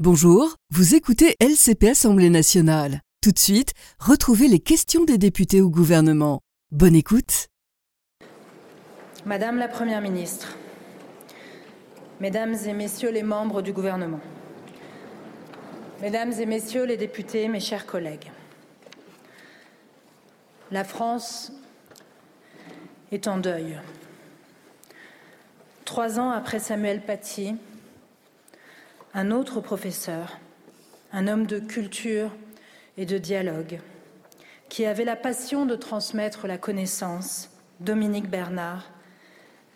[0.00, 3.00] Bonjour, vous écoutez LCP Assemblée nationale.
[3.22, 6.40] Tout de suite, retrouvez les questions des députés au gouvernement.
[6.72, 7.46] Bonne écoute.
[9.24, 10.56] Madame la Première ministre,
[12.18, 14.18] Mesdames et Messieurs les membres du gouvernement,
[16.02, 18.32] Mesdames et Messieurs les députés, mes chers collègues,
[20.72, 21.52] la France
[23.12, 23.78] est en deuil.
[25.84, 27.54] Trois ans après Samuel Paty,
[29.16, 30.38] un autre professeur,
[31.12, 32.32] un homme de culture
[32.96, 33.78] et de dialogue,
[34.68, 38.90] qui avait la passion de transmettre la connaissance, Dominique Bernard,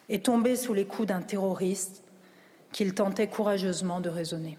[0.09, 2.03] est tombé sous les coups d'un terroriste
[2.73, 4.59] qu'il tentait courageusement de raisonner.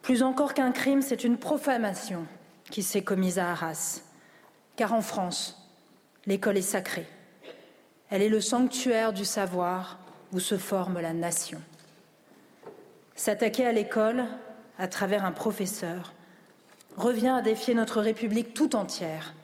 [0.00, 2.24] Plus encore qu'un crime, c'est une profanation
[2.70, 4.00] qui s'est commise à Arras,
[4.76, 5.68] car en France,
[6.24, 7.06] l'école est sacrée.
[8.08, 9.98] Elle est le sanctuaire du savoir
[10.32, 11.60] où se forme la nation.
[13.16, 14.24] S'attaquer à l'école
[14.78, 16.12] à travers un professeur
[16.96, 19.34] revient à défier notre République tout entière,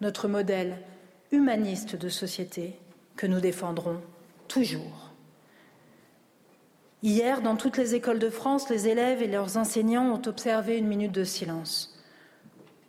[0.00, 0.78] notre modèle
[1.30, 2.78] humaniste de société
[3.16, 4.00] que nous défendrons
[4.48, 5.12] toujours.
[7.02, 10.88] Hier, dans toutes les écoles de France, les élèves et leurs enseignants ont observé une
[10.88, 11.96] minute de silence.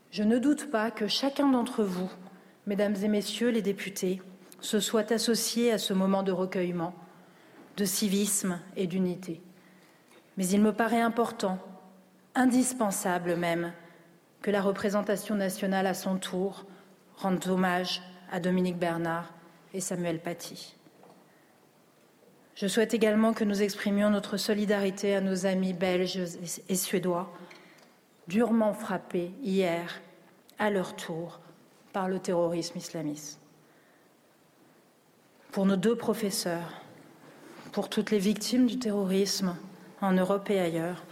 [0.09, 2.09] Je ne doute pas que chacun d'entre vous,
[2.66, 4.19] mesdames et messieurs les députés,
[4.62, 6.95] se soit associé à ce moment de recueillement,
[7.78, 9.41] de civisme et d'unité.
[10.40, 11.59] Mais il me paraît important,
[12.34, 13.73] indispensable même,
[14.42, 16.64] que la représentation nationale à son tour
[17.18, 19.34] rende hommage à Dominique Bernard
[19.73, 20.78] et Samuel Paty.
[22.56, 26.22] Je souhaite également que nous exprimions notre solidarité à nos amis belges
[26.70, 27.30] et suédois,
[28.30, 30.00] durement frappés hier,
[30.58, 31.42] à leur tour,
[31.92, 33.42] par le terrorisme islamiste.
[35.52, 36.81] Pour nos deux professeurs,
[37.74, 39.58] pour toutes les victimes du terrorisme,
[40.02, 41.03] en Europe et ailleurs,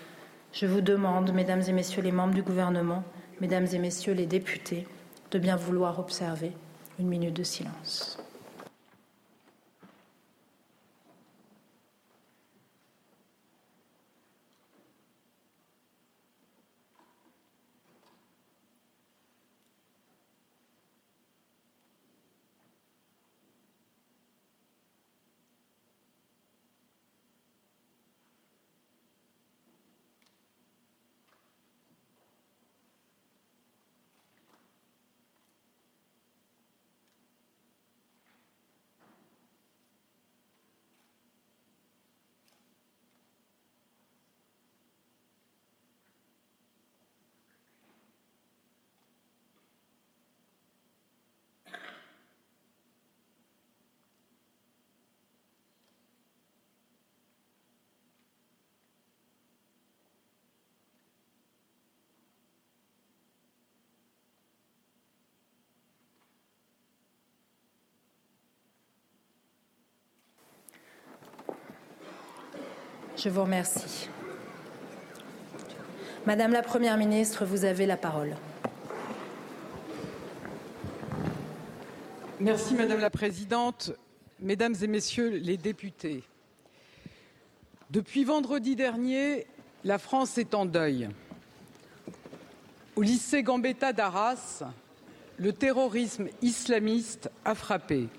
[0.53, 3.03] je vous demande, Mesdames et Messieurs les membres du gouvernement,
[3.41, 4.87] Mesdames et Messieurs les députés,
[5.31, 6.51] de bien vouloir observer
[6.99, 8.17] une minute de silence.
[73.17, 74.09] Je vous remercie.
[76.27, 78.35] Madame la Première ministre, vous avez la parole.
[82.39, 83.91] Merci Madame la Présidente,
[84.39, 86.23] Mesdames et Messieurs les députés.
[87.89, 89.47] Depuis vendredi dernier,
[89.83, 91.09] la France est en deuil.
[92.95, 94.61] Au lycée Gambetta d'Arras,
[95.37, 98.09] le terrorisme islamiste a frappé.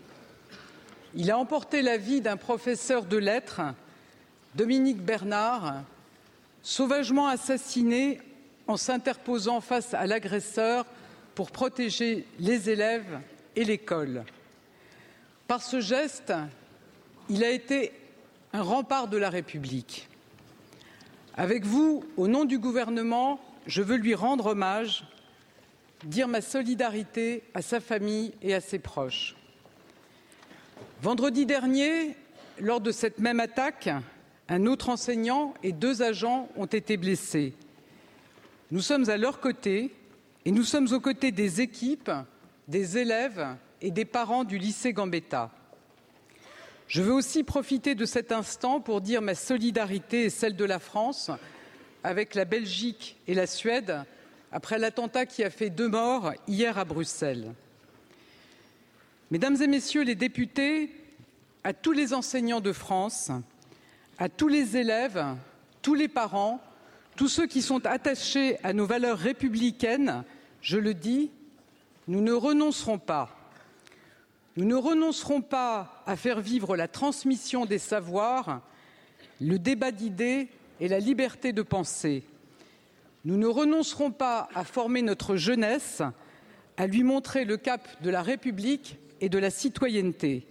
[1.14, 3.60] Il a emporté la vie d'un professeur de lettres
[4.58, 5.84] Dominique Bernard,
[6.64, 8.20] sauvagement assassiné
[8.66, 10.84] en s'interposant face à l'agresseur
[11.36, 13.20] pour protéger les élèves
[13.54, 14.24] et l'école.
[15.46, 16.32] Par ce geste,
[17.28, 17.92] il a été
[18.52, 20.08] un rempart de la République.
[21.36, 23.38] Avec vous, au nom du gouvernement,
[23.68, 25.04] je veux lui rendre hommage,
[26.02, 29.36] dire ma solidarité à sa famille et à ses proches.
[31.00, 32.16] Vendredi dernier,
[32.58, 33.88] lors de cette même attaque,
[34.48, 37.54] un autre enseignant et deux agents ont été blessés.
[38.70, 39.92] Nous sommes à leur côté
[40.44, 42.10] et nous sommes aux côtés des équipes,
[42.66, 43.46] des élèves
[43.80, 45.50] et des parents du lycée Gambetta.
[46.86, 50.78] Je veux aussi profiter de cet instant pour dire ma solidarité et celle de la
[50.78, 51.30] France
[52.02, 54.04] avec la Belgique et la Suède
[54.52, 57.52] après l'attentat qui a fait deux morts hier à Bruxelles.
[59.30, 60.90] Mesdames et Messieurs les députés,
[61.64, 63.30] à tous les enseignants de France,
[64.18, 65.24] à tous les élèves,
[65.80, 66.60] tous les parents,
[67.16, 70.24] tous ceux qui sont attachés à nos valeurs républicaines,
[70.60, 71.30] je le dis,
[72.08, 73.30] nous ne renoncerons pas.
[74.56, 78.60] Nous ne renoncerons pas à faire vivre la transmission des savoirs,
[79.40, 80.48] le débat d'idées
[80.80, 82.24] et la liberté de penser.
[83.24, 86.02] Nous ne renoncerons pas à former notre jeunesse,
[86.76, 90.44] à lui montrer le cap de la République et de la citoyenneté.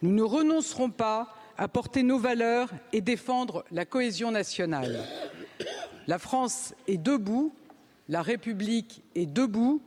[0.00, 4.98] Nous ne renoncerons pas à porter nos valeurs et défendre la cohésion nationale.
[6.06, 7.54] La France est debout,
[8.08, 9.82] la République est debout,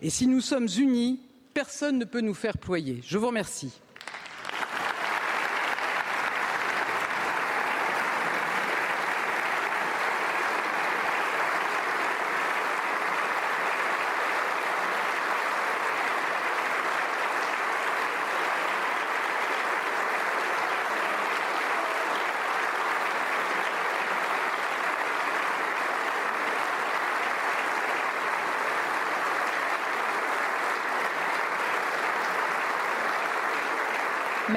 [0.00, 1.20] et si nous sommes unis,
[1.54, 3.00] personne ne peut nous faire ployer.
[3.04, 3.80] Je vous remercie.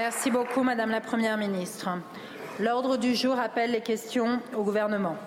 [0.07, 1.89] Merci beaucoup, Madame la Première ministre.
[2.59, 5.17] L'ordre du jour appelle les questions au gouvernement.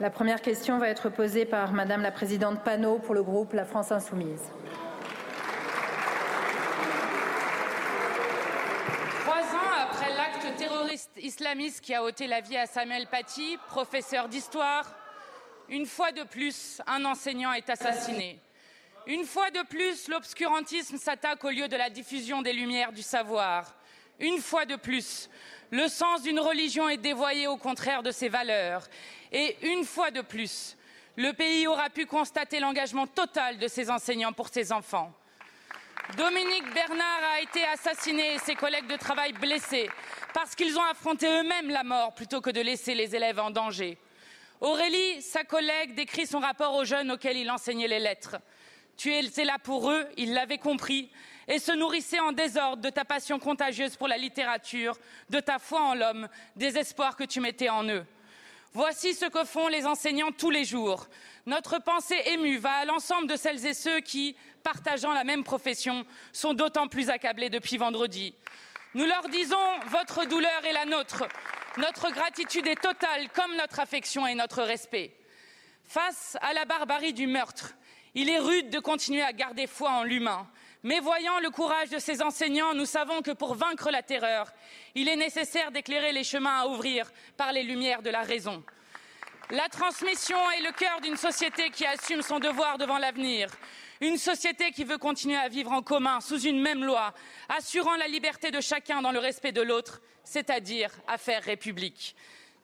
[0.00, 3.66] La première question va être posée par Madame la Présidente Panot pour le groupe La
[3.66, 4.40] France Insoumise.
[9.20, 14.28] Trois ans après l'acte terroriste islamiste qui a ôté la vie à Samuel Paty, professeur
[14.28, 14.86] d'histoire,
[15.68, 18.40] une fois de plus, un enseignant est assassiné.
[19.06, 23.74] Une fois de plus, l'obscurantisme s'attaque au lieu de la diffusion des lumières du savoir.
[24.20, 25.30] Une fois de plus,
[25.70, 28.86] le sens d'une religion est dévoyé au contraire de ses valeurs.
[29.32, 30.76] Et une fois de plus,
[31.16, 35.12] le pays aura pu constater l'engagement total de ses enseignants pour ses enfants.
[36.16, 39.88] Dominique Bernard a été assassiné et ses collègues de travail blessés
[40.34, 43.96] parce qu'ils ont affronté eux-mêmes la mort plutôt que de laisser les élèves en danger.
[44.60, 48.36] Aurélie, sa collègue, décrit son rapport aux jeunes auxquels il enseignait les lettres.
[48.96, 51.10] Tu étais là pour eux, ils l'avaient compris,
[51.50, 54.96] et se nourrissaient en désordre de ta passion contagieuse pour la littérature,
[55.28, 58.06] de ta foi en l'homme, des espoirs que tu mettais en eux.
[58.72, 61.08] Voici ce que font les enseignants tous les jours.
[61.46, 66.06] Notre pensée émue va à l'ensemble de celles et ceux qui, partageant la même profession,
[66.32, 68.32] sont d'autant plus accablés depuis vendredi.
[68.94, 69.56] Nous leur disons
[69.88, 71.24] votre douleur est la nôtre.
[71.78, 75.16] Notre gratitude est totale, comme notre affection et notre respect.
[75.84, 77.74] Face à la barbarie du meurtre,
[78.14, 80.48] il est rude de continuer à garder foi en l'humain.
[80.82, 84.50] Mais voyant le courage de ces enseignants, nous savons que pour vaincre la terreur,
[84.94, 88.64] il est nécessaire d'éclairer les chemins à ouvrir par les lumières de la raison.
[89.50, 93.50] La transmission est le cœur d'une société qui assume son devoir devant l'avenir.
[94.00, 97.12] Une société qui veut continuer à vivre en commun sous une même loi,
[97.50, 102.14] assurant la liberté de chacun dans le respect de l'autre, c'est-à-dire à faire république.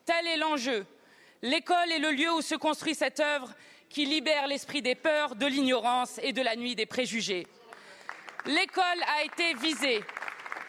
[0.06, 0.86] Tel est l'enjeu.
[1.42, 3.52] L'école est le lieu où se construit cette œuvre
[3.90, 7.46] qui libère l'esprit des peurs, de l'ignorance et de la nuit des préjugés.
[8.46, 10.04] L'école a été visée.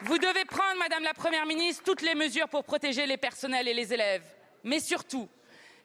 [0.02, 3.74] Vous devez prendre, Madame la Première ministre, toutes les mesures pour protéger les personnels et
[3.74, 4.24] les élèves.
[4.64, 5.28] Mais surtout,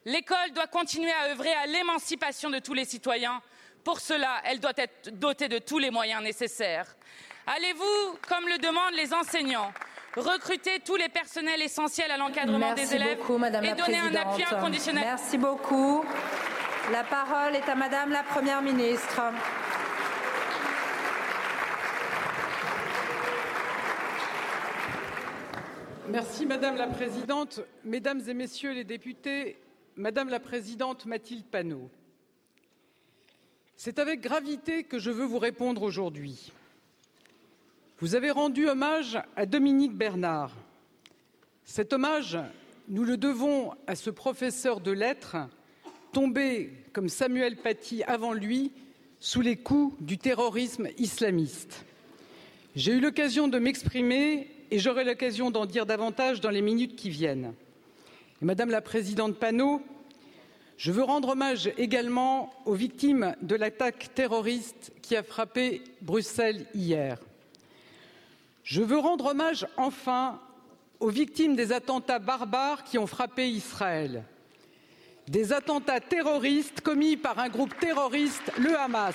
[0.04, 3.40] l'école doit continuer à œuvrer à l'émancipation de tous les citoyens.
[3.84, 6.96] Pour cela, elle doit être dotée de tous les moyens nécessaires.
[7.46, 9.72] Allez-vous, comme le demandent les enseignants,
[10.16, 14.14] recruter tous les personnels essentiels à l'encadrement des élèves beaucoup, Madame et la donner un
[14.14, 15.04] appui inconditionnel?
[15.04, 16.04] Merci beaucoup.
[16.90, 19.20] La parole est à Madame la Première ministre.
[26.14, 29.56] Merci Madame la Présidente, Mesdames et Messieurs les députés,
[29.96, 31.90] Madame la Présidente Mathilde Panot.
[33.76, 36.52] C'est avec gravité que je veux vous répondre aujourd'hui.
[37.98, 40.52] Vous avez rendu hommage à Dominique Bernard.
[41.64, 42.38] Cet hommage,
[42.88, 45.38] nous le devons à ce professeur de lettres
[46.12, 48.70] tombé, comme Samuel Paty avant lui,
[49.18, 51.84] sous les coups du terrorisme islamiste.
[52.76, 57.08] J'ai eu l'occasion de m'exprimer et j'aurai l'occasion d'en dire davantage dans les minutes qui
[57.08, 57.54] viennent.
[58.40, 59.80] Madame la Présidente Panot,
[60.78, 67.18] je veux rendre hommage également aux victimes de l'attaque terroriste qui a frappé Bruxelles hier.
[68.64, 70.40] Je veux rendre hommage enfin
[70.98, 74.24] aux victimes des attentats barbares qui ont frappé Israël.
[75.28, 79.14] Des attentats terroristes commis par un groupe terroriste, le Hamas.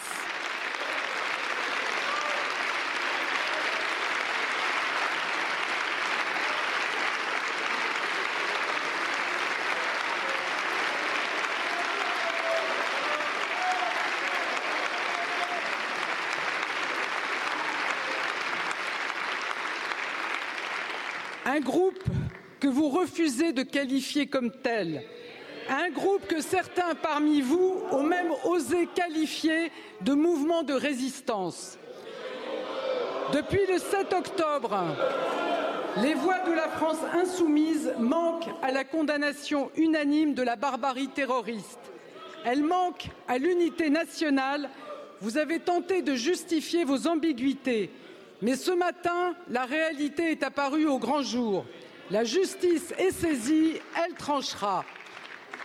[21.49, 22.03] Un groupe
[22.59, 25.01] que vous refusez de qualifier comme tel,
[25.67, 31.79] un groupe que certains parmi vous ont même osé qualifier de mouvement de résistance.
[33.33, 34.95] Depuis le 7 octobre,
[35.97, 41.79] Les voix de la France insoumise manquent à la condamnation unanime de la barbarie terroriste.
[42.45, 44.69] Elles manquent à l'unité nationale.
[45.19, 47.89] Vous avez tenté de justifier vos ambiguïtés.
[48.41, 51.65] Mais ce matin, la réalité est apparue au grand jour.
[52.09, 54.85] La justice est saisie, elle tranchera.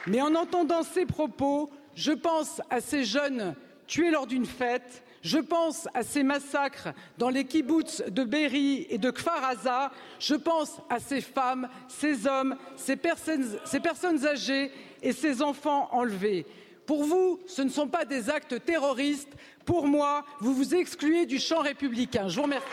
[0.07, 3.55] Mais en entendant ces propos, je pense à ces jeunes
[3.87, 8.99] tués lors d'une fête, je pense à ces massacres dans les kibboutz de Berry et
[8.99, 14.71] de Kfar Aza, je pense à ces femmes, ces hommes, ces personnes âgées
[15.03, 16.45] et ces enfants enlevés.
[16.87, 19.33] Pour vous, ce ne sont pas des actes terroristes.
[19.65, 22.29] Pour moi, vous vous excluez du champ républicain.
[22.29, 22.67] Je vous remercie.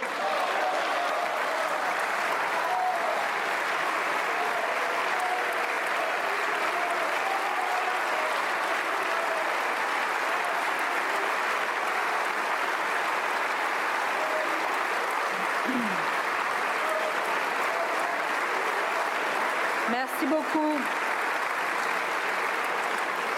[19.90, 20.78] Merci beaucoup.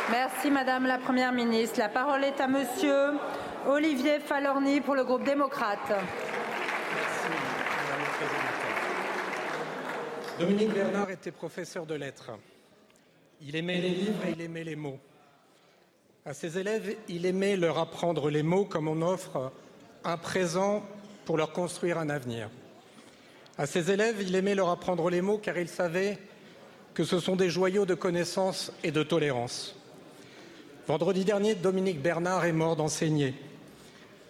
[0.09, 1.79] Merci Madame la Première ministre.
[1.79, 3.13] La parole est à Monsieur
[3.67, 5.91] Olivier Falorni pour le groupe démocrate.
[10.39, 12.31] Dominique Bernard était professeur de lettres.
[13.41, 14.99] Il aimait les livres et il aimait les mots.
[16.23, 19.51] À ses élèves, il aimait leur apprendre les mots comme on offre
[20.03, 20.85] un présent
[21.25, 22.51] pour leur construire un avenir.
[23.57, 26.19] À ses élèves, il aimait leur apprendre les mots car il savait
[26.93, 29.75] que ce sont des joyaux de connaissance et de tolérance.
[30.85, 33.33] Vendredi dernier, Dominique Bernard est mort d'enseigner,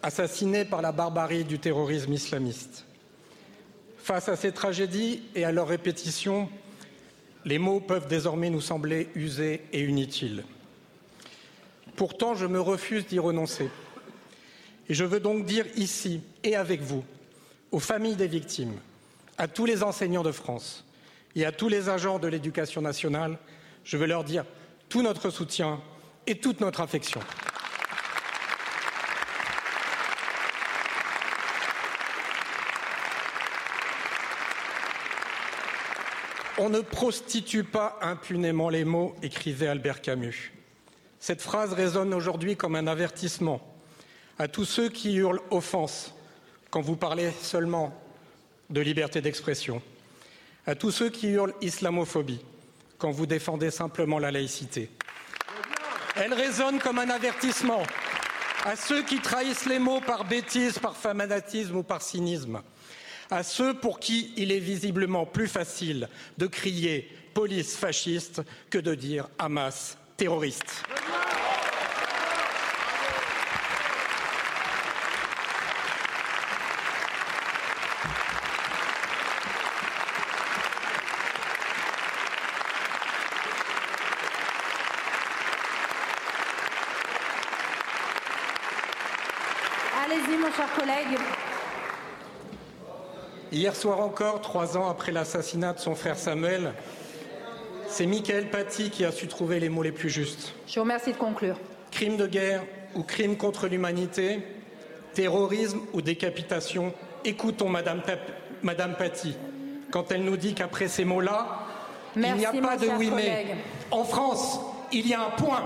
[0.04, 2.86] assassiné par la barbarie du terrorisme islamiste.
[3.98, 6.48] Face à ces tragédies et à leur répétition,
[7.44, 10.44] les mots peuvent désormais nous sembler usés et inutiles.
[11.96, 13.70] Pourtant, je me refuse d'y renoncer.
[14.90, 17.04] Et je veux donc dire ici et avec vous,
[17.72, 18.76] aux familles des victimes,
[19.40, 20.86] à tous les enseignants de France
[21.36, 23.40] et à tous les agents de l'éducation nationale,
[23.84, 24.46] je veux leur dire
[24.88, 25.82] tout notre soutien
[26.28, 27.22] et toute notre affection.
[36.58, 40.54] On ne prostitue pas impunément les mots, écrivait Albert Camus.
[41.20, 43.62] Cette phrase résonne aujourd'hui comme un avertissement
[44.38, 46.14] à tous ceux qui hurlent offense
[46.70, 47.94] quand vous parlez seulement
[48.70, 49.82] de liberté d'expression,
[50.66, 52.42] à tous ceux qui hurlent islamophobie
[52.98, 54.90] quand vous défendez simplement la laïcité.
[56.16, 57.84] Elle résonne comme un avertissement
[58.66, 62.62] à ceux qui trahissent les mots par bêtise, par fanatisme ou par cynisme,
[63.32, 68.94] à ceux pour qui il est visiblement plus facile de crier police fasciste que de
[68.94, 70.84] dire Hamas terroriste.
[90.06, 91.18] Allez-y, mon cher collègue.
[93.52, 96.72] Hier soir encore, trois ans après l'assassinat de son frère Samuel,
[97.86, 100.54] c'est Michael Paty qui a su trouver les mots les plus justes.
[100.68, 101.58] Je vous remercie de conclure.
[101.92, 102.64] Crime de guerre
[102.96, 104.40] ou crime contre l'humanité,
[105.14, 106.94] terrorisme ou décapitation,
[107.26, 108.02] écoutons Madame,
[108.98, 109.36] Paty
[109.92, 111.46] quand elle nous dit qu'après ces mots-là,
[112.16, 113.48] il n'y a pas de oui mais.
[113.92, 114.62] En France,
[114.94, 115.62] il y a un point.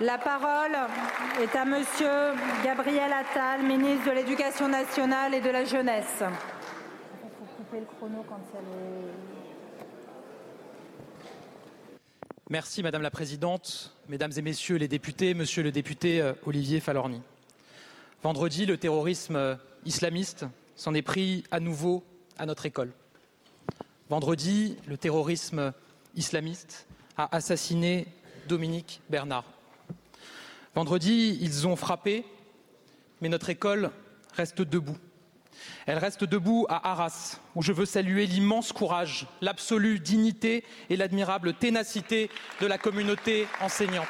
[0.00, 0.76] La parole
[1.42, 6.22] est à Monsieur Gabriel Attal, ministre de l'Éducation nationale et de la jeunesse.
[12.48, 17.20] Merci Madame la Présidente, Mesdames et Messieurs les députés, Monsieur le député euh, Olivier Falorni.
[18.22, 22.04] Vendredi, le terrorisme euh, islamiste s'en est pris à nouveau
[22.38, 22.92] à notre école.
[24.08, 25.72] Vendredi, le terrorisme
[26.14, 28.06] islamiste a assassiné
[28.48, 29.44] Dominique Bernard.
[30.74, 32.24] Vendredi, ils ont frappé,
[33.20, 33.90] mais notre école
[34.34, 34.96] reste debout.
[35.86, 41.54] Elle reste debout à Arras, où je veux saluer l'immense courage, l'absolue dignité et l'admirable
[41.54, 42.30] ténacité
[42.60, 44.06] de la communauté enseignante.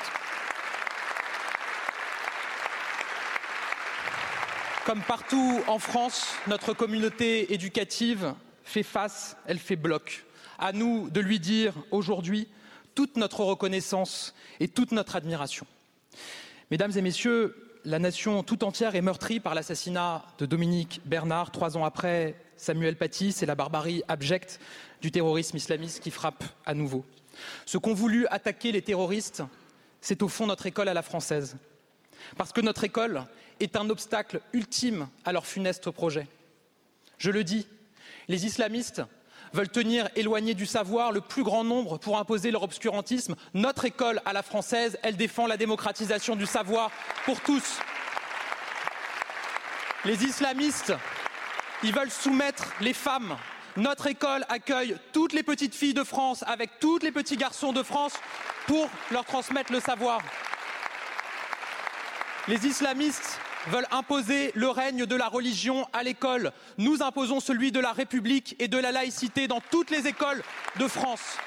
[4.86, 10.24] Comme partout en France, notre communauté éducative fait face, elle fait bloc.
[10.58, 12.48] À nous de lui dire aujourd'hui
[12.94, 15.66] toute notre reconnaissance et toute notre admiration.
[16.70, 21.76] Mesdames et Messieurs, la nation tout entière est meurtrie par l'assassinat de Dominique Bernard trois
[21.76, 23.30] ans après Samuel Paty.
[23.30, 24.58] C'est la barbarie abjecte
[25.00, 27.04] du terrorisme islamiste qui frappe à nouveau.
[27.64, 29.44] Ce qu'ont voulu attaquer les terroristes,
[30.00, 31.56] c'est au fond notre école à la française.
[32.36, 33.24] Parce que notre école
[33.60, 36.26] est un obstacle ultime à leur funeste projet.
[37.18, 37.68] Je le dis,
[38.28, 39.02] Les islamistes
[39.52, 43.34] veulent tenir éloigné du savoir le plus grand nombre pour imposer leur obscurantisme.
[43.54, 46.90] Notre école à la française, elle défend la démocratisation du savoir
[47.24, 47.78] pour tous.
[50.04, 50.92] Les islamistes,
[51.82, 53.36] ils veulent soumettre les femmes.
[53.76, 57.82] Notre école accueille toutes les petites filles de France avec tous les petits garçons de
[57.82, 58.14] France
[58.66, 60.20] pour leur transmettre le savoir.
[62.48, 66.52] Les islamistes veulent imposer le règne de la religion à l'école.
[66.78, 70.42] Nous imposons celui de la République et de la laïcité dans toutes les écoles
[70.78, 71.38] de France.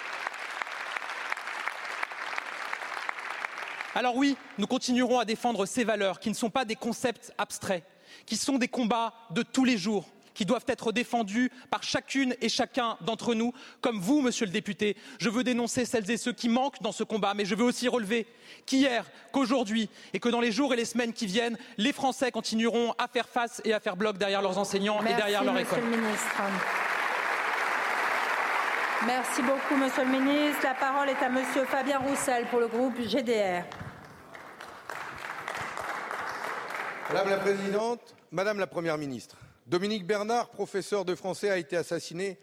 [3.96, 7.84] Alors oui, nous continuerons à défendre ces valeurs qui ne sont pas des concepts abstraits,
[8.26, 10.08] qui sont des combats de tous les jours,
[10.39, 14.96] qui doivent être défendus par chacune et chacun d'entre nous, comme vous, monsieur le député.
[15.19, 17.89] Je veux dénoncer celles et ceux qui manquent dans ce combat, mais je veux aussi
[17.89, 18.25] relever
[18.65, 19.03] qu'hier,
[19.34, 23.10] qu'aujourd'hui et que dans les jours et les semaines qui viennent, les Français continueront à
[23.10, 25.81] faire face et à faire bloc derrière leurs enseignants Merci, et derrière leur école.
[25.81, 26.27] Le ministre.
[29.05, 30.62] Merci beaucoup, Monsieur le ministre.
[30.63, 33.65] La parole est à Monsieur Fabien Roussel pour le groupe GDR.
[37.10, 39.36] Madame la Présidente, Madame la Première ministre,
[39.70, 42.40] Dominique Bernard, professeur de français, a été assassiné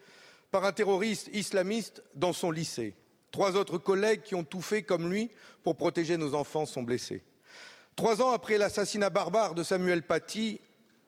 [0.49, 2.95] par un terroriste islamiste dans son lycée.
[3.31, 5.29] Trois autres collègues qui ont tout fait comme lui
[5.61, 7.21] pour protéger nos enfants sont blessés.
[7.97, 10.61] Trois ans après l'assassinat barbare de Samuel Paty,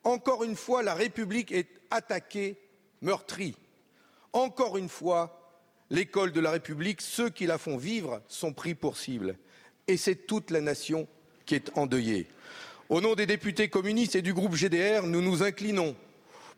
[0.04, 2.58] encore une fois, la République est attaquée,
[3.02, 3.56] meurtrie.
[4.34, 5.56] Encore une fois,
[5.90, 9.38] l'école de la République, ceux qui la font vivre, sont pris pour cible.
[9.88, 11.08] Et c'est toute la nation
[11.46, 12.28] qui est endeuillée.
[12.90, 15.96] Au nom des députés communistes et du groupe GDR, nous nous inclinons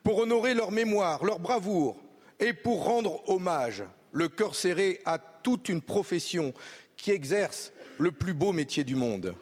[0.04, 1.98] pour honorer leur mémoire, leur bravoure
[2.40, 6.54] et pour rendre hommage, le cœur serré, à toute une profession
[6.98, 9.36] qui exerce le plus beau métier du monde.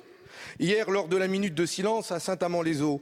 [0.60, 3.01] Hier, lors de la minute de silence à Saint-Amand-les-Eaux,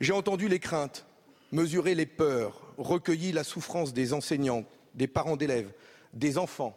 [0.00, 1.06] j'ai entendu les craintes,
[1.52, 4.64] mesuré les peurs, recueilli la souffrance des enseignants,
[4.94, 5.72] des parents d'élèves,
[6.12, 6.76] des enfants,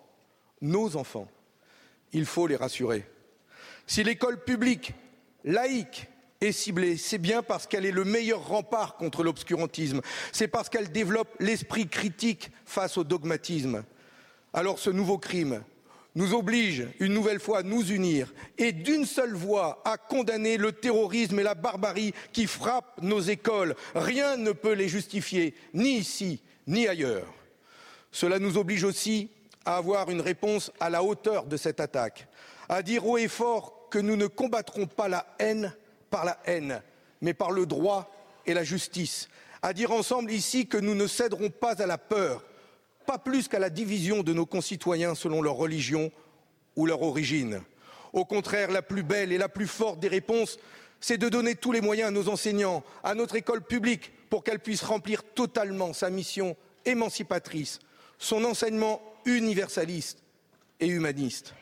[0.61, 1.27] nos enfants.
[2.11, 3.05] Il faut les rassurer.
[3.87, 4.93] Si l'école publique,
[5.43, 6.07] laïque,
[6.51, 10.01] ciblée, c'est bien parce qu'elle est le meilleur rempart contre l'obscurantisme.
[10.31, 13.83] C'est parce qu'elle développe l'esprit critique face au dogmatisme.
[14.53, 15.63] Alors ce nouveau crime
[16.15, 20.71] nous oblige une nouvelle fois à nous unir et d'une seule voix à condamner le
[20.71, 23.75] terrorisme et la barbarie qui frappent nos écoles.
[23.95, 27.33] Rien ne peut les justifier, ni ici, ni ailleurs.
[28.11, 29.31] Cela nous oblige aussi
[29.65, 32.27] à avoir une réponse à la hauteur de cette attaque,
[32.69, 35.73] à dire haut et fort que nous ne combattrons pas la haine
[36.13, 36.79] par la haine,
[37.21, 38.11] mais par le droit
[38.45, 39.29] et la justice,
[39.63, 42.45] à dire ensemble ici que nous ne céderons pas à la peur,
[43.07, 46.11] pas plus qu'à la division de nos concitoyens selon leur religion
[46.75, 47.63] ou leur origine.
[48.13, 50.59] Au contraire, la plus belle et la plus forte des réponses,
[51.01, 54.59] c'est de donner tous les moyens à nos enseignants, à notre école publique, pour qu'elle
[54.59, 57.79] puisse remplir totalement sa mission émancipatrice,
[58.19, 60.19] son enseignement universaliste
[60.79, 61.55] et humaniste.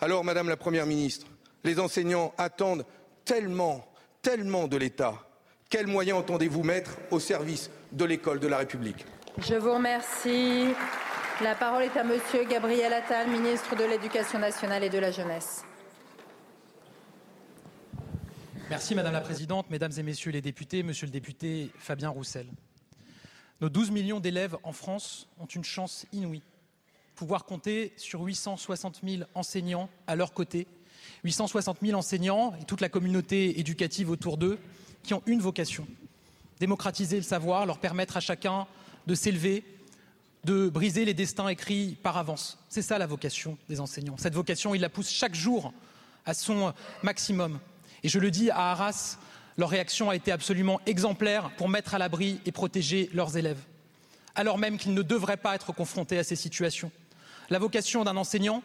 [0.00, 1.26] Alors, Madame la Première ministre,
[1.64, 2.86] les enseignants attendent
[3.24, 3.84] tellement,
[4.26, 5.24] tellement de l'État.
[5.70, 9.06] Quels moyens entendez-vous mettre au service de l'école de la République?
[9.38, 10.66] Je vous remercie.
[11.44, 15.62] La parole est à Monsieur Gabriel Attal, ministre de l'Éducation nationale et de la jeunesse.
[18.68, 22.48] Merci Madame la Présidente, Mesdames et Messieurs les députés, Monsieur le député Fabien Roussel.
[23.60, 26.42] Nos 12 millions d'élèves en France ont une chance inouïe.
[27.14, 30.66] Pouvoir compter sur 860 000 enseignants à leur côté,
[31.26, 34.58] 860 000 enseignants et toute la communauté éducative autour d'eux
[35.02, 35.86] qui ont une vocation
[36.60, 38.66] démocratiser le savoir, leur permettre à chacun
[39.06, 39.64] de s'élever,
[40.44, 42.58] de briser les destins écrits par avance.
[42.68, 44.16] C'est ça la vocation des enseignants.
[44.18, 45.72] Cette vocation, ils la poussent chaque jour
[46.24, 47.58] à son maximum.
[48.02, 49.18] Et je le dis à Arras,
[49.56, 53.60] leur réaction a été absolument exemplaire pour mettre à l'abri et protéger leurs élèves,
[54.34, 56.90] alors même qu'ils ne devraient pas être confrontés à ces situations.
[57.48, 58.62] La vocation d'un enseignant,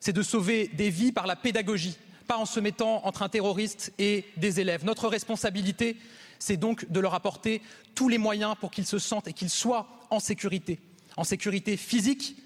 [0.00, 3.92] c'est de sauver des vies par la pédagogie, pas en se mettant entre un terroriste
[3.98, 4.84] et des élèves.
[4.84, 5.96] Notre responsabilité,
[6.38, 7.60] c'est donc de leur apporter
[7.94, 10.80] tous les moyens pour qu'ils se sentent et qu'ils soient en sécurité.
[11.16, 12.36] En sécurité physique,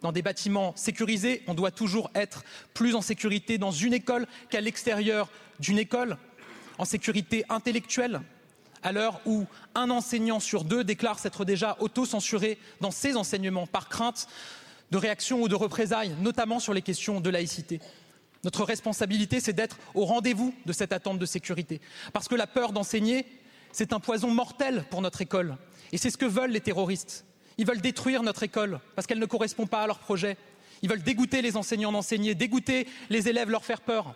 [0.00, 2.44] dans des bâtiments sécurisés, on doit toujours être
[2.74, 6.16] plus en sécurité dans une école qu'à l'extérieur d'une école,
[6.78, 8.22] en sécurité intellectuelle,
[8.82, 13.88] à l'heure où un enseignant sur deux déclare s'être déjà auto-censuré dans ses enseignements par
[13.88, 14.26] crainte
[14.92, 17.80] de réaction ou de représailles, notamment sur les questions de laïcité.
[18.44, 21.80] Notre responsabilité, c'est d'être au rendez-vous de cette attente de sécurité,
[22.12, 23.24] parce que la peur d'enseigner,
[23.72, 25.56] c'est un poison mortel pour notre école.
[25.92, 27.24] Et c'est ce que veulent les terroristes.
[27.56, 30.36] Ils veulent détruire notre école parce qu'elle ne correspond pas à leur projet.
[30.82, 34.14] Ils veulent dégoûter les enseignants d'enseigner, dégoûter les élèves, leur faire peur.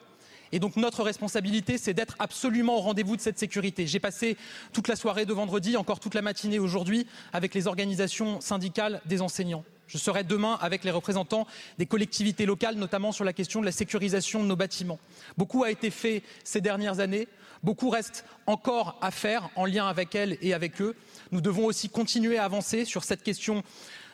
[0.52, 3.86] Et donc notre responsabilité, c'est d'être absolument au rendez-vous de cette sécurité.
[3.86, 4.36] J'ai passé
[4.74, 9.22] toute la soirée de vendredi, encore toute la matinée aujourd'hui, avec les organisations syndicales des
[9.22, 9.64] enseignants.
[9.86, 11.46] Je serai demain avec les représentants
[11.78, 14.98] des collectivités locales, notamment sur la question de la sécurisation de nos bâtiments.
[15.36, 17.28] Beaucoup a été fait ces dernières années.
[17.62, 20.94] Beaucoup reste encore à faire en lien avec elles et avec eux.
[21.32, 23.62] Nous devons aussi continuer à avancer sur cette question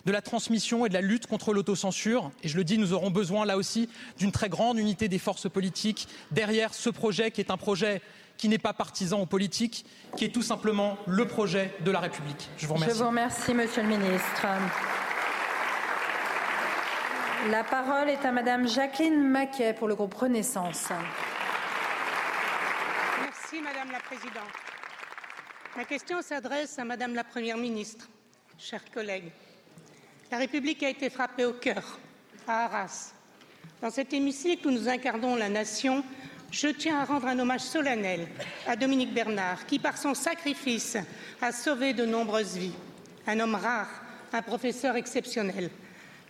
[0.04, 2.30] de la transmission et de la lutte contre l'autocensure.
[2.42, 5.48] Et je le dis, nous aurons besoin là aussi d'une très grande unité des forces
[5.48, 8.02] politiques derrière ce projet qui est un projet
[8.36, 9.84] qui n'est pas partisan ou politique,
[10.16, 12.48] qui est tout simplement le projet de la République.
[12.56, 12.96] Je vous remercie.
[12.96, 14.46] Je vous remercie, Monsieur le Ministre.
[17.50, 20.90] La parole est à Madame Jacqueline Maquet pour le groupe Renaissance.
[23.20, 24.44] Merci Madame la Présidente.
[25.76, 28.08] Ma question s'adresse à Madame la Première ministre.
[28.56, 29.32] Chers collègues,
[30.30, 31.98] la République a été frappée au cœur,
[32.46, 33.12] à Arras.
[33.80, 36.04] Dans cet hémicycle où nous incarnons la nation,
[36.52, 38.28] je tiens à rendre un hommage solennel
[38.68, 40.96] à Dominique Bernard, qui, par son sacrifice,
[41.40, 42.74] a sauvé de nombreuses vies.
[43.26, 43.90] Un homme rare,
[44.32, 45.70] un professeur exceptionnel.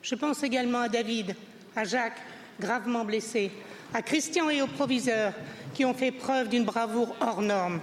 [0.02, 1.36] Je pense également à David,
[1.76, 2.20] à Jacques,
[2.60, 3.52] gravement blessé,
[3.94, 5.32] à Christian et aux proviseurs
[5.74, 7.80] qui ont fait preuve d'une bravoure hors norme.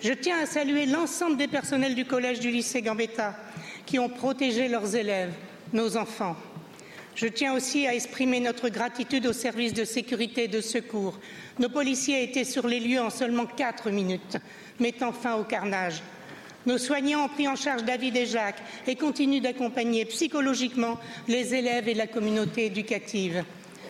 [0.00, 3.34] Je tiens à saluer l'ensemble des personnels du collège du lycée Gambetta
[3.86, 5.32] qui ont protégé leurs élèves,
[5.72, 6.36] nos enfants.
[7.16, 11.18] Je tiens aussi à exprimer notre gratitude aux services de sécurité et de secours.
[11.58, 14.36] Nos policiers étaient sur les lieux en seulement quatre minutes,
[14.78, 16.00] mettant fin au carnage.
[16.68, 21.88] Nos soignants ont pris en charge David et Jacques et continuent d'accompagner psychologiquement les élèves
[21.88, 23.42] et la communauté éducative.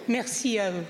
[0.06, 0.84] Merci à eux.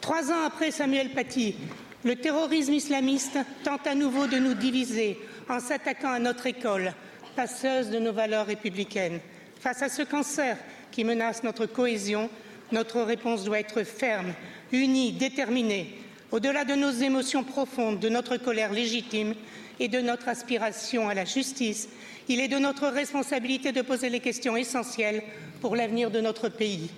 [0.00, 1.56] Trois ans après Samuel Paty,
[2.04, 6.92] le terrorisme islamiste tente à nouveau de nous diviser en s'attaquant à notre école,
[7.34, 9.18] passeuse de nos valeurs républicaines.
[9.58, 10.56] Face à ce cancer
[10.92, 12.30] qui menace notre cohésion,
[12.70, 14.34] notre réponse doit être ferme,
[14.70, 15.98] unie, déterminée.
[16.30, 19.34] Au-delà de nos émotions profondes, de notre colère légitime
[19.80, 21.88] et de notre aspiration à la justice,
[22.28, 25.22] il est de notre responsabilité de poser les questions essentielles
[25.60, 26.90] pour l'avenir de notre pays.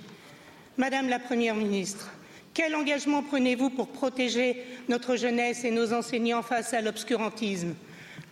[0.77, 2.11] Madame la Première ministre,
[2.53, 7.75] quel engagement prenez-vous pour protéger notre jeunesse et nos enseignants face à l'obscurantisme?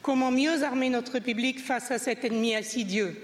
[0.03, 3.17] Comment mieux armer notre public face à cet ennemi insidieux?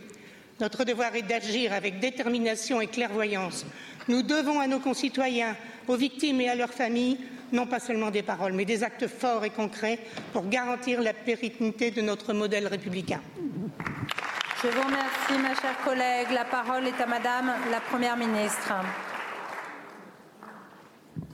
[0.60, 3.66] Notre devoir est d'agir avec détermination et clairvoyance.
[4.06, 5.56] Nous devons à nos concitoyens,
[5.88, 7.18] aux victimes et à leurs familles
[7.52, 9.98] non pas seulement des paroles, mais des actes forts et concrets
[10.33, 13.20] pour garantir la pérennité de notre modèle républicain.
[14.62, 16.28] Je vous remercie, ma chère collègue.
[16.33, 18.72] La parole est à Madame la Première ministre.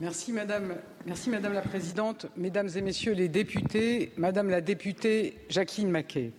[0.01, 5.91] Merci Madame, merci Madame la Présidente, Mesdames et Messieurs les députés, Madame la députée Jacqueline
[5.91, 6.31] Maquet.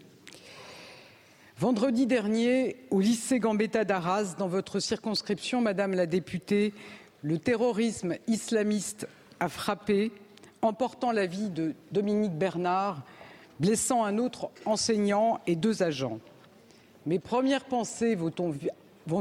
[1.59, 6.75] Vendredi dernier, au lycée Gambetta d'Arras, dans votre circonscription, Madame la députée,
[7.23, 9.07] le terrorisme islamiste
[9.43, 10.13] a frappé,
[10.63, 13.03] emportant la vie de Dominique Bernard,
[13.59, 16.21] blessant un autre enseignant et deux agents.
[17.07, 18.33] Mes premières pensées vont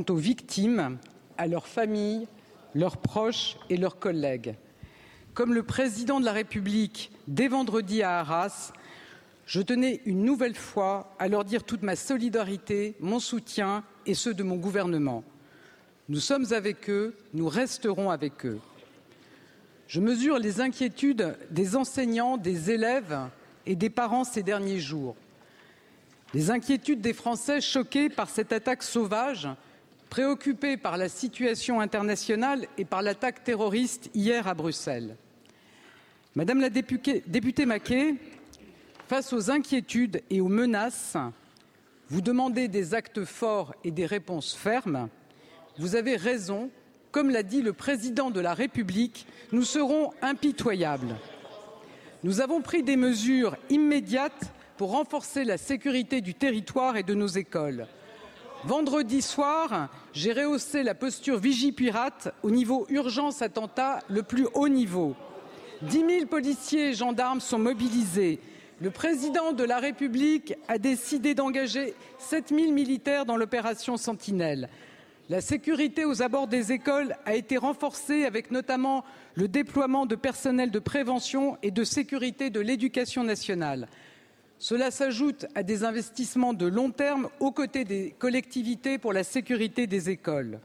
[0.07, 0.99] aux victimes,
[1.39, 2.27] à leurs familles,
[2.75, 4.53] leurs proches et leurs collègues.
[5.33, 8.73] Comme le président de la République dès vendredi à Arras,
[9.47, 14.35] je tenais une nouvelle fois à leur dire toute ma solidarité, mon soutien et ceux
[14.35, 15.23] de mon gouvernement.
[16.09, 18.59] Nous sommes avec eux, nous resterons avec eux.
[19.91, 23.27] Je mesure les inquiétudes des enseignants, des élèves
[23.65, 25.17] et des parents ces derniers jours.
[26.33, 29.49] Les inquiétudes des Français choqués par cette attaque sauvage
[30.09, 35.17] préoccupés par la situation internationale et par l'attaque terroriste hier à Bruxelles.
[36.35, 38.15] Madame la députée, Maquet,
[39.09, 41.17] face aux inquiétudes et aux menaces,
[42.07, 45.09] vous demandez des actes forts et des réponses fermes.
[45.77, 46.71] Vous avez raison.
[47.11, 51.17] Comme l'a dit le président de la République, nous serons impitoyables.
[52.23, 57.27] Nous avons pris des mesures immédiates pour renforcer la sécurité du territoire et de nos
[57.27, 57.87] écoles.
[58.63, 65.15] Vendredi soir, j'ai rehaussé la posture Vigipirate au niveau urgence attentat le plus haut niveau.
[65.81, 68.39] 10 000 policiers et gendarmes sont mobilisés.
[68.79, 74.69] Le président de la République a décidé d'engager 7 000 militaires dans l'opération Sentinelle.
[75.31, 80.71] La sécurité aux abords des écoles a été renforcée avec notamment le déploiement de personnel
[80.71, 83.87] de prévention et de sécurité de l'éducation nationale.
[84.59, 89.87] Cela s'ajoute à des investissements de long terme aux côtés des collectivités pour la sécurité
[89.87, 90.59] des écoles.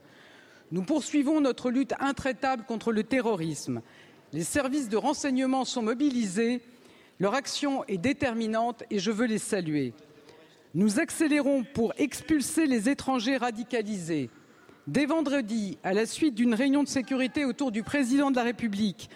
[0.73, 3.81] Nous poursuivons notre lutte intraitable contre le terrorisme.
[4.33, 6.59] Les services de renseignement sont mobilisés,
[7.21, 9.93] leur action est déterminante et je veux les saluer.
[10.75, 14.29] Nous accélérons pour expulser les étrangers radicalisés.
[14.87, 19.09] Dès vendredi, à la suite d'une réunion de sécurité autour du président de la République,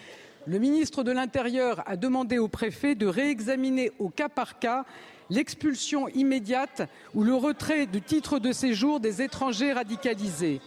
[0.46, 4.84] le ministre de l'Intérieur a demandé au préfet de réexaminer au cas par cas
[5.30, 6.82] l'expulsion immédiate
[7.14, 10.60] ou le retrait du titre de séjour des étrangers radicalisés.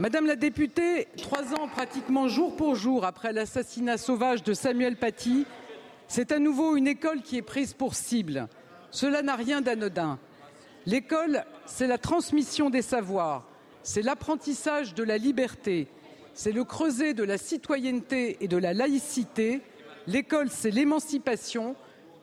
[0.00, 5.44] Madame la députée, trois ans pratiquement jour pour jour après l'assassinat sauvage de Samuel Paty,
[6.08, 8.48] c'est à nouveau une école qui est prise pour cible.
[8.90, 10.18] Cela n'a rien d'anodin.
[10.86, 13.44] L'école, c'est la transmission des savoirs,
[13.86, 15.86] c'est l'apprentissage de la liberté,
[16.34, 19.60] c'est le creuset de la citoyenneté et de la laïcité.
[20.08, 21.76] L'école, c'est l'émancipation,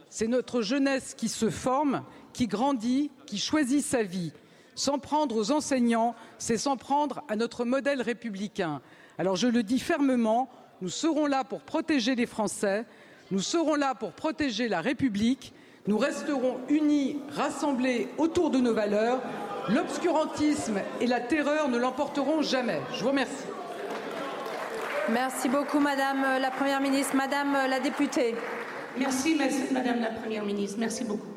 [0.09, 4.33] c'est notre jeunesse qui se forme, qui grandit, qui choisit sa vie.
[4.75, 8.81] S'en prendre aux enseignants, c'est s'en prendre à notre modèle républicain.
[9.17, 10.49] Alors je le dis fermement,
[10.81, 12.85] nous serons là pour protéger les Français,
[13.31, 15.53] nous serons là pour protéger la République,
[15.87, 19.21] nous resterons unis, rassemblés autour de nos valeurs.
[19.69, 22.81] L'obscurantisme et la terreur ne l'emporteront jamais.
[22.93, 23.45] Je vous remercie.
[25.09, 27.15] Merci beaucoup, Madame la Première ministre.
[27.15, 28.35] Madame la députée.
[28.97, 29.39] Merci,
[29.71, 30.77] Madame la Première ministre.
[30.79, 31.27] Merci beaucoup.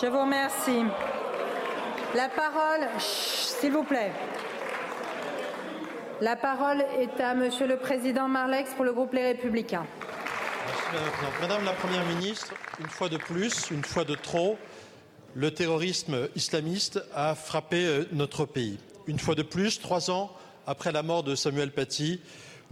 [0.00, 0.82] Je vous remercie.
[2.14, 4.12] La parole, s'il vous plaît.
[6.20, 9.86] La parole est à Monsieur le Président Marlex pour le groupe Les Républicains.
[11.40, 14.58] Madame la Première ministre, une fois de plus, une fois de trop,
[15.38, 18.76] le terrorisme islamiste a frappé euh, notre pays.
[19.06, 20.32] Une fois de plus, trois ans
[20.66, 22.20] après la mort de Samuel Paty,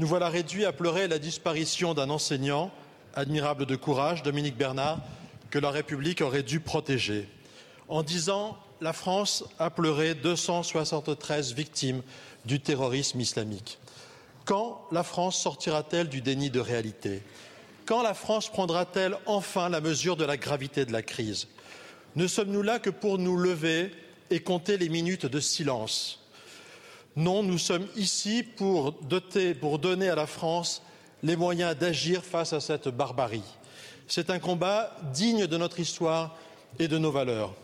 [0.01, 2.73] nous voilà réduits à pleurer la disparition d'un enseignant
[3.15, 4.99] admirable de courage, Dominique Bernard,
[5.51, 7.29] que la République aurait dû protéger.
[7.87, 12.03] En dix ans, la France a pleuré 273 victimes
[12.47, 13.79] du terrorisme islamique.
[14.45, 17.23] Quand la France sortira-t-elle du déni de réalité?
[17.85, 21.47] Quand la France prendra-t-elle enfin la mesure de la gravité de la crise?
[22.17, 23.91] Ne sommes-nous là que pour nous lever
[24.31, 26.21] et compter les minutes de silence?
[27.15, 30.83] Non, nous sommes ici pour, doter, pour donner à la France
[31.23, 33.43] les moyens d'agir face à cette barbarie.
[34.09, 36.37] C'est un combat digne de notre histoire
[36.79, 37.55] et de nos valeurs.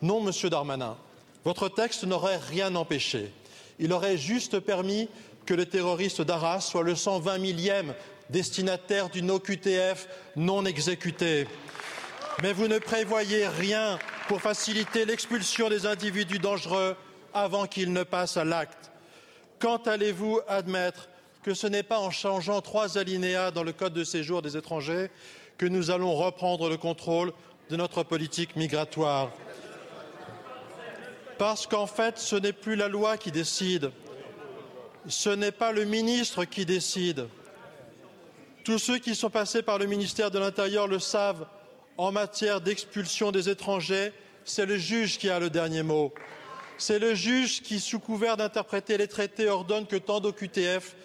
[0.00, 0.96] Non, monsieur Darmanin,
[1.44, 3.32] votre texte n'aurait rien empêché.
[3.78, 5.08] Il aurait juste permis
[5.44, 7.94] que le terroriste d'Arras soit le 120 millième
[8.30, 11.46] destinataire d'une OQTF non exécutée.
[12.42, 16.96] Mais vous ne prévoyez rien pour faciliter l'expulsion des individus dangereux
[17.32, 18.90] avant qu'ils ne passent à l'acte.
[19.58, 21.08] Quand allez-vous admettre
[21.42, 25.10] que ce n'est pas en changeant trois alinéas dans le Code de séjour des étrangers
[25.58, 27.32] que nous allons reprendre le contrôle
[27.70, 29.30] de notre politique migratoire?
[31.38, 33.90] Parce qu'en fait, ce n'est plus la loi qui décide,
[35.06, 37.28] ce n'est pas le ministre qui décide.
[38.64, 41.46] Tous ceux qui sont passés par le ministère de l'Intérieur le savent,
[41.96, 44.12] en matière d'expulsion des étrangers,
[44.44, 46.12] c'est le juge qui a le dernier mot.
[46.76, 50.96] C'est le juge qui, sous couvert d'interpréter les traités, ordonne que tant d'OQTF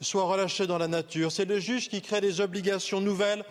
[0.00, 1.30] soient relâchés dans la nature.
[1.30, 3.44] C'est le juge qui crée des obligations nouvelles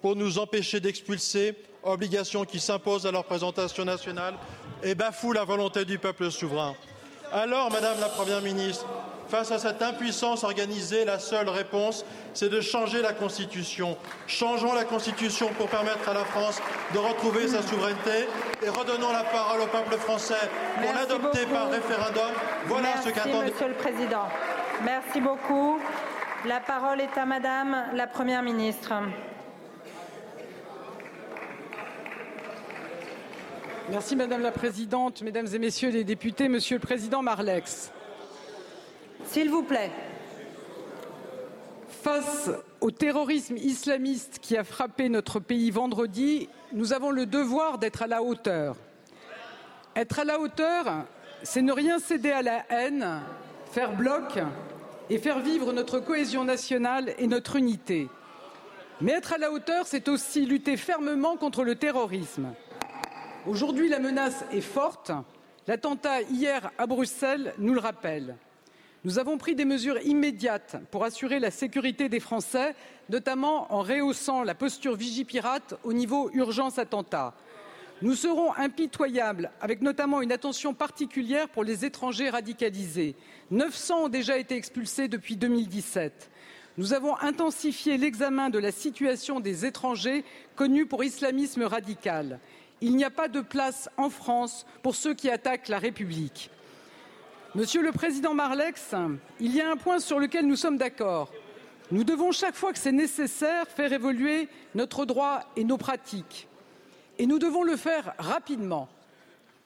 [0.00, 4.34] pour nous empêcher d'expulser, obligations qui s'imposent à la représentation nationale
[4.82, 6.76] et bafouent la volonté du peuple souverain.
[7.32, 8.86] Alors, Madame la Première ministre,
[9.28, 13.96] face à cette impuissance organisée, la seule réponse, c'est de changer la Constitution.
[14.26, 16.60] Changeons la Constitution pour permettre à la France
[16.94, 18.26] de retrouver sa souveraineté
[18.62, 20.48] et redonnons la parole au peuple français
[20.80, 22.32] pour l'adopter par référendum.
[22.66, 23.42] Voilà Merci, ce qu'attend.
[23.42, 24.28] Monsieur le Président.
[24.84, 25.78] Merci beaucoup.
[26.46, 28.92] La parole est à Madame la Première ministre.
[33.90, 37.90] Merci Madame la Présidente, Mesdames et Messieurs les députés, Monsieur le Président Marlex.
[39.28, 39.90] S'il vous plaît.
[42.02, 48.02] Face au terrorisme islamiste qui a frappé notre pays vendredi, nous avons le devoir d'être
[48.02, 48.76] à la hauteur.
[49.94, 51.04] Être à la hauteur,
[51.42, 53.20] c'est ne rien céder à la haine,
[53.70, 54.38] faire bloc
[55.10, 58.08] et faire vivre notre cohésion nationale et notre unité.
[59.02, 62.54] Mais être à la hauteur, c'est aussi lutter fermement contre le terrorisme.
[63.46, 65.12] Aujourd'hui, la menace est forte.
[65.66, 68.36] L'attentat hier à Bruxelles nous le rappelle.
[69.08, 72.74] Nous avons pris des mesures immédiates pour assurer la sécurité des Français,
[73.08, 77.32] notamment en rehaussant la posture Vigipirate au niveau urgence attentat.
[78.02, 83.14] Nous serons impitoyables, avec notamment une attention particulière pour les étrangers radicalisés.
[83.50, 86.30] 900 ont déjà été expulsés depuis 2017.
[86.76, 90.22] Nous avons intensifié l'examen de la situation des étrangers
[90.54, 92.40] connus pour islamisme radical.
[92.82, 96.50] Il n'y a pas de place en France pour ceux qui attaquent la République.
[97.54, 98.94] Monsieur le Président Marlex,
[99.40, 101.32] il y a un point sur lequel nous sommes d'accord.
[101.90, 106.46] Nous devons, chaque fois que c'est nécessaire, faire évoluer notre droit et nos pratiques.
[107.18, 108.90] Et nous devons le faire rapidement.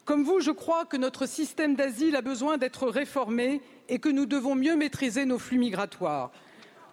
[0.05, 4.27] Comme vous, je crois que notre système d'asile a besoin d'être réformé et que nous
[4.27, 6.31] devons mieux maîtriser nos flux migratoires.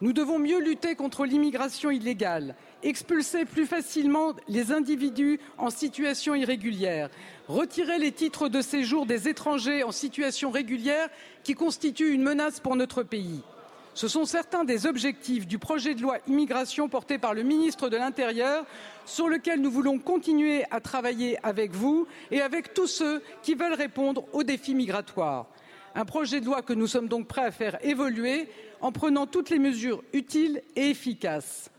[0.02, 7.10] Nous devons mieux lutter contre l'immigration illégale, expulser plus facilement les individus en situation irrégulière,
[7.48, 11.10] retirer les titres de séjour des étrangers en situation régulière
[11.44, 13.42] qui constituent une menace pour notre pays.
[13.94, 17.98] Ce sont certains des objectifs du projet de loi immigration porté par le ministre de
[17.98, 18.65] l'Intérieur,
[19.06, 23.74] sur lequel nous voulons continuer à travailler avec vous et avec tous ceux qui veulent
[23.74, 25.48] répondre aux défis migratoires.
[25.96, 28.48] Un projet de loi que nous sommes donc prêts à faire évoluer
[28.80, 31.70] en prenant toutes les mesures utiles et efficaces.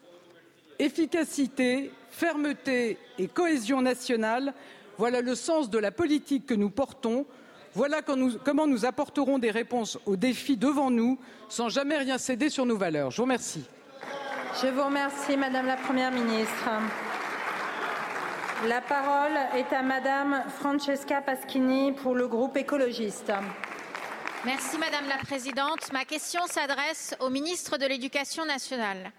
[0.81, 4.55] Efficacité, fermeté et cohésion nationale,
[4.99, 7.27] voilà le sens de la politique que nous portons
[7.73, 12.66] voilà comment nous apporterons des réponses aux défis devant nous sans jamais rien céder sur
[12.66, 13.12] nos valeurs.
[13.12, 13.64] Je vous remercie.
[14.61, 16.69] Je vous remercie, Madame la Première ministre.
[18.66, 23.33] La parole est à Madame Francesca Paschini pour le groupe écologiste.
[24.45, 25.93] Merci Madame la Présidente.
[25.93, 29.12] Ma question s'adresse au ministre de l'Éducation nationale.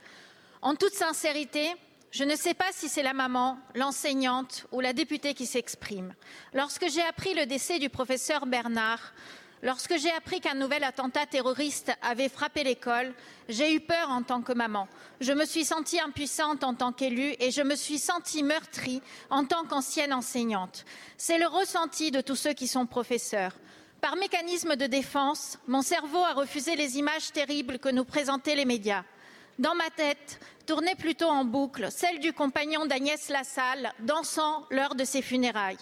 [0.63, 1.71] En toute sincérité,
[2.11, 6.13] je ne sais pas si c'est la maman, l'enseignante ou la députée qui s'exprime.
[6.53, 9.13] Lorsque j'ai appris le décès du professeur Bernard,
[9.63, 13.11] lorsque j'ai appris qu'un nouvel attentat terroriste avait frappé l'école,
[13.49, 14.87] j'ai eu peur en tant que maman.
[15.19, 19.45] Je me suis sentie impuissante en tant qu'élue et je me suis sentie meurtrie en
[19.45, 20.85] tant qu'ancienne enseignante.
[21.17, 23.53] C'est le ressenti de tous ceux qui sont professeurs.
[23.99, 28.65] Par mécanisme de défense, mon cerveau a refusé les images terribles que nous présentaient les
[28.65, 29.05] médias.
[29.59, 35.03] Dans ma tête, tournait plutôt en boucle celle du compagnon d'Agnès Lassalle dansant lors de
[35.03, 35.77] ses funérailles.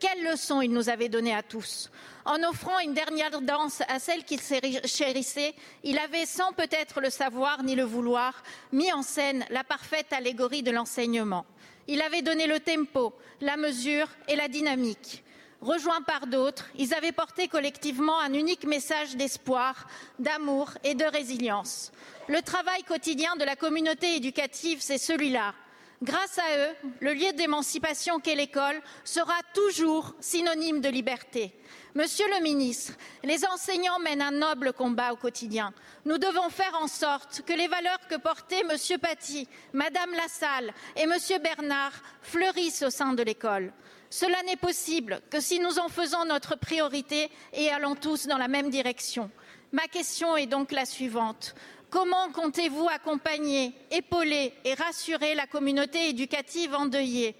[0.00, 1.88] Quelle leçon il nous avait donnée à tous.
[2.24, 5.54] En offrant une dernière danse à celle qu'il chérissait,
[5.84, 10.64] il avait, sans peut-être le savoir ni le vouloir, mis en scène la parfaite allégorie
[10.64, 11.46] de l'enseignement.
[11.86, 15.22] Il avait donné le tempo, la mesure et la dynamique.
[15.62, 19.86] Rejoints par d'autres, ils avaient porté collectivement un unique message d'espoir,
[20.18, 21.92] d'amour et de résilience.
[22.26, 25.54] Le travail quotidien de la communauté éducative, c'est celui-là.
[26.02, 31.54] Grâce à eux, le lieu d'émancipation qu'est l'école sera toujours synonyme de liberté.
[31.94, 35.72] Monsieur le ministre, les enseignants mènent un noble combat au quotidien.
[36.04, 41.06] Nous devons faire en sorte que les valeurs que portaient Monsieur Paty, Madame Lassalle et
[41.06, 43.72] Monsieur Bernard fleurissent au sein de l'école.
[44.12, 48.46] Cela n'est possible que si nous en faisons notre priorité et allons tous dans la
[48.46, 49.30] même direction.
[49.72, 51.54] Ma question est donc la suivante.
[51.88, 57.34] Comment comptez-vous accompagner, épauler et rassurer la communauté éducative endeuillée?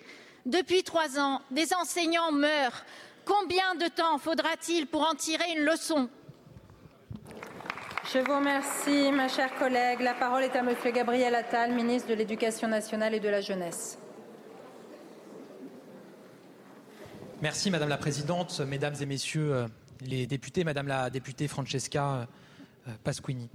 [0.46, 2.86] Depuis trois ans, des enseignants meurent.
[3.26, 6.08] Combien de temps faudra-t-il pour en tirer une leçon?
[8.14, 10.00] Je vous remercie, ma chère collègue.
[10.00, 13.98] La parole est à Monsieur Gabriel Attal, ministre de l'Éducation nationale et de la jeunesse.
[17.42, 19.68] Merci Madame la Présidente, Mesdames et Messieurs euh,
[20.00, 22.28] les députés, Madame la députée Francesca
[22.86, 23.50] euh, Pasquini.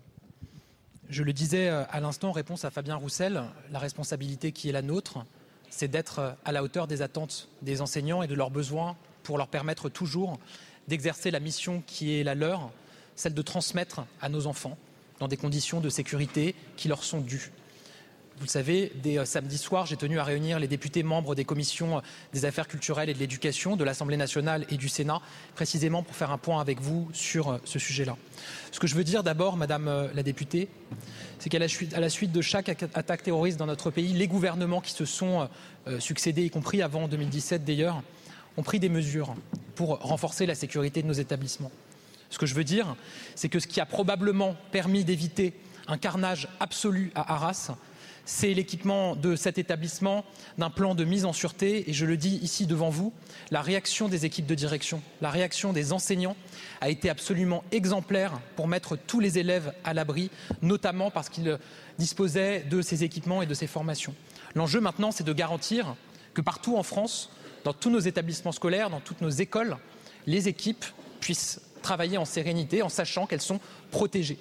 [1.08, 4.74] Je le disais euh, à l'instant en réponse à Fabien Roussel, la responsabilité qui est
[4.74, 5.26] la nôtre,
[5.70, 9.38] c'est d'être euh, à la hauteur des attentes des enseignants et de leurs besoins pour
[9.38, 10.38] leur permettre toujours
[10.90, 12.72] d'exercer la mission qui est la leur,
[13.16, 14.78] celle de transmettre à nos enfants
[15.22, 17.54] dans des conditions de sécurité qui leur sont dues.
[18.38, 21.44] Vous le savez, dès euh, samedi soir, j'ai tenu à réunir les députés membres des
[21.44, 25.22] commissions des affaires culturelles et de l'éducation de l'Assemblée nationale et du Sénat,
[25.56, 28.16] précisément pour faire un point avec vous sur euh, ce sujet-là.
[28.72, 30.70] Ce que je veux dire d'abord, Madame euh, la députée,
[31.40, 31.68] c'est qu'à la,
[32.10, 35.48] suite de chaque attaque terroriste dans notre pays, les gouvernements qui se sont
[36.00, 38.02] succédés, y compris avant 2017 d'ailleurs,
[38.58, 39.36] ont pris des mesures
[39.76, 41.72] pour renforcer la sécurité de nos établissements.
[42.30, 42.96] Ce que je veux dire,
[43.36, 45.54] c'est que ce qui a probablement permis d'éviter
[45.88, 47.76] un carnage absolu à Arras,
[48.28, 50.26] c'est l'équipement de cet établissement
[50.58, 53.14] d'un plan de mise en sûreté et je le dis ici devant vous,
[53.52, 56.36] la réaction des équipes de direction, la réaction des enseignants
[56.82, 60.30] a été absolument exemplaire pour mettre tous les élèves à l'abri,
[60.62, 61.58] notamment parce qu'ils
[61.98, 64.14] disposaient de ces équipements et de ces formations.
[64.56, 65.96] L'enjeu maintenant, c'est de garantir
[66.34, 67.32] que partout en France,
[67.64, 69.78] dans tous nos établissements scolaires, dans toutes nos écoles,
[70.26, 70.86] les équipes
[71.22, 74.38] puissent travailler en sérénité en sachant qu'elles sont protégées.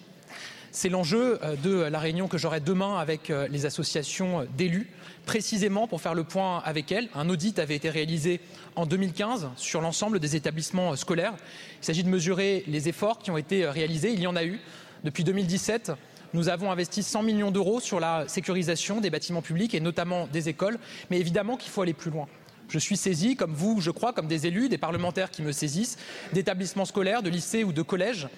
[0.77, 4.91] C'est l'enjeu euh, de la réunion que j'aurai demain avec euh, les associations d'élus,
[5.25, 7.09] précisément pour faire le point avec elles.
[7.15, 8.41] Un audit avait été réalisé
[8.75, 11.33] en 2015 sur l'ensemble des établissements euh, scolaires.
[11.81, 14.13] Il s'agit de mesurer les efforts qui ont été réalisés.
[14.13, 14.61] Il y en a eu.
[15.03, 15.93] Depuis 2017,
[16.35, 20.51] nous avons investi 100 millions d'euros sur la sécurisation des bâtiments publics et notamment des
[20.51, 20.79] écoles.
[21.11, 22.27] Mais évidemment qu'il faut aller plus loin.
[22.69, 25.97] Je suis saisi, comme vous, je crois, comme des élus, des parlementaires qui me saisissent,
[26.35, 28.29] d'établissements scolaires, de lycées ou de collèges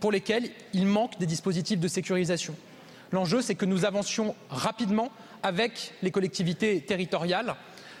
[0.00, 2.54] pour lesquels il manque des dispositifs de sécurisation.
[3.12, 5.10] L'enjeu, c'est que nous avancions rapidement
[5.42, 7.54] avec les collectivités territoriales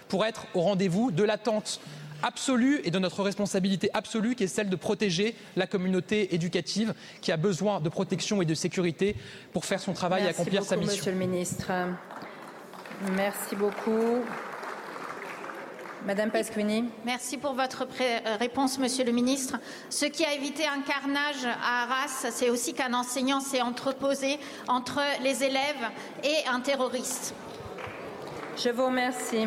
[0.08, 1.80] pour être au rendez-vous de l'attente
[2.22, 7.32] absolue et de notre responsabilité absolue qui est celle de protéger la communauté éducative qui
[7.32, 9.14] a besoin de protection et de sécurité
[9.52, 10.96] pour faire son travail Merci et accomplir beaucoup, sa mission.
[10.96, 11.70] Monsieur le ministre.
[13.14, 14.24] Merci beaucoup.
[16.04, 16.84] Madame Pasquini.
[17.06, 19.56] Merci pour votre euh, réponse, Monsieur le ministre.
[19.88, 24.38] Ce qui a évité un carnage à Arras, c'est aussi qu'un enseignant s'est entreposé
[24.68, 25.90] entre les élèves
[26.22, 27.34] et un terroriste.
[28.62, 29.46] Je vous remercie.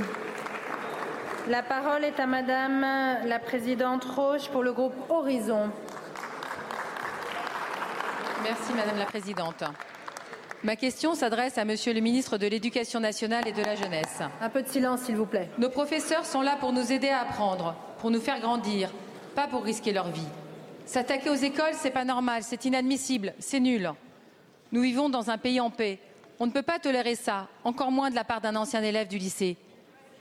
[1.48, 2.82] La parole est à Madame
[3.26, 5.70] la Présidente Roche pour le groupe Horizon.
[8.44, 9.64] Merci Madame la Présidente.
[10.64, 14.22] Ma question s'adresse à Monsieur le ministre de l'Éducation nationale et de la jeunesse.
[14.42, 15.50] Un peu de silence, s'il vous plaît.
[15.60, 18.92] Nos professeurs sont là pour nous aider à apprendre, pour nous faire grandir,
[19.36, 20.28] pas pour risquer leur vie.
[20.86, 23.92] S'attaquer aux écoles, c'est pas normal, c'est inadmissible, c'est nul.
[24.72, 26.00] Nous vivons dans un pays en paix.
[26.40, 29.20] On ne peut pas tolérer ça, encore moins de la part d'un ancien élève du
[29.20, 29.58] lycée.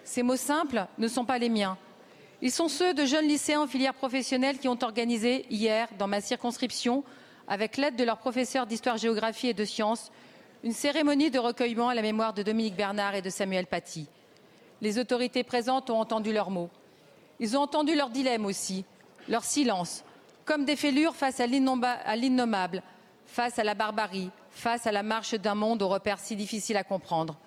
[0.05, 1.79] Ces mots simples ne sont pas les miens.
[2.43, 6.21] Ils sont ceux de jeunes lycéens en filière professionnelle qui ont organisé hier, dans ma
[6.21, 7.05] circonscription,
[7.49, 10.13] avec l'aide de leurs professeurs d'histoire-géographie et de sciences,
[10.67, 14.09] une cérémonie de recueillement à la mémoire de Dominique Bernard et de Samuel Paty.
[14.81, 16.71] Les autorités présentes ont entendu leurs mots.
[17.39, 18.85] Ils ont entendu leur dilemme aussi,
[19.29, 20.03] leur silence,
[20.45, 22.83] comme des fêlures face à l'innommable,
[23.27, 26.83] face à la barbarie, face à la marche d'un monde aux repères si difficiles à
[26.83, 27.39] comprendre.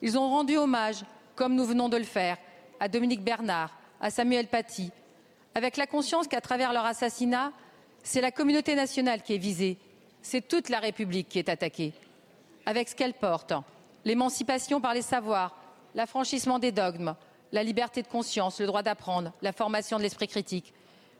[0.00, 1.04] Ils ont rendu hommage,
[1.34, 2.38] comme nous venons de le faire,
[2.80, 4.90] à Dominique Bernard, à Samuel Paty,
[5.54, 7.52] avec la conscience qu'à travers leur assassinat,
[8.02, 9.76] c'est la communauté nationale qui est visée,
[10.22, 11.92] c'est toute la République qui est attaquée
[12.66, 13.54] avec ce qu'elle porte
[14.04, 15.56] l'émancipation par les savoirs,
[15.94, 17.16] l'affranchissement des dogmes,
[17.52, 20.74] la liberté de conscience, le droit d'apprendre, la formation de l'esprit critique.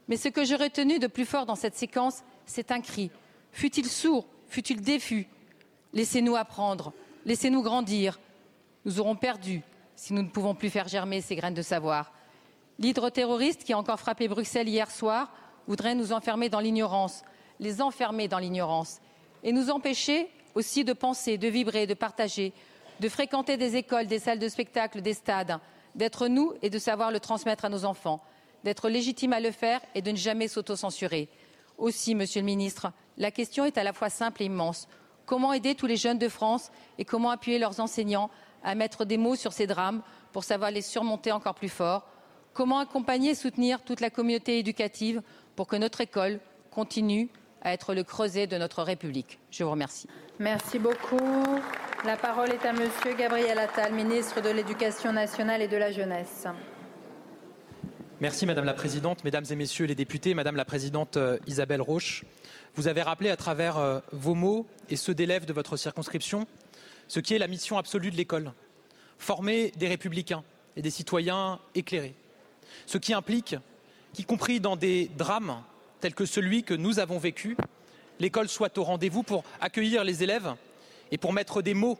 [0.08, 3.10] Mais ce que j'ai retenu de plus fort dans cette séquence, c'est un cri.
[3.50, 5.28] Fut-il sourd, fut-il défu?
[5.92, 6.92] Laissez-nous apprendre,
[7.24, 8.20] laissez-nous grandir.
[8.84, 9.62] Nous aurons perdu
[9.96, 12.12] si nous ne pouvons plus faire germer ces graines de savoir.
[12.78, 15.32] L'hydre terroriste qui a encore frappé Bruxelles hier soir
[15.66, 17.24] voudrait nous enfermer dans l'ignorance,
[17.58, 19.00] les enfermer dans l'ignorance
[19.42, 22.54] et nous empêcher aussi de penser, de vibrer, de partager,
[23.00, 25.60] de fréquenter des écoles, des salles de spectacle, des stades,
[25.94, 28.22] d'être nous et de savoir le transmettre à nos enfants,
[28.64, 31.28] d'être légitime à le faire et de ne jamais s'autocensurer.
[31.76, 34.88] Aussi, Monsieur le Ministre, la question est à la fois simple et immense.
[35.26, 38.30] Comment aider tous les jeunes de France et comment appuyer leurs enseignants
[38.64, 40.02] à mettre des mots sur ces drames
[40.32, 42.08] pour savoir les surmonter encore plus fort?
[42.54, 45.20] Comment accompagner et soutenir toute la communauté éducative
[45.54, 46.40] pour que notre école
[46.70, 47.28] continue
[47.66, 50.06] à être le creuset de notre République Je vous remercie.
[50.38, 51.44] Merci beaucoup.
[52.04, 56.46] La parole est à Monsieur Gabriel Attal, ministre de l'Éducation nationale et de la jeunesse.
[58.20, 62.24] Merci Madame la Présidente, Mesdames et Messieurs les députés, Madame la Présidente euh, Isabelle Roche.
[62.76, 66.46] Vous avez rappelé à travers euh, vos mots et ceux d'élèves de votre circonscription
[67.08, 68.52] ce qui est la mission absolue de l'école
[69.18, 70.44] former des républicains
[70.76, 72.14] et des citoyens éclairés.
[72.86, 73.56] Ce qui implique
[74.12, 75.62] qu'y compris dans des drames
[76.00, 77.56] tels que celui que nous avons vécu,
[78.18, 80.54] l'école soit au rendez-vous pour accueillir les élèves
[81.10, 81.98] et pour mettre des mots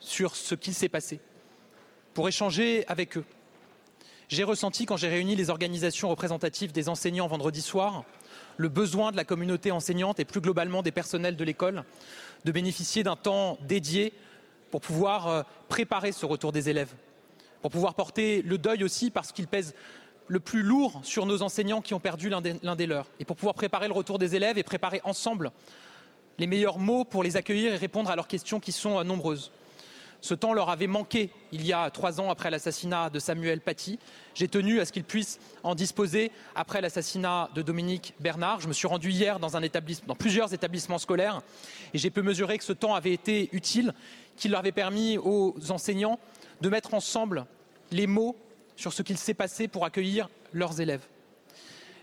[0.00, 1.20] sur ce qui s'est passé,
[2.14, 3.24] pour échanger avec eux.
[4.28, 8.04] J'ai ressenti, quand j'ai réuni les organisations représentatives des enseignants vendredi soir,
[8.58, 11.84] le besoin de la communauté enseignante et plus globalement des personnels de l'école
[12.44, 14.12] de bénéficier d'un temps dédié
[14.70, 16.92] pour pouvoir euh, préparer ce retour des élèves,
[17.62, 19.74] pour pouvoir porter le deuil aussi parce qu'il pèse
[20.28, 23.06] le plus lourd sur nos enseignants qui ont perdu l'un des, leurs.
[23.18, 25.50] Et pour pouvoir préparer le retour des élèves et préparer ensemble
[26.38, 29.50] les meilleurs mots pour les accueillir et répondre à leurs questions qui sont euh, nombreuses.
[30.20, 34.00] Ce temps leur avait manqué il y a trois ans après l'assassinat de Samuel Paty.
[34.34, 38.60] J'ai tenu à ce qu'ils puissent en disposer après l'assassinat de Dominique Bernard.
[38.60, 41.40] Je me suis rendu hier dans, dans plusieurs établissements scolaires
[41.94, 43.94] et j'ai pu mesurer que ce temps avait été utile,
[44.36, 46.18] qu'il leur avait permis aux enseignants
[46.60, 47.46] de mettre ensemble
[47.92, 48.36] les mots
[48.78, 51.02] sur ce qu'il s'est passé pour accueillir leurs élèves.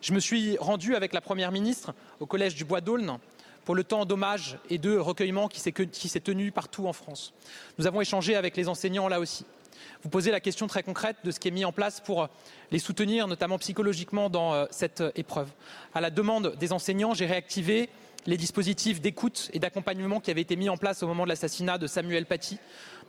[0.01, 3.17] Je me suis rendu avec la Première ministre au Collège du Bois d'Aulne
[3.63, 7.33] pour le temps d'hommage et de recueillement qui s'est tenu partout en France.
[7.79, 9.45] Nous avons échangé avec les enseignants là aussi.
[10.03, 12.27] Vous posez la question très concrète de ce qui est mis en place pour
[12.71, 15.49] les soutenir, notamment psychologiquement, dans euh, cette épreuve.
[15.93, 17.89] À la demande des enseignants, j'ai réactivé
[18.25, 21.77] les dispositifs d'écoute et d'accompagnement qui avaient été mis en place au moment de l'assassinat
[21.77, 22.57] de Samuel Paty,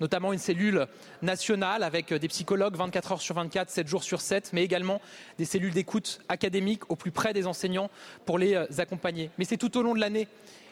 [0.01, 0.87] notamment une cellule
[1.23, 5.01] nationale avec des psychologues 24 heures sur 24, 7 jours sur 7, mais également
[5.39, 7.91] des cellules d'écoute académiques au plus près des enseignants
[8.27, 9.31] pour les euh, accompagner.
[9.39, 10.29] Mais c'est tout au long de l'année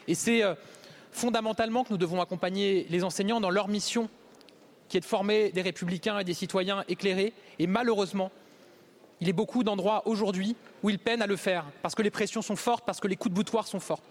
[0.09, 0.55] et c'est euh,
[1.11, 4.11] fondamentalement que nous devons accompagner les enseignants dans leur mission
[4.89, 8.31] qui est de former des républicains et des citoyens éclairés et malheureusement
[9.21, 12.11] il y a beaucoup d'endroits aujourd'hui où ils peinent à le faire parce que les
[12.11, 14.03] pressions sont fortes, parce que les coups de boutoir sont forts.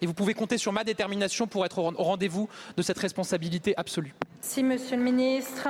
[0.00, 4.14] Et vous pouvez compter sur ma détermination pour être au rendez-vous de cette responsabilité absolue.
[4.36, 5.68] Merci, Monsieur le Ministre.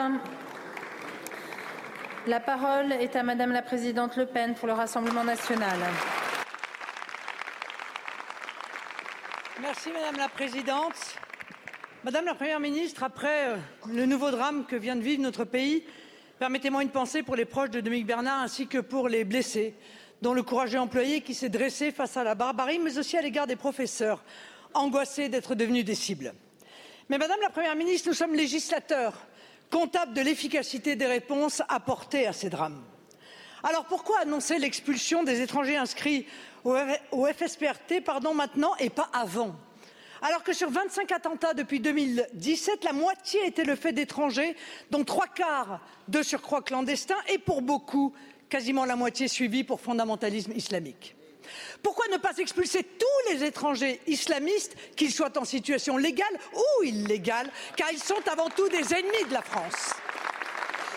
[2.26, 5.78] La parole est à Madame la Présidente Le Pen pour le Rassemblement national.
[9.62, 11.16] Merci Madame la Présidente.
[12.02, 13.56] Madame la Première ministre, après euh,
[13.92, 15.84] le nouveau drame que vient de vivre notre pays,
[16.40, 19.74] permettez-moi une pensée pour les proches de Dominique Bernard ainsi que pour les blessés,
[20.22, 23.46] dont le courageux employé qui s'est dressé face à la barbarie, mais aussi à l'égard
[23.46, 24.24] des professeurs,
[24.72, 26.32] angoissés d'être devenus des cibles.
[27.10, 29.12] Mais Madame la Première ministre, nous sommes législateurs,
[29.70, 32.82] comptables de l'efficacité des réponses apportées à ces drames.
[33.62, 36.26] Alors pourquoi annoncer l'expulsion des étrangers inscrits
[36.64, 36.74] au,
[37.26, 38.02] FSPRT
[38.34, 39.54] maintenant et pas avant?
[40.22, 44.56] Alors que sur 25 attentats depuis 2017, la moitié était le fait d'étrangers,
[44.90, 48.12] dont trois quarts de surcroît clandestins et pour beaucoup,
[48.48, 51.16] quasiment la moitié suivie pour fondamentalisme islamique.
[51.82, 57.50] Pourquoi ne pas expulser tous les étrangers islamistes, qu'ils soient en situation légale ou illégale,
[57.76, 59.94] car ils sont avant tout des ennemis de la France?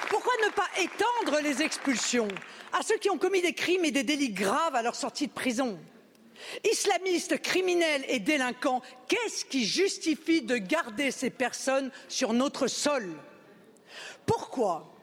[0.10, 2.28] Pourquoi ne pas étendre les expulsions
[2.72, 5.34] à ceux qui ont commis des crimes et des délits graves à leur sortie de
[5.34, 5.80] prison?
[6.64, 13.10] Islamistes, criminels et délinquants, qu'est-ce qui justifie de garder ces personnes sur notre sol?
[14.26, 14.94] Pourquoi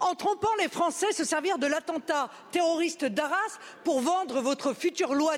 [0.00, 5.34] en trompant les Français, se servir de l'attentat terroriste d'Arras pour vendre votre future loi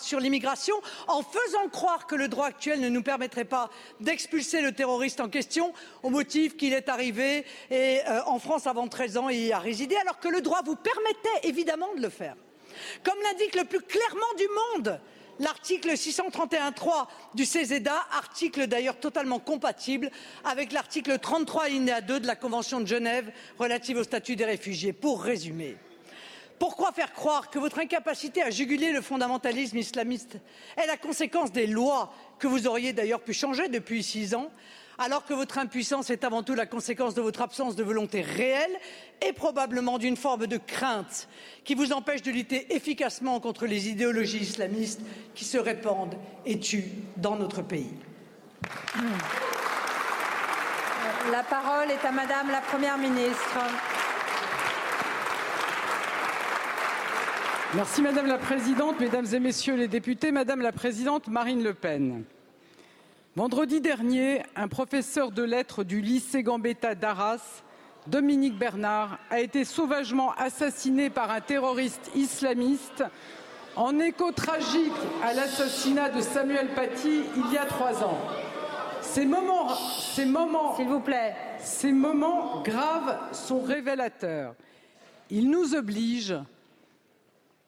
[0.00, 0.74] sur l'immigration
[1.08, 3.70] en faisant croire que le droit actuel ne nous permettrait pas
[4.00, 5.72] d'expulser le terroriste en question
[6.02, 9.96] au motif qu'il est arrivé euh, en France avant 13 ans et y a résidé,
[9.96, 12.36] alors que le droit vous permettait évidemment de le faire?
[13.02, 15.00] Comme l'indique le plus clairement du monde
[15.40, 20.10] l'article 631.3 du CESEDA, article d'ailleurs totalement compatible
[20.44, 24.92] avec l'article 33 alinéa 2 de la Convention de Genève relative au statut des réfugiés.
[24.92, 25.76] Pour résumer,
[26.58, 30.36] pourquoi faire croire que votre incapacité à juguler le fondamentalisme islamiste
[30.76, 34.50] est la conséquence des lois que vous auriez d'ailleurs pu changer depuis six ans
[35.00, 38.76] alors que votre impuissance est avant tout la conséquence de votre absence de volonté réelle
[39.26, 41.26] et probablement d'une forme de crainte
[41.64, 45.00] qui vous empêche de lutter efficacement contre les idéologies islamistes
[45.34, 47.94] qui se répandent et tuent dans notre pays.
[51.32, 53.58] La parole est à Madame la Première ministre.
[57.74, 62.24] Merci Madame la Présidente, Mesdames et Messieurs les députés, Madame la Présidente Marine Le Pen.
[63.36, 67.62] Vendredi dernier, un professeur de lettres du lycée Gambetta d'Arras,
[68.08, 73.04] Dominique Bernard, a été sauvagement assassiné par un terroriste islamiste
[73.76, 74.90] en écho tragique
[75.22, 78.18] à l'assassinat de Samuel Paty il y a trois ans.
[79.00, 84.56] Ces moments, ces moments, s'il vous plaît, ces moments graves sont révélateurs.
[85.30, 86.42] Ils nous obligent,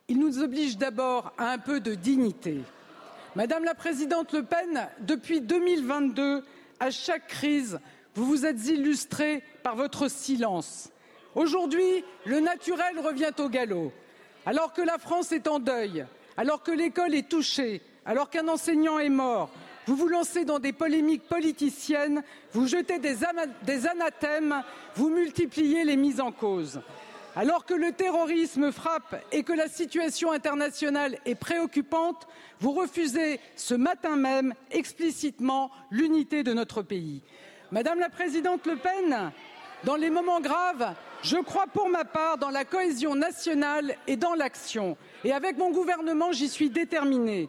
[0.09, 2.63] ils nous obligent d'abord à un peu de dignité.
[3.35, 6.45] Madame la Présidente Le Pen, depuis 2022,
[6.81, 7.81] à chaque crise,
[8.15, 10.91] vous vous êtes illustrée par votre silence.
[11.35, 13.91] Aujourd'hui, le naturel revient au galop.
[14.45, 16.05] Alors que la France est en deuil,
[16.37, 19.49] alors que l'école est touchée, alors qu'un enseignant est mort,
[19.87, 22.23] vous vous lancez dans des polémiques politiciennes,
[22.53, 23.17] vous jetez des,
[23.63, 24.63] des anathèmes,
[24.95, 26.83] vous multipliez les mises en cause.
[27.35, 32.29] Alors que le terrorisme frappe et que la situation internationale est préoccupante,
[32.61, 37.23] vous refusez ce matin même explicitement l'unité de notre pays.
[37.71, 39.33] Madame la Présidente Le Pen,
[39.85, 44.35] dans les moments graves, je crois pour ma part dans la cohésion nationale et dans
[44.35, 44.99] l'action.
[45.25, 47.49] Et avec mon gouvernement, j'y suis déterminée.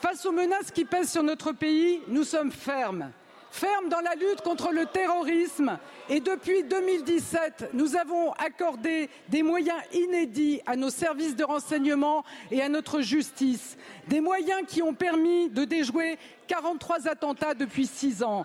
[0.00, 3.10] Face aux menaces qui pèsent sur notre pays, nous sommes fermes
[3.56, 5.78] ferme dans la lutte contre le terrorisme
[6.10, 12.60] et depuis 2017, nous avons accordé des moyens inédits à nos services de renseignement et
[12.60, 13.78] à notre justice,
[14.08, 18.44] des moyens qui ont permis de déjouer 43 attentats depuis six ans.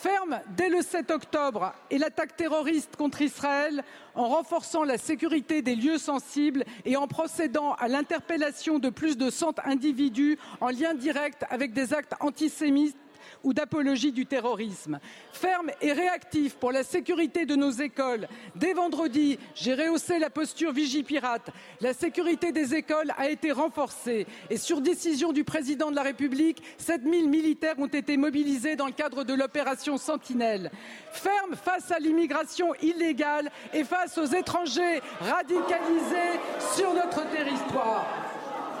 [0.00, 3.84] Ferme dès le 7 octobre et l'attaque terroriste contre Israël
[4.16, 9.30] en renforçant la sécurité des lieux sensibles et en procédant à l'interpellation de plus de
[9.30, 12.96] 100 individus en lien direct avec des actes antisémites
[13.42, 14.98] ou d'apologie du terrorisme.
[15.32, 18.28] Ferme et réactif pour la sécurité de nos écoles.
[18.54, 21.50] Dès vendredi, j'ai rehaussé la posture Vigipirate.
[21.80, 26.62] La sécurité des écoles a été renforcée et sur décision du président de la République,
[26.78, 30.70] 7000 militaires ont été mobilisés dans le cadre de l'opération Sentinelle.
[31.12, 36.40] Ferme face à l'immigration illégale et face aux étrangers radicalisés
[36.74, 38.06] sur notre territoire.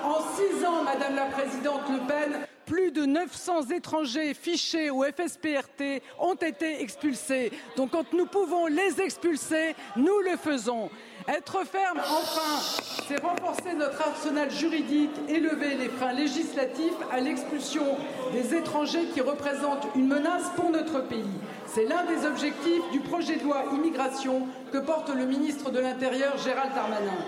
[0.04, 6.02] En six ans, Madame la Présidente Le Pen, plus de 900 étrangers fichés au FSPRT
[6.18, 7.52] ont été expulsés.
[7.76, 10.90] Donc quand nous pouvons les expulser, nous le faisons.
[11.28, 12.58] Être ferme, enfin,
[13.06, 17.96] c'est renforcer notre arsenal juridique et lever les freins législatifs à l'expulsion
[18.32, 21.22] des étrangers qui représentent une menace pour notre pays.
[21.66, 26.36] C'est l'un des objectifs du projet de loi immigration que porte le ministre de l'Intérieur
[26.38, 27.18] Gérald Darmanin.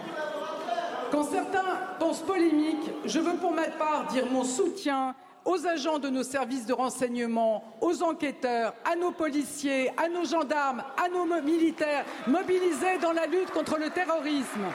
[1.13, 5.15] Quand certains pensent polémique, je veux pour ma part dire mon soutien
[5.45, 10.83] aux agents de nos services de renseignement, aux enquêteurs, à nos policiers, à nos gendarmes,
[11.03, 14.67] à nos militaires mobilisés dans la lutte contre le terrorisme.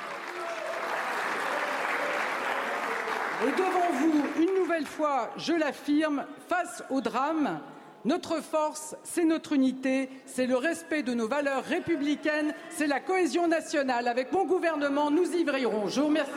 [3.48, 7.60] Et devant vous, une nouvelle fois, je l'affirme, face au drame,
[8.06, 13.48] notre force, c'est notre unité, c'est le respect de nos valeurs républicaines, c'est la cohésion
[13.48, 14.08] nationale.
[14.08, 15.88] Avec mon gouvernement, nous y veillerons.
[15.88, 16.32] Je vous remercie.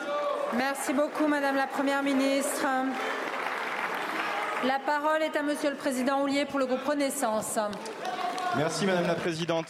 [0.54, 2.66] Merci beaucoup, Madame la Première ministre.
[4.64, 7.58] La parole est à Monsieur le Président Houlier pour le groupe Renaissance.
[8.56, 9.66] Merci Madame la Présidente.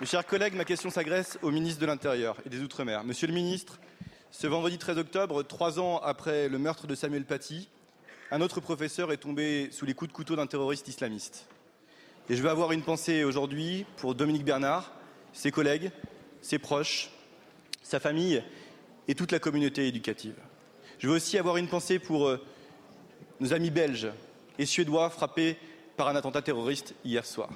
[0.00, 3.04] Mes chers collègues, ma question s'adresse au ministre de l'Intérieur et des Outre-mer.
[3.04, 3.78] Monsieur le ministre,
[4.30, 7.70] ce vendredi 13 octobre, trois ans après le meurtre de Samuel Paty,
[8.30, 11.46] un autre professeur est tombé sous les coups de couteau d'un terroriste islamiste.
[12.28, 14.92] Et je veux avoir une pensée aujourd'hui pour Dominique Bernard,
[15.32, 15.90] ses collègues,
[16.42, 17.08] ses proches,
[17.82, 18.42] sa famille
[19.08, 20.34] et toute la communauté éducative.
[20.98, 22.44] Je veux aussi avoir une pensée pour euh,
[23.40, 24.08] nos amis belges
[24.58, 25.56] et suédois frappés
[25.96, 27.48] par un attentat terroriste hier soir.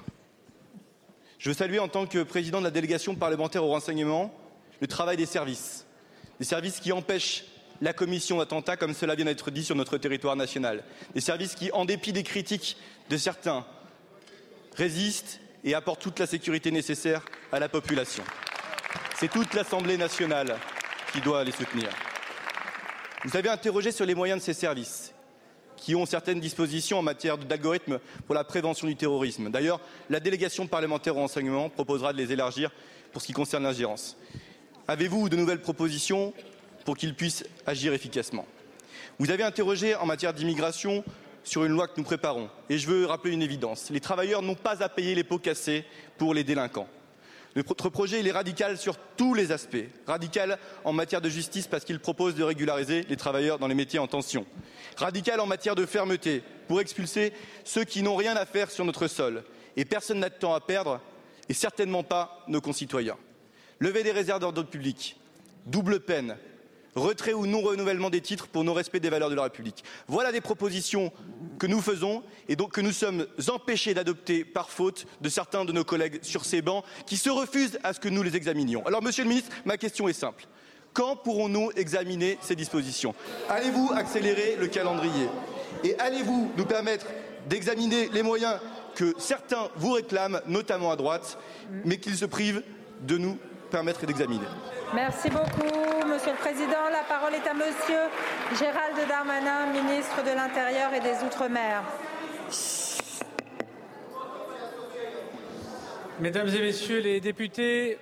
[1.37, 4.33] Je veux saluer en tant que président de la délégation parlementaire au renseignement
[4.79, 5.85] le travail des services,
[6.39, 7.45] des services qui empêchent
[7.81, 10.83] la commission d'attentats, comme cela vient d'être dit sur notre territoire national,
[11.15, 12.77] des services qui, en dépit des critiques
[13.09, 13.65] de certains,
[14.75, 18.23] résistent et apportent toute la sécurité nécessaire à la population.
[19.15, 20.57] C'est toute l'Assemblée nationale
[21.11, 21.89] qui doit les soutenir.
[23.23, 25.13] Vous avez interrogé sur les moyens de ces services
[25.81, 29.49] qui ont certaines dispositions en matière d'algorithmes pour la prévention du terrorisme.
[29.49, 32.71] D'ailleurs, la délégation parlementaire au renseignement proposera de les élargir
[33.11, 34.15] pour ce qui concerne l'ingérence.
[34.87, 36.33] Avez-vous de nouvelles propositions
[36.85, 38.45] pour qu'ils puissent agir efficacement?
[39.17, 41.03] Vous avez interrogé en matière d'immigration
[41.43, 42.49] sur une loi que nous préparons.
[42.69, 43.89] Et je veux rappeler une évidence.
[43.89, 45.83] Les travailleurs n'ont pas à payer les pots cassés
[46.17, 46.87] pour les délinquants.
[47.55, 49.75] Notre projet est radical sur tous les aspects.
[50.07, 53.99] Radical en matière de justice parce qu'il propose de régulariser les travailleurs dans les métiers
[53.99, 54.45] en tension.
[54.95, 57.33] Radical en matière de fermeté pour expulser
[57.65, 59.43] ceux qui n'ont rien à faire sur notre sol.
[59.75, 61.01] Et personne n'a de temps à perdre,
[61.49, 63.17] et certainement pas nos concitoyens.
[63.79, 65.17] Lever des réserves d'ordre public,
[65.65, 66.37] double peine,
[66.95, 69.83] retrait ou non renouvellement des titres pour non-respect des valeurs de la République.
[70.07, 71.11] Voilà des propositions
[71.59, 75.71] que nous faisons et donc que nous sommes empêchés d'adopter par faute de certains de
[75.71, 78.85] nos collègues sur ces bancs qui se refusent à ce que nous les examinions.
[78.85, 80.45] Alors, Monsieur le Ministre, ma question est simple.
[80.93, 83.15] Quand pourrons-nous examiner ces dispositions?
[83.49, 85.29] Allez-vous accélérer le calendrier?
[85.83, 87.05] Et allez-vous nous permettre
[87.47, 88.59] d'examiner les moyens
[88.95, 91.37] que certains vous réclament, notamment à droite,
[91.85, 92.61] mais qu'ils se privent
[93.01, 93.37] de nous
[93.71, 94.45] permettre d'examiner
[94.93, 96.89] Merci beaucoup, Monsieur le Président.
[96.91, 98.03] La parole est à Monsieur
[98.59, 101.81] Gérald Darmanin, ministre de l'Intérieur et des Outre-mer.
[106.19, 107.97] Mesdames et Messieurs les députés,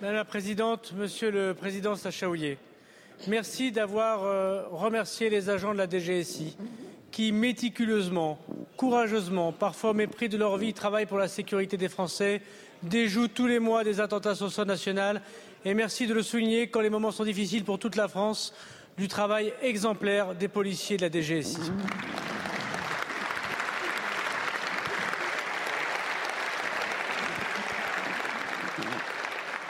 [0.00, 2.56] Madame la Présidente, Monsieur le Président Sachaouillet,
[3.26, 6.56] merci d'avoir euh, remercié les agents de la DGSI
[7.10, 8.38] qui méticuleusement,
[8.76, 12.42] courageusement, parfois au mépris de leur vie, travaillent pour la sécurité des Français,
[12.84, 15.20] déjouent tous les mois des attentats sur sol national
[15.64, 18.54] et merci de le souligner quand les moments sont difficiles pour toute la France,
[18.98, 21.58] du travail exemplaire des policiers de la DGSI.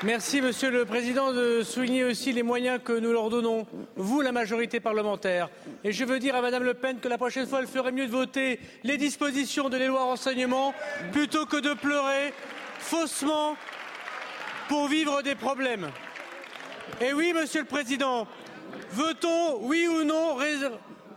[0.05, 4.33] Merci, Monsieur le Président, de souligner aussi les moyens que nous leur donnons, vous, la
[4.33, 5.49] majorité parlementaire.
[5.83, 8.07] Et je veux dire à Madame Le Pen que la prochaine fois, elle ferait mieux
[8.07, 10.75] de voter les dispositions de les lois renseignement
[11.11, 12.35] plutôt que de pleurer
[12.85, 13.57] faussement
[14.69, 15.91] pour vivre des problèmes.
[17.01, 18.29] Et oui, Monsieur le Président,
[18.91, 20.37] veut-on, oui ou non,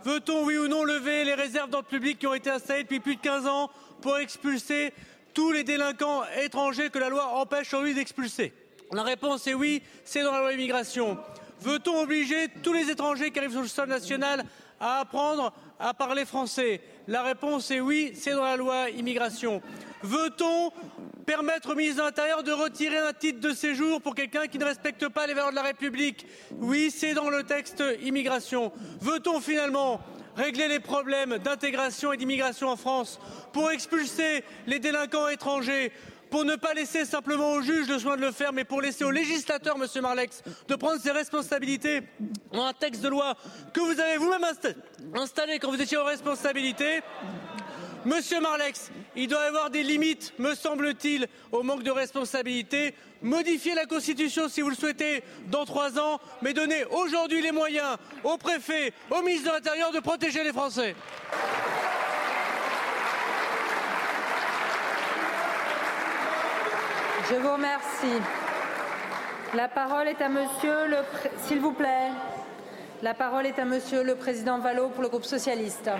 [0.02, 3.16] veut-on, oui ou non, lever les réserves d'ordre public qui ont été installées depuis plus
[3.16, 4.94] de 15 ans pour expulser
[5.34, 8.54] tous les délinquants étrangers que la loi empêche aujourd'hui d'expulser?
[8.90, 11.18] La réponse est oui, c'est dans la loi immigration.
[11.60, 14.44] Veut-on obliger tous les étrangers qui arrivent sur le sol national
[14.80, 16.80] à apprendre à parler français?
[17.06, 19.60] La réponse est oui, c'est dans la loi immigration.
[20.02, 20.70] Veut-on
[21.26, 24.64] permettre au ministre de l'Intérieur de retirer un titre de séjour pour quelqu'un qui ne
[24.64, 26.26] respecte pas les valeurs de la République?
[26.52, 28.72] Oui, c'est dans le texte immigration.
[29.00, 30.00] Veut-on finalement
[30.36, 33.18] régler les problèmes d'intégration et d'immigration en France
[33.52, 35.92] pour expulser les délinquants étrangers
[36.30, 39.02] pour ne pas laisser simplement aux juges le soin de le faire, mais pour laisser
[39.02, 42.02] au législateur, Monsieur Marlex, de prendre ses responsabilités
[42.52, 43.34] dans un texte de loi
[43.72, 44.44] que vous avez vous-même
[45.14, 47.00] installé quand vous étiez en responsabilité.
[48.08, 52.94] Monsieur Marlex, il doit y avoir des limites, me semble-t-il, au manque de responsabilité.
[53.20, 57.98] Modifiez la Constitution si vous le souhaitez dans trois ans, mais donnez aujourd'hui les moyens
[58.24, 60.96] au préfet, au ministre de l'Intérieur de protéger les Français.
[67.28, 68.22] Je vous remercie.
[69.52, 70.96] La parole est à monsieur le.
[73.02, 75.90] La parole est à monsieur le président Vallot pour le groupe socialiste.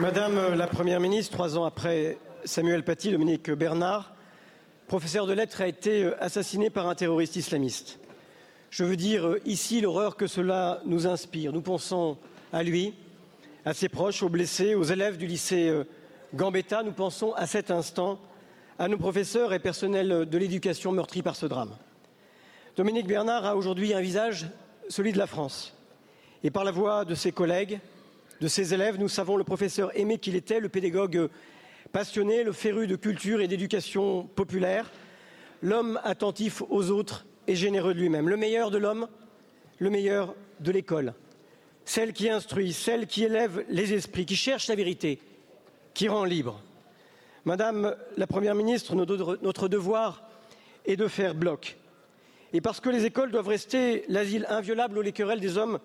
[0.00, 4.14] Madame la Première ministre, trois ans après Samuel Paty, Dominique Bernard,
[4.86, 7.98] professeur de lettres, a été assassiné par un terroriste islamiste.
[8.70, 11.52] Je veux dire ici l'horreur que cela nous inspire.
[11.52, 12.16] Nous pensons
[12.52, 12.94] à lui,
[13.64, 15.72] à ses proches, aux blessés, aux élèves du lycée
[16.32, 16.84] Gambetta.
[16.84, 18.20] Nous pensons à cet instant
[18.78, 21.74] à nos professeurs et personnels de l'éducation meurtris par ce drame.
[22.76, 24.46] Dominique Bernard a aujourd'hui un visage,
[24.88, 25.76] celui de la France.
[26.44, 27.80] Et par la voix de ses collègues,
[28.40, 31.28] de ses élèves, nous savons le professeur aimé qu'il était, le pédagogue
[31.92, 34.90] passionné, le féru de culture et d'éducation populaire,
[35.62, 39.08] l'homme attentif aux autres et généreux de lui-même, le meilleur de l'homme,
[39.78, 41.14] le meilleur de l'école,
[41.84, 45.18] celle qui instruit, celle qui élève les esprits, qui cherche la vérité,
[45.94, 46.62] qui rend libre.
[47.44, 50.22] Madame la Première ministre, notre devoir
[50.84, 51.78] est de faire bloc.
[52.52, 55.78] Et parce que les écoles doivent rester l'asile inviolable où les querelles des hommes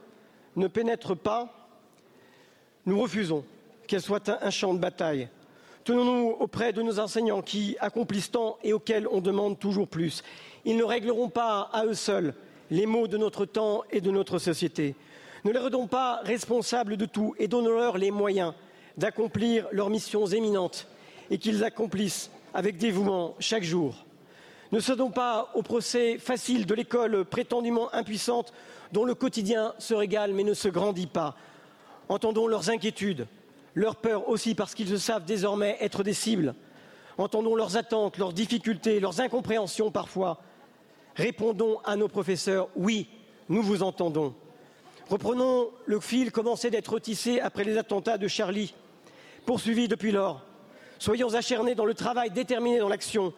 [0.56, 1.62] ne pénètrent pas,
[2.86, 3.44] nous refusons
[3.88, 5.30] qu'elles soient un champ de bataille.
[5.84, 10.24] Tenons-nous auprès de nos enseignants qui accomplissent tant et auxquels on demande toujours plus.
[10.66, 12.34] Ils ne régleront pas à eux seuls
[12.72, 14.96] les maux de notre temps et de notre société.
[15.44, 18.54] Ne les rendons pas responsables de tout et donnons-leur les moyens
[18.98, 20.88] d'accomplir leurs missions éminentes
[21.30, 24.06] et qu'ils accomplissent avec dévouement chaque jour.
[24.72, 28.54] Ne cédons pas au procès facile de l'école prétendument impuissante
[28.92, 31.36] dont le quotidien se régale mais ne se grandit pas.
[32.10, 33.28] Entendons leurs inquiétudes,
[33.76, 36.56] leurs peurs aussi parce qu'ils se savent désormais être des cibles.
[37.18, 40.41] Entendons leurs attentes, leurs difficultés, leurs incompréhensions parfois.
[41.16, 43.08] Répondons à nos professeurs, oui,
[43.49, 44.34] nous vous entendons.
[45.10, 48.74] Reprenons le fil commencé d'être tissé après les attentats de Charlie,
[49.45, 50.41] poursuivi depuis lors.
[50.97, 53.34] Soyons acharnés dans le travail, déterminés dans l'action.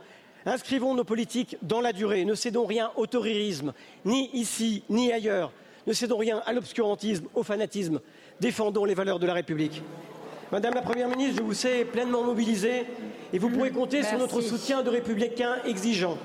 [0.45, 2.23] Inscrivons nos politiques dans la durée.
[2.23, 3.73] Ne cédons rien au terrorisme,
[4.05, 5.51] ni ici, ni ailleurs.
[5.87, 7.99] Ne cédons rien à l'obscurantisme, au fanatisme.
[8.39, 9.81] Défendons les valeurs de la République.
[10.51, 12.85] Madame la Première ministre, je vous sais pleinement mobilisée
[13.33, 16.17] et vous pourrez compter sur notre soutien de républicains exigeants.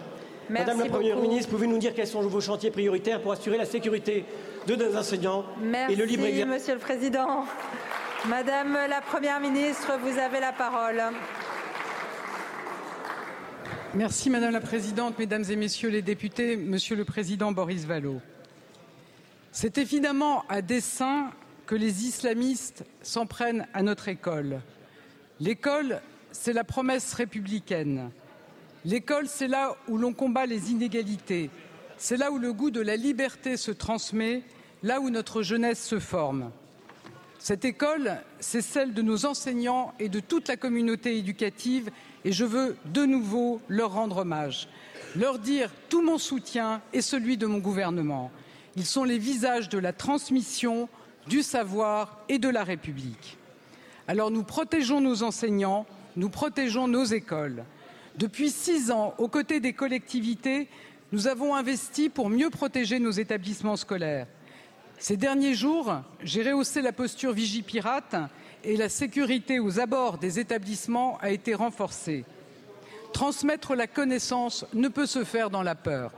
[0.49, 1.29] Merci Madame la Première beaucoup.
[1.29, 4.25] ministre, pouvez-vous nous dire quels sont vos chantiers prioritaires pour assurer la sécurité
[4.67, 6.53] de nos enseignants Merci, et le libre exercice?
[6.53, 7.45] Monsieur le Président.
[8.29, 11.01] Madame la Première ministre, vous avez la parole.
[13.95, 18.21] Merci Madame la Présidente, Mesdames et Messieurs les députés, Monsieur le Président Boris Vallaud.
[19.53, 21.31] C'est évidemment à dessein
[21.71, 24.61] que les islamistes s'en prennent à notre école.
[25.39, 26.03] L'école,
[26.33, 28.11] c'est la promesse républicaine.
[28.85, 31.49] L'école, c'est là où l'on combat les inégalités.
[31.97, 34.43] C'est là où le goût de la liberté se transmet,
[34.83, 36.51] là où notre jeunesse se forme.
[37.39, 41.89] Cette école, c'est celle de nos enseignants et de toute la communauté éducative
[42.25, 44.69] et je veux de nouveau leur rendre hommage,
[45.15, 48.33] leur dire tout mon soutien et celui de mon gouvernement.
[48.75, 50.89] Ils sont les visages de la transmission,
[51.27, 53.39] du savoir et de la République.
[54.09, 57.65] Alors nous protégeons nos enseignants, nous protégeons nos écoles.
[58.17, 60.69] Depuis six ans, aux côtés des collectivités,
[61.13, 64.27] nous avons investi pour mieux protéger nos établissements scolaires.
[64.99, 68.17] Ces derniers jours, j'ai rehaussé la posture Vigipirate
[68.65, 72.25] et la sécurité aux abords des établissements a été renforcée.
[73.13, 76.13] Transmettre la connaissance ne peut se faire dans la peur.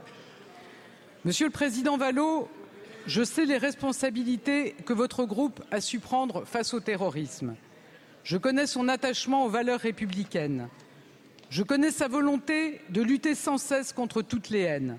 [1.25, 2.49] Monsieur le Président Vallot,
[3.05, 7.55] je sais les responsabilités que votre groupe a su prendre face au terrorisme.
[8.23, 10.69] Je connais son attachement aux valeurs républicaines.
[11.49, 14.97] Je connais sa volonté de lutter sans cesse contre toutes les haines.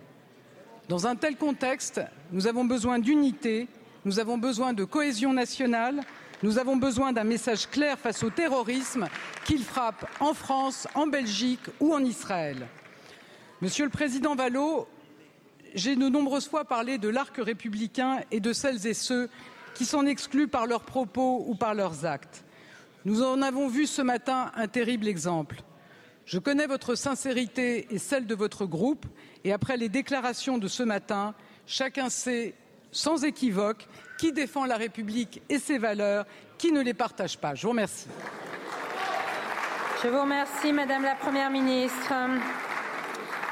[0.89, 2.01] Dans un tel contexte,
[2.31, 3.69] nous avons besoin d'unité,
[4.05, 6.03] nous avons besoin de cohésion nationale,
[6.43, 9.09] nous avons besoin d'un message clair face au terrorisme,
[9.47, 12.67] qu'il frappe en France, en Belgique ou en Israël.
[13.63, 14.87] Monsieur le Président Vallot,
[15.75, 19.29] j'ai de nombreuses fois parlé de l'arc républicain et de celles et ceux
[19.75, 22.45] qui s'en excluent par leurs propos ou par leurs actes.
[23.05, 25.63] Nous en avons vu ce matin un terrible exemple.
[26.25, 29.05] Je connais votre sincérité et celle de votre groupe
[29.43, 31.35] et après les déclarations de ce matin,
[31.67, 32.55] chacun sait
[32.93, 36.25] sans équivoque qui défend la République et ses valeurs,
[36.57, 37.55] qui ne les partage pas.
[37.55, 38.07] Je vous remercie.
[40.03, 42.13] Je vous remercie, Madame la Première ministre.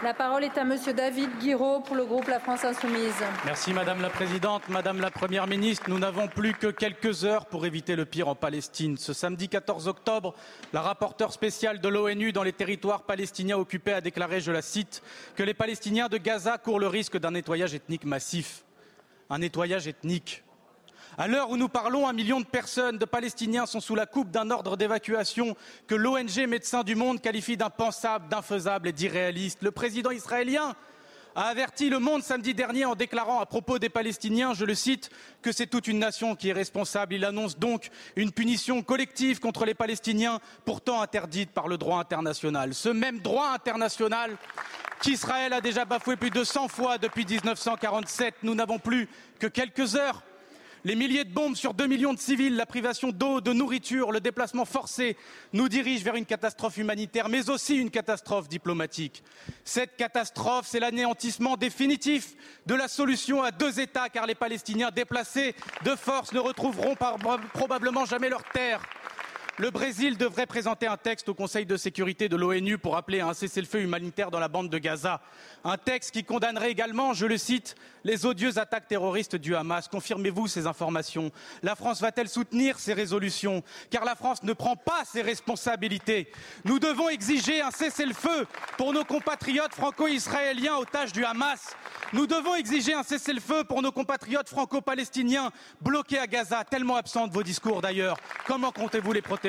[0.02, 3.14] La parole est à Monsieur David Guiraud pour le groupe La France Insoumise.
[3.44, 5.84] Merci Madame la Présidente, Madame la Première ministre.
[5.88, 8.96] Nous n'avons plus que quelques heures pour éviter le pire en Palestine.
[8.96, 10.34] Ce samedi 14 octobre,
[10.72, 15.04] la rapporteure spéciale de l'ONU dans les territoires palestiniens occupés a déclaré, je la cite,
[15.36, 18.64] que les Palestiniens de Gaza courent le risque d'un nettoyage ethnique massif.
[19.30, 20.42] Un nettoyage ethnique
[21.18, 24.30] à l'heure où nous parlons, un million de personnes, de Palestiniens, sont sous la coupe
[24.30, 25.56] d'un ordre d'évacuation
[25.86, 29.62] que l'ONG Médecins du Monde qualifie d'impensable, d'infaisable et d'irréaliste.
[29.62, 30.74] Le président israélien
[31.34, 35.10] a averti le monde samedi dernier en déclarant à propos des Palestiniens, je le cite,
[35.40, 37.14] que c'est toute une nation qui est responsable.
[37.14, 42.74] Il annonce donc une punition collective contre les Palestiniens, pourtant interdite par le droit international.
[42.74, 44.36] Ce même droit international
[45.02, 48.36] qu'Israël a déjà bafoué plus de 100 fois depuis 1947.
[48.42, 49.08] Nous n'avons plus
[49.38, 50.22] que quelques heures
[50.84, 54.20] les milliers de bombes sur 2 millions de civils, la privation d'eau, de nourriture, le
[54.20, 55.16] déplacement forcé
[55.52, 59.22] nous dirigent vers une catastrophe humanitaire, mais aussi une catastrophe diplomatique.
[59.64, 62.34] Cette catastrophe, c'est l'anéantissement définitif
[62.66, 65.54] de la solution à deux États, car les Palestiniens déplacés
[65.84, 66.96] de force ne retrouveront
[67.52, 68.82] probablement jamais leur terre.
[69.58, 73.28] Le Brésil devrait présenter un texte au Conseil de sécurité de l'ONU pour appeler à
[73.28, 75.20] un cessez-le-feu humanitaire dans la bande de Gaza.
[75.62, 79.88] Un texte qui condamnerait également, je le cite, les odieuses attaques terroristes du Hamas.
[79.88, 81.30] Confirmez-vous ces informations
[81.62, 83.62] La France va-t-elle soutenir ces résolutions?
[83.90, 86.32] Car la France ne prend pas ses responsabilités.
[86.64, 88.46] Nous devons exiger un cessez-le-feu
[88.78, 91.76] pour nos compatriotes franco-israéliens otages du Hamas.
[92.14, 97.34] Nous devons exiger un cessez-le-feu pour nos compatriotes franco-palestiniens bloqués à Gaza, tellement absents de
[97.34, 98.16] vos discours d'ailleurs.
[98.46, 99.41] Comment comptez-vous les protéger?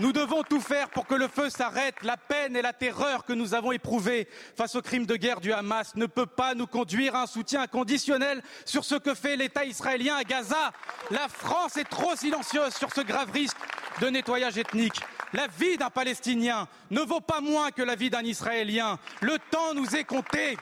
[0.00, 1.94] Nous devons tout faire pour que le feu s'arrête.
[2.02, 5.52] La peine et la terreur que nous avons éprouvées face aux crimes de guerre du
[5.52, 9.64] Hamas ne peut pas nous conduire à un soutien inconditionnel sur ce que fait l'État
[9.64, 10.72] israélien à Gaza.
[11.10, 13.56] La France est trop silencieuse sur ce grave risque
[14.00, 15.00] de nettoyage ethnique.
[15.32, 18.98] La vie d'un Palestinien ne vaut pas moins que la vie d'un Israélien.
[19.20, 20.56] Le temps nous est compté.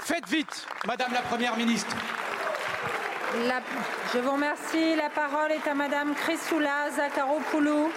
[0.00, 1.96] Faites vite, Madame la Première ministre.
[3.34, 4.96] Je vous remercie.
[4.96, 7.90] La parole est à Madame Chrysoula Zakharopoulou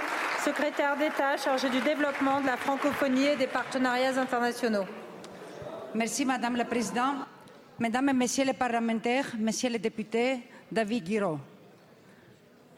[0.43, 4.86] secrétaire d'État chargé du développement de la francophonie et des partenariats internationaux.
[5.93, 7.17] Merci Madame la Présidente.
[7.77, 10.39] Mesdames et Messieurs les parlementaires, Messieurs les députés,
[10.71, 11.39] David Guiraud.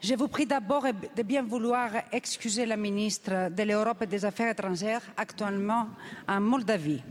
[0.00, 0.84] Je vous prie d'abord
[1.16, 5.88] de bien vouloir excuser la ministre de l'Europe et des Affaires étrangères actuellement
[6.28, 7.02] en Moldavie.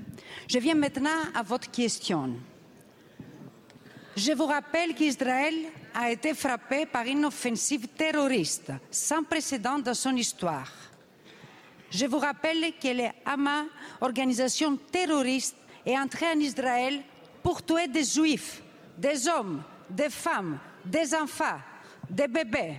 [0.47, 2.35] Je viens maintenant à votre question.
[4.15, 5.55] Je vous rappelle qu'Israël
[5.93, 10.69] a été frappé par une offensive terroriste sans précédent dans son histoire.
[11.89, 13.65] Je vous rappelle que les Hamas,
[14.01, 15.55] organisation terroriste,
[15.85, 17.01] est entrée en Israël
[17.41, 18.61] pour tuer des juifs,
[18.97, 21.59] des hommes, des femmes, des enfants,
[22.09, 22.75] des bébés.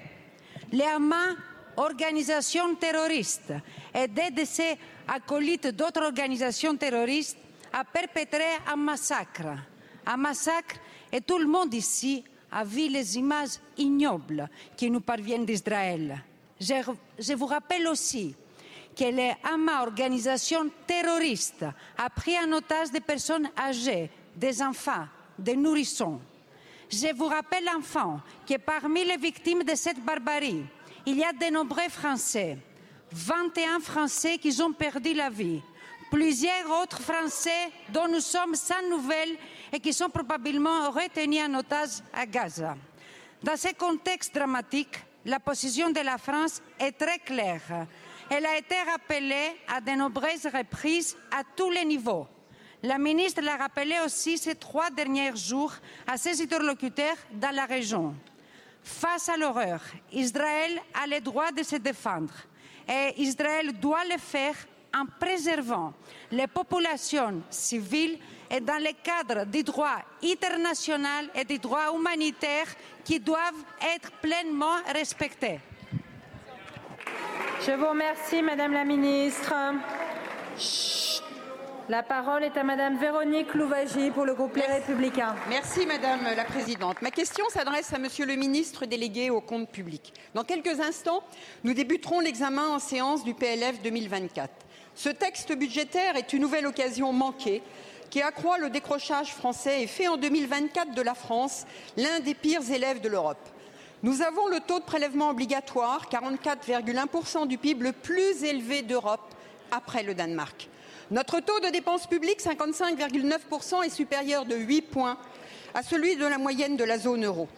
[0.70, 1.34] Les Hamas,
[1.78, 3.54] organisation terroriste,
[3.94, 4.76] aidée de ses
[5.08, 7.38] acolytes d'autres organisations terroristes,
[7.72, 9.56] a perpétré un massacre.
[10.04, 10.76] Un massacre
[11.12, 16.22] et tout le monde ici a vu les images ignobles qui nous parviennent d'Israël.
[16.58, 18.34] Je, vous rappelle aussi
[18.96, 21.64] que les Hamas, organisation terroriste,
[21.98, 25.06] a pris en otage des personnes âgées, des enfants,
[25.38, 26.20] des nourrissons.
[26.88, 30.62] Je vous rappelle enfin que parmi les victimes de cette barbarie,
[31.06, 32.58] il y a de nombreux Français,
[33.10, 35.62] 21 Français qui ont perdu la vie,
[36.12, 39.34] plusieurs autres Français dont nous sommes sans nouvelles
[39.72, 42.76] et qui sont probablement retenus en otage à Gaza.
[43.42, 47.86] Dans ce contexte dramatique, la position de la France est très claire.
[48.28, 52.26] Elle a été rappelée à de nombreuses reprises à tous les niveaux.
[52.82, 55.72] La ministre l'a rappelé aussi ces trois derniers jours
[56.06, 58.14] à ses interlocuteurs dans la région.
[58.82, 59.80] Face à l'horreur,
[60.12, 62.34] Israël a le droit de se défendre
[62.86, 64.56] et Israël doit le faire
[64.94, 65.92] en préservant
[66.30, 68.18] les populations civiles
[68.50, 72.66] et dans le cadre du droit international et du droit humanitaire
[73.04, 73.64] qui doivent
[73.94, 75.60] être pleinement respectés.
[77.66, 79.54] Je vous remercie, Madame la Ministre.
[81.88, 85.34] La parole est à Madame Véronique Louvagie pour le groupe Les Républicains.
[85.48, 87.02] Merci Madame la Présidente.
[87.02, 90.12] Ma question s'adresse à Monsieur le Ministre délégué au compte public.
[90.32, 91.22] Dans quelques instants,
[91.64, 94.48] nous débuterons l'examen en séance du PLF 2024.
[94.94, 97.62] Ce texte budgétaire est une nouvelle occasion manquée
[98.10, 101.64] qui accroît le décrochage français et fait en 2024 de la France
[101.96, 103.48] l'un des pires élèves de l'Europe.
[104.02, 109.22] Nous avons le taux de prélèvement obligatoire, 44,1% du PIB, le plus élevé d'Europe
[109.70, 110.68] après le Danemark.
[111.10, 115.16] Notre taux de dépenses publiques, 55,9%, est supérieur de 8 points
[115.72, 117.48] à celui de la moyenne de la zone euro.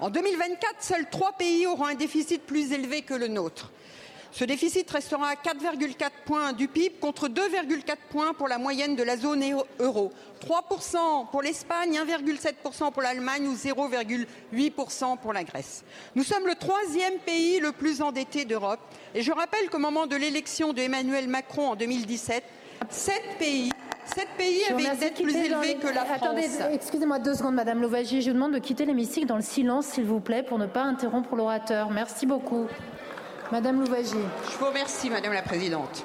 [0.00, 3.70] En 2024, seuls trois pays auront un déficit plus élevé que le nôtre.
[4.38, 9.02] Ce déficit restera à 4,4 points du PIB contre 2,4 points pour la moyenne de
[9.02, 9.42] la zone
[9.80, 10.12] euro.
[10.46, 15.86] 3% pour l'Espagne, 1,7% pour l'Allemagne ou 0,8% pour la Grèce.
[16.14, 18.80] Nous sommes le troisième pays le plus endetté d'Europe
[19.14, 22.44] et je rappelle qu'au moment de l'élection de Emmanuel Macron en 2017,
[22.90, 23.70] sept pays
[24.04, 26.22] Sept pays avaient une dette plus élevée que la France.
[26.22, 28.22] Attendez, excusez-moi deux secondes, Madame Louvagie.
[28.22, 30.82] Je vous demande de quitter l'hémicycle dans le silence, s'il vous plaît, pour ne pas
[30.82, 31.90] interrompre l'orateur.
[31.90, 32.66] Merci beaucoup.
[33.52, 34.14] Madame Louvagie.
[34.50, 36.04] Je vous remercie, Madame la Présidente.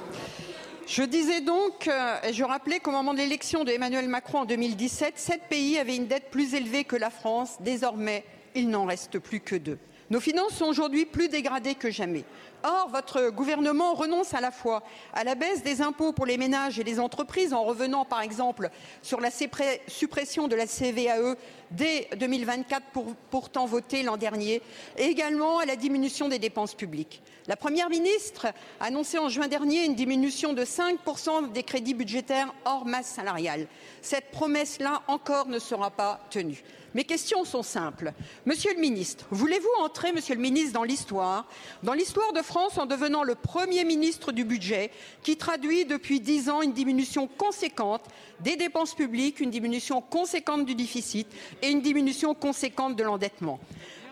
[0.85, 4.45] Je disais donc, euh, et je rappelais qu'au moment de l'élection de Emmanuel Macron en
[4.45, 7.57] 2017, sept pays avaient une dette plus élevée que la France.
[7.61, 9.79] Désormais, il n'en reste plus que deux.
[10.11, 12.25] Nos finances sont aujourd'hui plus dégradées que jamais.
[12.63, 14.83] Or, votre gouvernement renonce à la fois
[15.13, 18.69] à la baisse des impôts pour les ménages et les entreprises, en revenant par exemple
[19.01, 21.35] sur la suppression de la CVAE
[21.71, 24.61] dès 2024, pour, pourtant votée l'an dernier,
[24.97, 27.21] et également à la diminution des dépenses publiques.
[27.47, 28.47] La Première ministre
[28.79, 33.67] a annoncé en juin dernier une diminution de 5% des crédits budgétaires hors masse salariale.
[34.01, 36.63] Cette promesse-là encore ne sera pas tenue.
[36.93, 38.13] Mes questions sont simples.
[38.45, 41.47] Monsieur le ministre, voulez-vous entrer, monsieur le ministre, dans l'histoire,
[41.83, 44.91] dans l'histoire de France en devenant le premier ministre du budget
[45.23, 48.03] qui traduit depuis dix ans une diminution conséquente
[48.41, 51.27] des dépenses publiques, une diminution conséquente du déficit
[51.61, 53.59] et une diminution conséquente de l'endettement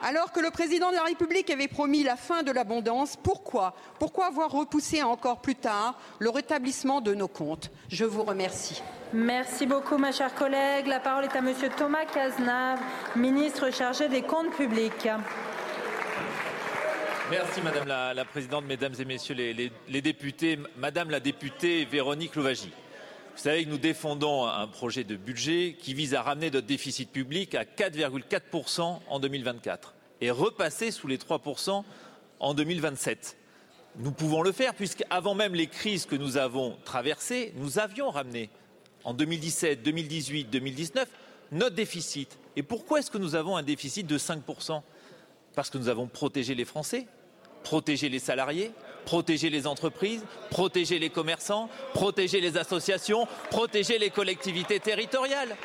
[0.01, 4.27] alors que le président de la République avait promis la fin de l'abondance, pourquoi Pourquoi
[4.27, 7.69] avoir repoussé encore plus tard le rétablissement de nos comptes?
[7.89, 8.81] Je vous remercie.
[9.11, 10.85] Merci beaucoup, ma chère collègue.
[10.85, 12.79] La parole est à Monsieur Thomas Cazenave,
[13.15, 15.09] ministre chargé des comptes publics.
[17.31, 20.59] Merci Madame la, Présidente, Mesdames et Messieurs les, députés.
[20.77, 22.71] Madame la députée Véronique Louvagie,
[23.35, 27.11] vous savez que nous défendons un projet de budget qui vise à ramener notre déficit
[27.11, 31.83] public à 4,4% en 2024 et repasser sous les 3%
[32.39, 33.37] en 2027.
[33.97, 38.51] Nous pouvons le faire puisqu'avant même les crises que nous avons traversées, nous avions ramené
[39.09, 41.09] en 2017, 2018, 2019
[41.51, 42.37] notre déficit.
[42.55, 44.83] Et pourquoi est-ce que nous avons un déficit de 5%
[45.55, 47.07] Parce que nous avons protégé les Français,
[47.63, 48.71] protégé les salariés,
[49.05, 55.57] protéger les entreprises, protéger les commerçants, protéger les associations, protéger les collectivités territoriales.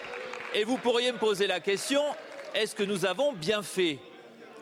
[0.55, 2.01] Et vous pourriez me poser la question,
[2.55, 3.99] est-ce que nous avons bien fait?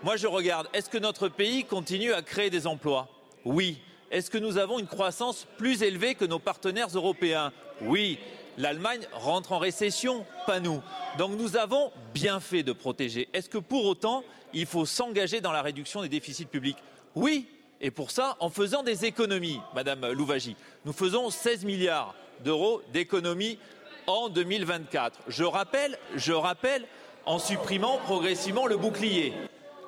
[0.02, 3.08] Moi je regarde, est-ce que notre pays continue à créer des emplois?
[3.44, 3.78] Oui.
[4.10, 7.52] Est-ce que nous avons une croissance plus élevée que nos partenaires européens?
[7.80, 8.18] Oui.
[8.58, 10.82] L'Allemagne rentre en récession, pas nous.
[11.18, 13.28] Donc nous avons bien fait de protéger.
[13.32, 16.78] Est-ce que pour autant, il faut s'engager dans la réduction des déficits publics?
[17.14, 17.46] Oui,
[17.80, 23.58] et pour ça, en faisant des économies, Madame Louvagie, nous faisons 16 milliards d'euros d'économies
[24.06, 25.20] en 2024.
[25.28, 26.86] Je rappelle, je rappelle,
[27.26, 29.32] en supprimant progressivement le bouclier,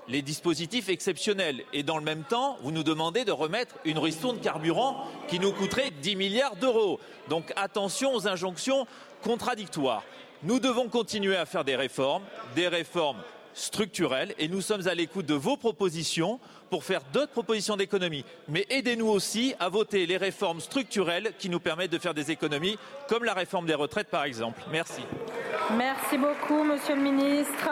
[0.08, 1.64] les dispositifs exceptionnels.
[1.72, 5.52] Et dans le même temps, vous nous demandez de remettre une ristourne carburant qui nous
[5.52, 7.00] coûterait 10 milliards d'euros.
[7.28, 8.86] Donc attention aux injonctions
[9.22, 10.02] contradictoires.
[10.42, 12.22] Nous devons continuer à faire des réformes,
[12.54, 13.22] des réformes
[13.54, 16.40] structurelles, et nous sommes à l'écoute de vos propositions
[16.70, 18.24] pour faire d'autres propositions d'économie.
[18.48, 22.76] Mais aidez-nous aussi à voter les réformes structurelles qui nous permettent de faire des économies,
[23.08, 24.60] comme la réforme des retraites par exemple.
[24.70, 25.02] Merci.
[25.76, 27.70] Merci beaucoup, Monsieur le Ministre.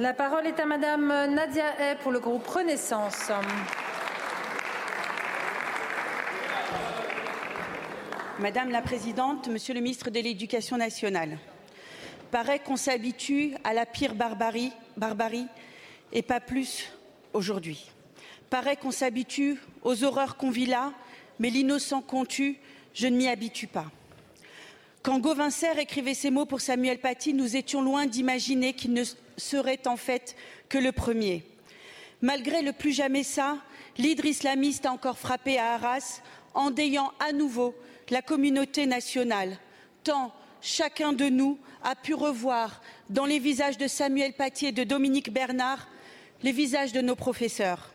[0.00, 3.30] La parole est à Madame Nadia Hay pour le groupe Renaissance.
[8.38, 11.36] Madame la Présidente, Monsieur le Ministre de l'Éducation nationale,
[12.30, 15.48] paraît qu'on s'habitue à la pire barbarie, barbarie
[16.14, 16.90] et pas plus
[17.34, 17.90] aujourd'hui.
[18.48, 20.94] Paraît qu'on s'habitue aux horreurs qu'on vit là,
[21.38, 22.56] mais l'innocent qu'on tue,
[22.94, 23.90] je ne m'y habitue pas.
[25.02, 29.02] Quand Gauvincer écrivait ces mots pour Samuel Paty, nous étions loin d'imaginer qu'il ne
[29.38, 30.36] serait en fait
[30.68, 31.42] que le premier.
[32.20, 33.56] Malgré le plus jamais ça,
[33.96, 36.20] l'hydre islamiste a encore frappé à Arras,
[36.52, 37.74] endayant à nouveau
[38.10, 39.56] la communauté nationale,
[40.04, 44.84] tant chacun de nous a pu revoir dans les visages de Samuel Paty et de
[44.84, 45.88] Dominique Bernard
[46.42, 47.90] les visages de nos professeurs.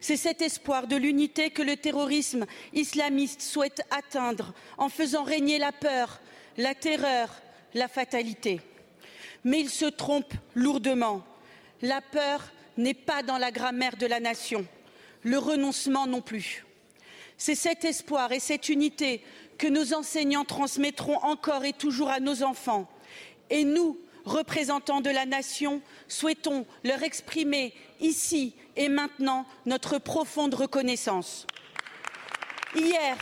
[0.00, 5.72] C'est cet espoir de l'unité que le terrorisme islamiste souhaite atteindre en faisant régner la
[5.72, 6.20] peur,
[6.56, 7.28] la terreur,
[7.74, 8.60] la fatalité.
[9.44, 11.22] Mais il se trompe lourdement.
[11.82, 14.66] La peur n'est pas dans la grammaire de la nation,
[15.22, 16.64] le renoncement non plus.
[17.36, 19.22] C'est cet espoir et cette unité
[19.58, 22.88] que nos enseignants transmettront encore et toujours à nos enfants.
[23.50, 31.46] Et nous, représentants de la nation, souhaitons leur exprimer ici et maintenant notre profonde reconnaissance.
[32.74, 33.16] Hier,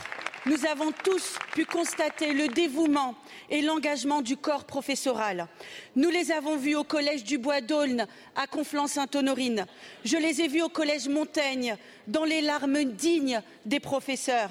[0.47, 3.15] nous avons tous pu constater le dévouement
[3.51, 5.49] et l'engagement du corps professoral.
[5.97, 9.67] Nous les avons vus au collège du Bois d'Aulne à Conflans-Sainte-Honorine.
[10.05, 11.77] Je les ai vus au collège Montaigne
[12.07, 14.51] dans les larmes dignes des professeurs.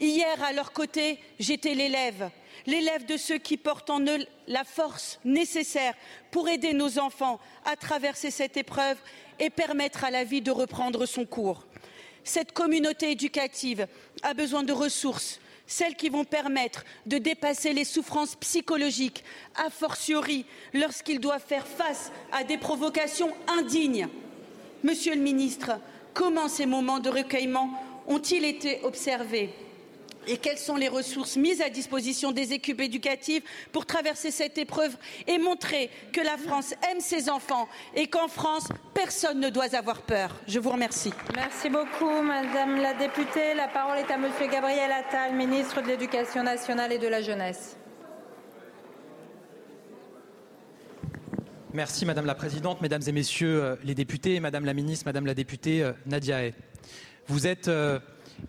[0.00, 2.30] Hier, à leur côté, j'étais l'élève,
[2.66, 5.94] l'élève de ceux qui portent en eux la force nécessaire
[6.30, 8.98] pour aider nos enfants à traverser cette épreuve
[9.38, 11.66] et permettre à la vie de reprendre son cours.
[12.24, 13.86] Cette communauté éducative
[14.22, 19.24] a besoin de ressources, celles qui vont permettre de dépasser les souffrances psychologiques,
[19.56, 24.08] a fortiori lorsqu'ils doivent faire face à des provocations indignes.
[24.84, 25.72] Monsieur le ministre,
[26.14, 27.70] comment ces moments de recueillement
[28.06, 29.50] ont-ils été observés?
[30.26, 33.42] Et quelles sont les ressources mises à disposition des équipes éducatives
[33.72, 34.96] pour traverser cette épreuve
[35.26, 40.02] et montrer que la France aime ses enfants et qu'en France, personne ne doit avoir
[40.02, 40.36] peur.
[40.46, 41.12] Je vous remercie.
[41.34, 43.54] Merci beaucoup, Madame la députée.
[43.54, 47.76] La parole est à Monsieur Gabriel Attal, ministre de l'Éducation nationale et de la jeunesse.
[51.74, 55.32] Merci Madame la Présidente, Mesdames et Messieurs euh, les députés, Madame la Ministre, Madame la
[55.32, 56.54] députée euh, Nadia Hay.
[57.28, 57.98] Vous êtes euh,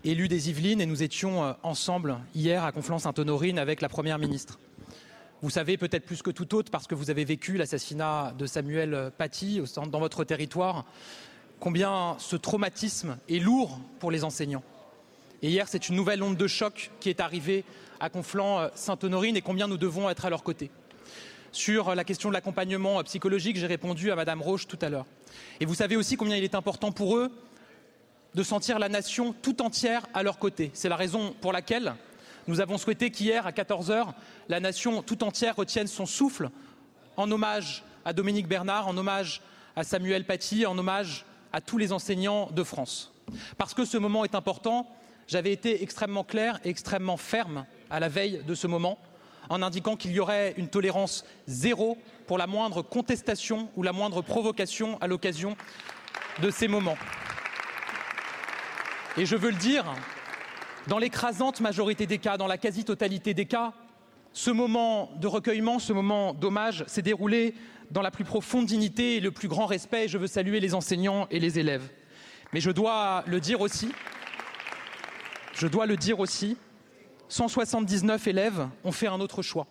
[0.02, 4.58] élu des Yvelines et nous étions euh, ensemble hier à Conflans-Sainte-Honorine avec la Première ministre.
[5.42, 9.12] Vous savez peut-être plus que tout autre, parce que vous avez vécu l'assassinat de Samuel
[9.18, 10.86] Paty dans votre territoire,
[11.60, 14.62] combien ce traumatisme est lourd pour les enseignants.
[15.42, 17.64] Et hier, c'est une nouvelle onde de choc qui est arrivée
[18.00, 20.70] à Conflans-Sainte-Honorine et combien nous devons être à leur côté.
[21.52, 25.06] Sur la question de l'accompagnement psychologique, j'ai répondu à Madame Roche tout à l'heure.
[25.60, 27.30] Et vous savez aussi combien il est important pour eux
[28.34, 30.70] de sentir la nation tout entière à leur côté.
[30.74, 31.94] C'est la raison pour laquelle
[32.46, 34.14] nous avons souhaité qu'hier, à 14 heures,
[34.48, 36.50] la nation tout entière retienne son souffle
[37.16, 39.40] en hommage à Dominique Bernard, en hommage
[39.76, 43.12] à Samuel Paty, en hommage à tous les enseignants de France.
[43.56, 44.86] Parce que ce moment est important,
[45.26, 48.98] j'avais été extrêmement clair et extrêmement ferme à la veille de ce moment
[49.48, 54.22] en indiquant qu'il y aurait une tolérance zéro pour la moindre contestation ou la moindre
[54.22, 55.56] provocation à l'occasion
[56.42, 56.96] de ces moments.
[59.16, 59.84] Et je veux le dire,
[60.88, 63.72] dans l'écrasante majorité des cas, dans la quasi-totalité des cas,
[64.32, 67.54] ce moment de recueillement, ce moment d'hommage s'est déroulé
[67.92, 70.06] dans la plus profonde dignité et le plus grand respect.
[70.06, 71.88] Et je veux saluer les enseignants et les élèves.
[72.52, 73.92] Mais je dois le dire aussi,
[75.54, 76.56] je dois le dire aussi,
[77.28, 79.68] 179 élèves ont fait un autre choix,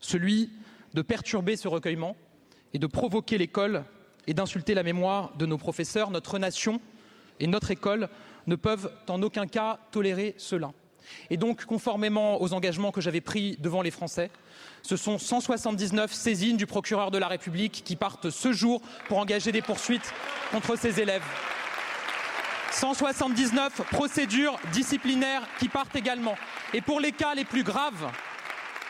[0.00, 0.50] celui
[0.92, 2.14] de perturber ce recueillement
[2.74, 3.84] et de provoquer l'école
[4.26, 6.78] et d'insulter la mémoire de nos professeurs, notre nation
[7.40, 8.10] et notre école
[8.46, 10.72] ne peuvent en aucun cas tolérer cela.
[11.30, 14.30] Et donc, conformément aux engagements que j'avais pris devant les Français,
[14.82, 19.52] ce sont 179 saisines du procureur de la République qui partent ce jour pour engager
[19.52, 20.12] des poursuites
[20.50, 21.24] contre ces élèves.
[22.72, 26.34] 179 procédures disciplinaires qui partent également.
[26.74, 28.10] Et pour les cas les plus graves,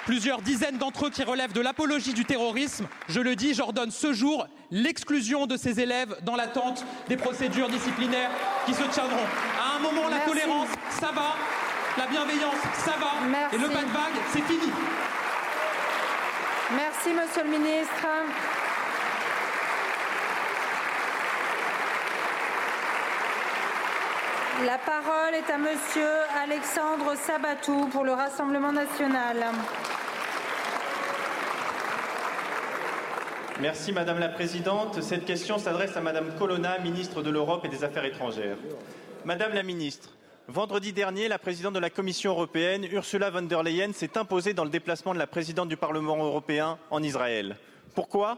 [0.06, 4.12] plusieurs dizaines d'entre eux qui relèvent de l'apologie du terrorisme, je le dis, j'ordonne ce
[4.12, 8.30] jour l'exclusion de ces élèves dans l'attente des procédures disciplinaires
[8.64, 9.26] qui se tiendront.
[9.60, 11.34] À un moment, la tolérance, ça va,
[11.98, 12.54] la bienveillance,
[12.84, 13.56] ça va, Merci.
[13.56, 14.72] et le pas de vague, c'est fini.
[16.70, 18.06] Merci, Monsieur le ministre.
[24.64, 26.10] La parole est à Monsieur
[26.42, 29.44] Alexandre Sabatou pour le Rassemblement national.
[33.60, 35.00] Merci Madame la Présidente.
[35.00, 38.58] Cette question s'adresse à Madame Colonna, ministre de l'Europe et des Affaires étrangères.
[39.24, 40.10] Madame la Ministre,
[40.46, 44.64] vendredi dernier, la présidente de la Commission européenne, Ursula von der Leyen, s'est imposée dans
[44.64, 47.56] le déplacement de la présidente du Parlement européen en Israël.
[47.94, 48.36] Pourquoi?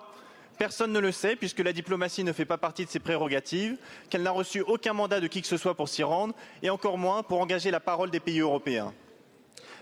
[0.57, 3.77] Personne ne le sait, puisque la diplomatie ne fait pas partie de ses prérogatives,
[4.11, 6.97] qu'elle n'a reçu aucun mandat de qui que ce soit pour s'y rendre, et encore
[6.97, 8.95] moins pour engager la parole des pays européens.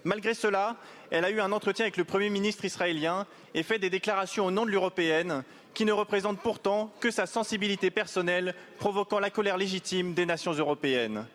[0.03, 0.77] Malgré cela,
[1.11, 4.51] elle a eu un entretien avec le Premier ministre israélien et fait des déclarations au
[4.51, 5.45] nom de l'européenne
[5.75, 11.27] qui ne représentent pourtant que sa sensibilité personnelle, provoquant la colère légitime des nations européennes.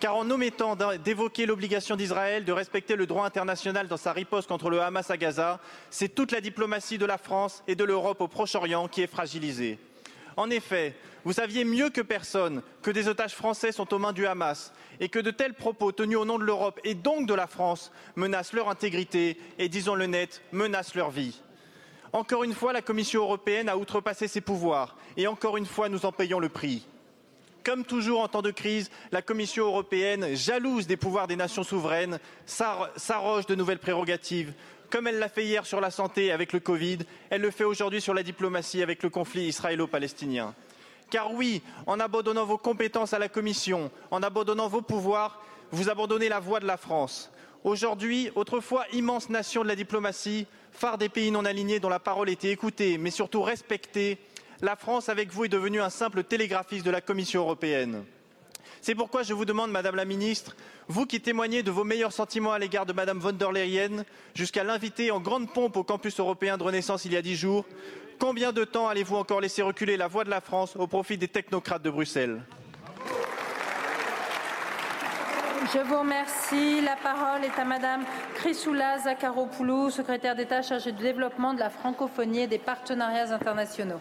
[0.00, 0.74] Car en omettant
[1.04, 5.18] d'évoquer l'obligation d'Israël de respecter le droit international dans sa riposte contre le Hamas à
[5.18, 5.60] Gaza,
[5.90, 9.78] c'est toute la diplomatie de la France et de l'Europe au Proche-Orient qui est fragilisée.
[10.40, 10.94] En effet,
[11.26, 15.10] vous saviez mieux que personne que des otages français sont aux mains du Hamas et
[15.10, 18.54] que de tels propos tenus au nom de l'Europe et donc de la France menacent
[18.54, 21.42] leur intégrité et, disons-le net, menacent leur vie.
[22.14, 26.06] Encore une fois, la Commission européenne a outrepassé ses pouvoirs et encore une fois, nous
[26.06, 26.86] en payons le prix.
[27.62, 32.18] Comme toujours en temps de crise, la Commission européenne, jalouse des pouvoirs des nations souveraines,
[32.46, 34.54] s'arroge de nouvelles prérogatives.
[34.90, 36.98] Comme elle l'a fait hier sur la santé avec le Covid,
[37.30, 40.52] elle le fait aujourd'hui sur la diplomatie avec le conflit israélo-palestinien.
[41.10, 45.40] Car oui, en abandonnant vos compétences à la Commission, en abandonnant vos pouvoirs,
[45.70, 47.30] vous abandonnez la voie de la France.
[47.62, 52.28] Aujourd'hui, autrefois immense nation de la diplomatie, phare des pays non alignés dont la parole
[52.28, 54.18] était écoutée, mais surtout respectée,
[54.60, 58.04] la France, avec vous, est devenue un simple télégraphiste de la Commission européenne.
[58.82, 60.56] C'est pourquoi je vous demande, Madame la Ministre,
[60.88, 64.04] vous qui témoignez de vos meilleurs sentiments à l'égard de Madame von der Leyen,
[64.34, 67.66] jusqu'à l'inviter en grande pompe au campus européen de Renaissance il y a dix jours,
[68.18, 71.28] combien de temps allez-vous encore laisser reculer la voix de la France au profit des
[71.28, 72.40] technocrates de Bruxelles?
[75.74, 76.80] Je vous remercie.
[76.80, 78.04] La parole est à Madame
[78.34, 84.00] Chrysoula Zakharopoulou, secrétaire d'État chargée du développement de la francophonie et des partenariats internationaux.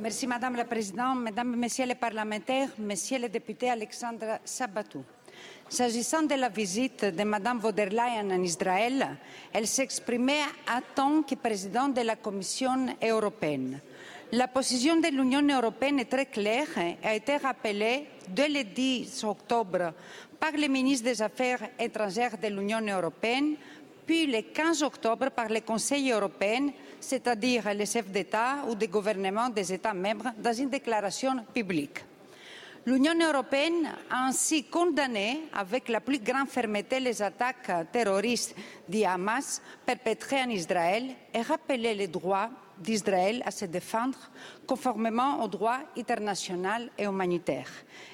[0.00, 5.04] Merci Madame la Présidente, Mesdames et Messieurs les parlementaires, Messieurs les députés Alexandre Sabatou.
[5.68, 9.18] S'agissant de la visite de Madame von der Leyen en Israël,
[9.52, 13.78] elle s'exprimait en tant que présidente de la Commission européenne.
[14.32, 19.24] La position de l'Union européenne est très claire et a été rappelée dès le 10
[19.24, 19.92] octobre
[20.38, 23.54] par le ministre des Affaires étrangères de l'Union européenne,
[24.06, 26.70] puis le 15 octobre par le Conseil européen,
[27.00, 32.00] c'est-à-dire les chefs d'État ou de gouvernement des États membres, dans une déclaration publique.
[32.86, 38.54] L'Union européenne a ainsi condamné avec la plus grande fermeté les attaques terroristes
[38.88, 41.04] du Hamas perpétrées en Israël
[41.34, 42.48] et rappelé les droits
[42.80, 44.18] d'Israël à se défendre
[44.66, 47.68] conformément au droit international et humanitaire.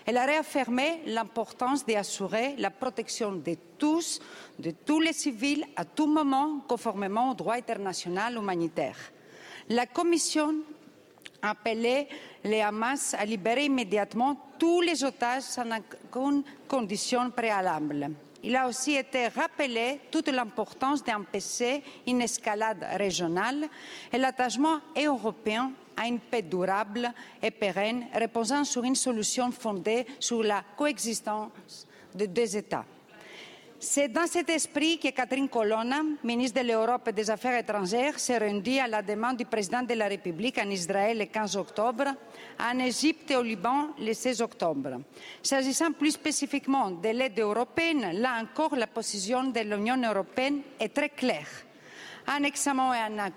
[0.05, 4.21] Elle a réaffirmé l'importance d'assurer la protection de tous,
[4.59, 8.97] de tous les civils, à tout moment, conformément au droit international humanitaire.
[9.69, 10.55] La Commission
[11.43, 12.09] a appelé
[12.45, 15.67] les Hamas à libérer immédiatement tous les otages sans
[16.13, 18.11] aucune condition préalable.
[18.43, 23.67] Il a aussi été rappelé toute l'importance d'empêcher une escalade régionale
[24.13, 30.43] et l'attachement européen à une paix durable et pérenne reposant sur une solution fondée sur
[30.43, 32.85] la coexistence de deux États.
[33.79, 38.39] C'est dans cet esprit que Catherine Colonna, ministre de l'Europe et des Affaires étrangères, s'est
[38.39, 42.05] rendue à la demande du président de la République en Israël le 15 octobre,
[42.59, 45.01] en Égypte et au Liban le 16 octobre.
[45.43, 51.11] S'agissant plus spécifiquement de l'aide européenne, là encore, la position de l'Union européenne est très
[51.11, 51.49] claire
[52.29, 53.31] un examen et un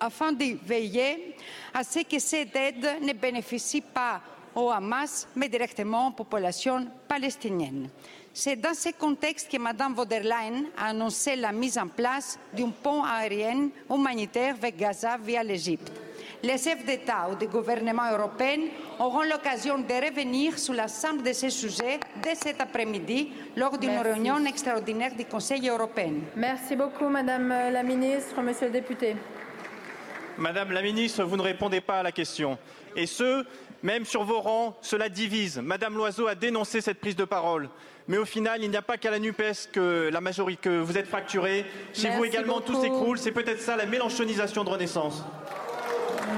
[0.00, 1.36] afin de veiller
[1.74, 4.22] à ce que cette aide ne bénéficie pas
[4.54, 7.90] au Hamas, mais directement aux populations palestiniennes.
[8.36, 12.36] C'est dans ce contexte que Mme von der Leyen a annoncé la mise en place
[12.52, 15.92] d'un pont aérien humanitaire vers Gaza via l'Égypte.
[16.42, 18.66] Les chefs d'État ou de gouvernement européens
[18.98, 24.44] auront l'occasion de revenir sur l'ensemble de ces sujets dès cet après-midi lors d'une réunion
[24.44, 26.14] extraordinaire du Conseil européen.
[26.34, 28.42] Merci beaucoup, Madame la Ministre.
[28.42, 29.14] Monsieur le député.
[30.36, 32.58] Madame la ministre, vous ne répondez pas à la question.
[32.96, 33.44] Et ce,
[33.84, 35.58] même sur vos rangs, cela divise.
[35.58, 37.68] Madame Loiseau a dénoncé cette prise de parole.
[38.06, 40.98] Mais au final, il n'y a pas qu'à la NUPES que la majorité que vous
[40.98, 41.64] êtes fracturés.
[41.94, 43.18] Chez vous également, tout s'écroule.
[43.18, 45.22] C'est peut-être ça la mélanchonisation de Renaissance.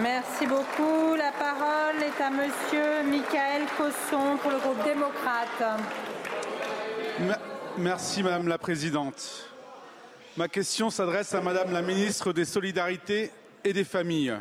[0.00, 1.14] Merci beaucoup.
[1.16, 5.80] La parole est à Monsieur Michael Cosson pour le groupe démocrate.
[7.20, 7.34] Me-
[7.78, 9.48] Merci Madame la Présidente.
[10.36, 13.30] Ma question s'adresse à Madame la Ministre des Solidarités
[13.64, 14.34] et des Familles.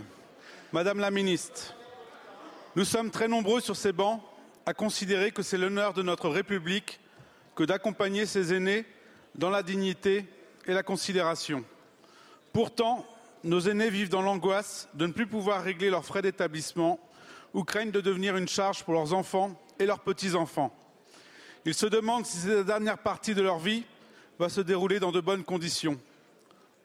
[0.74, 1.74] Madame la Ministre,
[2.76, 4.22] nous sommes très nombreux sur ces bancs
[4.66, 7.00] à considérer que c'est l'honneur de notre République
[7.56, 8.86] que d'accompagner ses aînés
[9.36, 10.26] dans la dignité
[10.68, 11.64] et la considération.
[12.54, 13.06] Pourtant,
[13.44, 17.00] nos aînés vivent dans l'angoisse de ne plus pouvoir régler leurs frais d'établissement
[17.54, 20.76] ou craignent de devenir une charge pour leurs enfants et leurs petits-enfants.
[21.66, 23.84] Ils se demandent si cette dernière partie de leur vie
[24.40, 26.00] va se dérouler dans de bonnes conditions.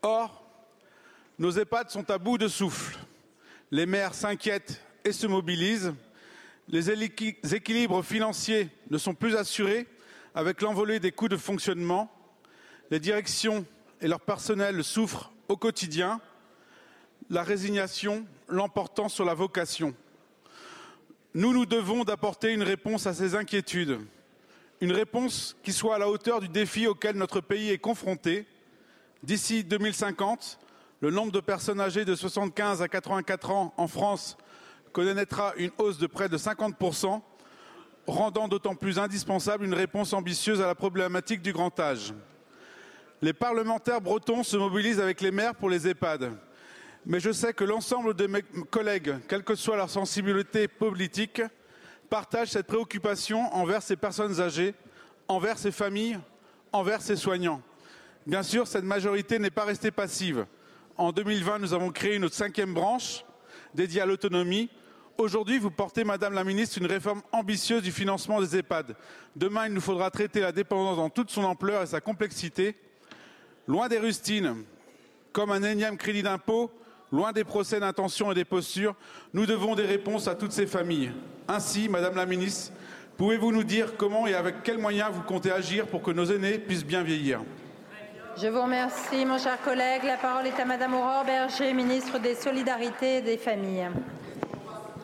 [0.03, 0.43] Or,
[1.39, 2.99] nos EHPAD sont à bout de souffle.
[3.71, 5.93] Les maires s'inquiètent et se mobilisent.
[6.69, 9.87] Les équi- équilibres financiers ne sont plus assurés
[10.35, 12.11] avec l'envolée des coûts de fonctionnement.
[12.91, 13.65] Les directions
[14.01, 16.21] et leur personnel souffrent au quotidien,
[17.29, 19.95] la résignation l'emportant sur la vocation.
[21.35, 24.01] Nous nous devons d'apporter une réponse à ces inquiétudes,
[24.81, 28.47] une réponse qui soit à la hauteur du défi auquel notre pays est confronté.
[29.23, 30.59] D'ici 2050,
[31.01, 34.37] le nombre de personnes âgées de 75 à 84 ans en France
[34.93, 37.21] connaîtra une hausse de près de 50%,
[38.07, 42.13] rendant d'autant plus indispensable une réponse ambitieuse à la problématique du grand âge.
[43.23, 46.33] Les parlementaires bretons se mobilisent avec les maires pour les EHPAD.
[47.07, 51.43] Mais je sais que l'ensemble de mes collègues, quelle que soit leur sensibilité politique,
[52.09, 54.75] partagent cette préoccupation envers ces personnes âgées,
[55.29, 56.19] envers ces familles,
[56.73, 57.63] envers ces soignants.
[58.27, 60.47] Bien sûr, cette majorité n'est pas restée passive.
[60.97, 63.25] En 2020, nous avons créé une cinquième branche
[63.75, 64.69] dédiée à l'autonomie.
[65.21, 68.97] Aujourd'hui, vous portez, Madame la Ministre, une réforme ambitieuse du financement des EHPAD.
[69.37, 72.75] Demain, il nous faudra traiter la dépendance dans toute son ampleur et sa complexité.
[73.69, 74.65] Loin des rustines,
[75.35, 76.71] comme un énième crédit d'impôt,
[77.13, 78.95] loin des procès d'intention et des postures,
[79.35, 81.13] nous devons des réponses à toutes ces familles.
[81.49, 82.73] Ainsi, Madame la Ministre,
[83.19, 86.59] pouvez-vous nous dire comment et avec quels moyens vous comptez agir pour que nos aînés
[86.59, 87.43] puissent bien vieillir?
[88.41, 90.03] Je vous remercie, mon cher collègue.
[90.03, 93.91] La parole est à Madame Aurore Berger, ministre des Solidarités et des Familles.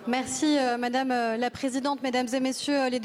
[0.09, 3.01] Merci euh, Madame euh, la Présidente, Mesdames et Messieurs euh, les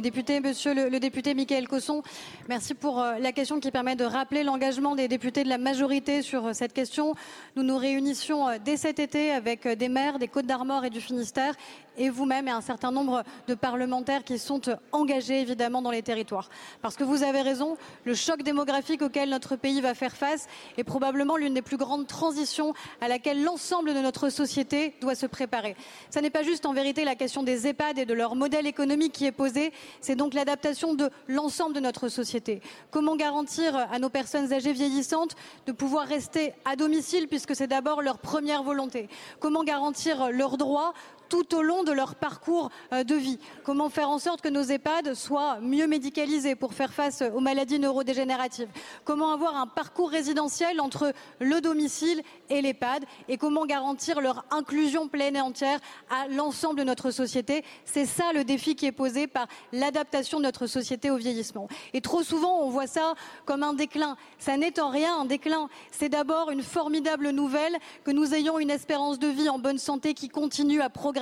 [0.00, 2.02] députés, Monsieur le, le, député Michael Cosson,
[2.48, 6.54] merci pour la question qui permet de rappeler l'engagement des députés de la majorité sur
[6.54, 7.14] cette question.
[7.56, 11.54] Nous nous réunissions dès cet été avec des maires des Côtes d'Armor et du Finistère
[11.96, 14.60] et vous-même et un certain nombre de parlementaires qui sont
[14.92, 16.48] engagés évidemment dans les territoires.
[16.82, 20.46] Parce que vous avez raison, le choc démographique auquel notre pays va faire face
[20.76, 25.26] est probablement l'une des plus grandes transitions à laquelle l'ensemble de notre société doit se
[25.26, 25.76] préparer.
[26.10, 29.12] Ça n'est pas juste en vérité la question des EHPAD et de leur modèle économique
[29.12, 32.60] qui est posée, c'est donc l'adaptation de l'ensemble de notre société.
[32.90, 35.36] Comment garantir à nos personnes âgées vieillissantes
[35.66, 39.08] de pouvoir rester à domicile puisque c'est d'abord leur première volonté?
[39.40, 40.92] Comment garantir leurs droits
[41.28, 43.38] tout au long de leur parcours euh, de vie.
[43.64, 47.78] Comment faire en sorte que nos EHPAD soient mieux médicalisés pour faire face aux maladies
[47.78, 48.68] neurodégénératives?
[49.04, 53.04] Comment avoir un parcours résidentiel entre le domicile et l'EHPAD?
[53.28, 55.80] Et comment garantir leur inclusion pleine et entière
[56.10, 57.64] à l'ensemble de notre société?
[57.84, 61.68] C'est ça le défi qui est posé par l'adaptation de notre société au vieillissement.
[61.92, 64.16] Et trop souvent, on voit ça comme un déclin.
[64.38, 65.68] Ça n'est en rien un déclin.
[65.90, 70.14] C'est d'abord une formidable nouvelle que nous ayons une espérance de vie en bonne santé
[70.14, 71.15] qui continue à progresser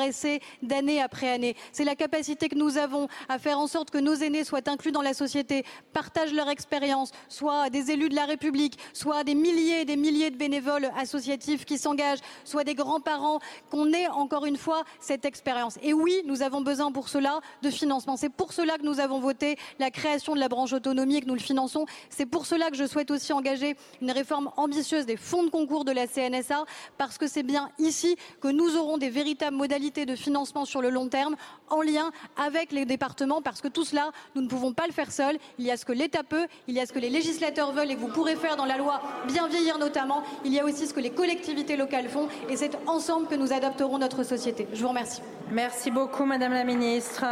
[0.62, 1.56] d'année après année.
[1.72, 4.92] C'est la capacité que nous avons à faire en sorte que nos aînés soient inclus
[4.92, 9.82] dans la société, partagent leur expérience, soit des élus de la République, soit des milliers
[9.82, 13.38] et des milliers de bénévoles associatifs qui s'engagent, soit des grands-parents,
[13.70, 15.78] qu'on ait encore une fois cette expérience.
[15.82, 18.16] Et oui, nous avons besoin pour cela de financement.
[18.16, 21.26] C'est pour cela que nous avons voté la création de la branche autonomie et que
[21.26, 21.86] nous le finançons.
[22.10, 25.84] C'est pour cela que je souhaite aussi engager une réforme ambitieuse des fonds de concours
[25.84, 26.64] de la CNSA,
[26.98, 30.88] parce que c'est bien ici que nous aurons des véritables modalités de financement sur le
[30.88, 31.36] long terme
[31.68, 35.12] en lien avec les départements parce que tout cela, nous ne pouvons pas le faire
[35.12, 35.36] seuls.
[35.58, 37.90] Il y a ce que l'État peut, il y a ce que les législateurs veulent
[37.90, 40.22] et que vous pourrez faire dans la loi bien vieillir notamment.
[40.44, 43.52] Il y a aussi ce que les collectivités locales font et c'est ensemble que nous
[43.52, 44.66] adapterons notre société.
[44.72, 45.20] Je vous remercie.
[45.50, 47.24] Merci beaucoup, Madame la Ministre.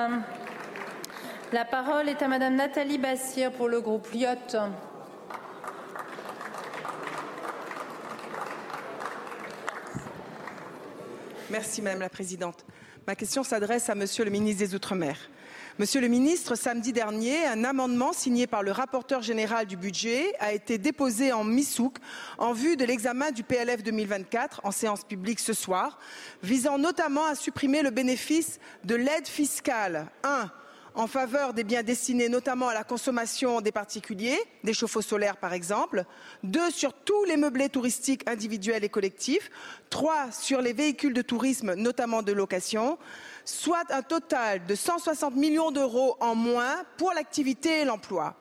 [1.53, 4.57] La parole est à Madame Nathalie Bassir pour le groupe Lyotte.
[11.53, 12.65] Merci Madame la Présidente.
[13.07, 15.19] Ma question s'adresse à Monsieur le ministre des Outre-mer.
[15.79, 20.55] Monsieur le ministre, samedi dernier, un amendement signé par le rapporteur général du budget a
[20.55, 21.99] été déposé en Missouk
[22.39, 25.99] en vue de l'examen du PLF 2024 en séance publique ce soir,
[26.43, 30.51] visant notamment à supprimer le bénéfice de l'aide fiscale 1
[30.95, 35.53] en faveur des biens destinés notamment à la consommation des particuliers, des chauffe-eau solaires par
[35.53, 36.05] exemple,
[36.43, 39.51] deux sur tous les meublés touristiques individuels et collectifs,
[39.91, 42.99] trois sur les véhicules de tourisme, notamment de location,
[43.45, 48.37] soit un total de 160 millions d'euros en moins pour l'activité et l'emploi.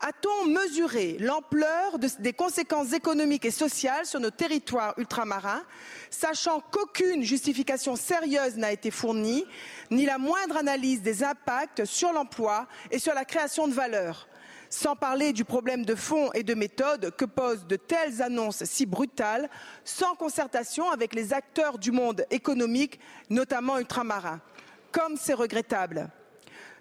[0.00, 5.62] A-t-on mesuré l'ampleur des conséquences économiques et sociales sur nos territoires ultramarins,
[6.10, 9.44] sachant qu'aucune justification sérieuse n'a été fournie,
[9.90, 14.28] ni la moindre analyse des impacts sur l'emploi et sur la création de valeur?
[14.68, 18.84] Sans parler du problème de fond et de méthode que posent de telles annonces si
[18.84, 19.48] brutales,
[19.84, 22.98] sans concertation avec les acteurs du monde économique,
[23.30, 24.40] notamment ultramarins.
[24.90, 26.10] Comme c'est regrettable.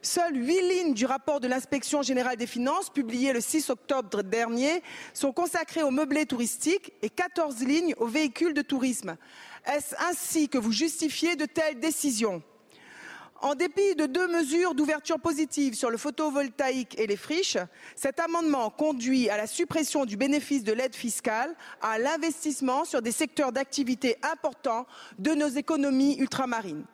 [0.05, 4.83] Seules huit lignes du rapport de l'inspection générale des finances, publié le 6 octobre dernier,
[5.15, 9.17] sont consacrées aux meublés touristiques et 14 lignes aux véhicules de tourisme.
[9.65, 12.43] Est-ce ainsi que vous justifiez de telles décisions?
[13.41, 17.57] En dépit de deux mesures d'ouverture positive sur le photovoltaïque et les friches,
[17.95, 23.11] cet amendement conduit à la suppression du bénéfice de l'aide fiscale, à l'investissement sur des
[23.11, 24.85] secteurs d'activité importants
[25.17, 26.85] de nos économies ultramarines.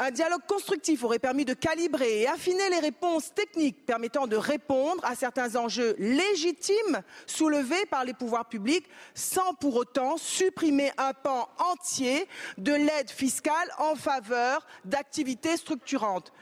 [0.00, 5.04] Un dialogue constructif aurait permis de calibrer et affiner les réponses techniques permettant de répondre
[5.04, 11.48] à certains enjeux légitimes soulevés par les pouvoirs publics sans pour autant supprimer un pan
[11.58, 16.32] entier de l'aide fiscale en faveur d'activités structurantes.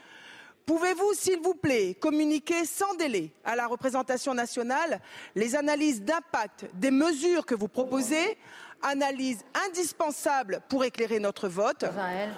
[0.67, 5.01] Pouvez-vous, s'il vous plaît, communiquer sans délai à la représentation nationale
[5.33, 8.37] les analyses d'impact des mesures que vous proposez
[8.81, 11.85] analyse indispensable pour éclairer notre vote.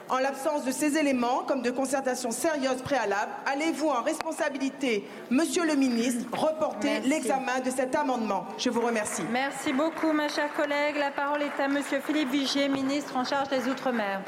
[0.10, 5.76] En l'absence de ces éléments, comme de concertation sérieuse préalable, allez-vous en responsabilité, Monsieur le
[5.76, 8.46] ministre, reporter l'examen de cet amendement?
[8.58, 9.24] Je vous remercie.
[9.32, 10.96] Merci beaucoup, ma chère collègue.
[10.98, 14.22] La parole est à Monsieur Philippe Vigier, ministre en charge des Outre-mer.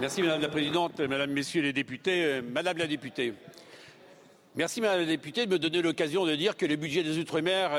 [0.00, 3.34] Merci Madame la Présidente, Madame, Messieurs les députés, euh, Madame la députée.
[4.56, 7.70] Merci Madame la députée de me donner l'occasion de dire que le budget des Outre-mer,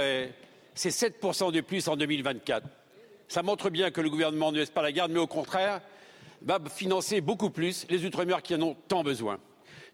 [0.73, 2.65] c'est 7% de plus en 2024.
[3.31, 5.79] Ça montre bien que le gouvernement ne laisse pas la garde, mais au contraire,
[6.41, 9.39] va financer beaucoup plus les Outre-mer qui en ont tant besoin.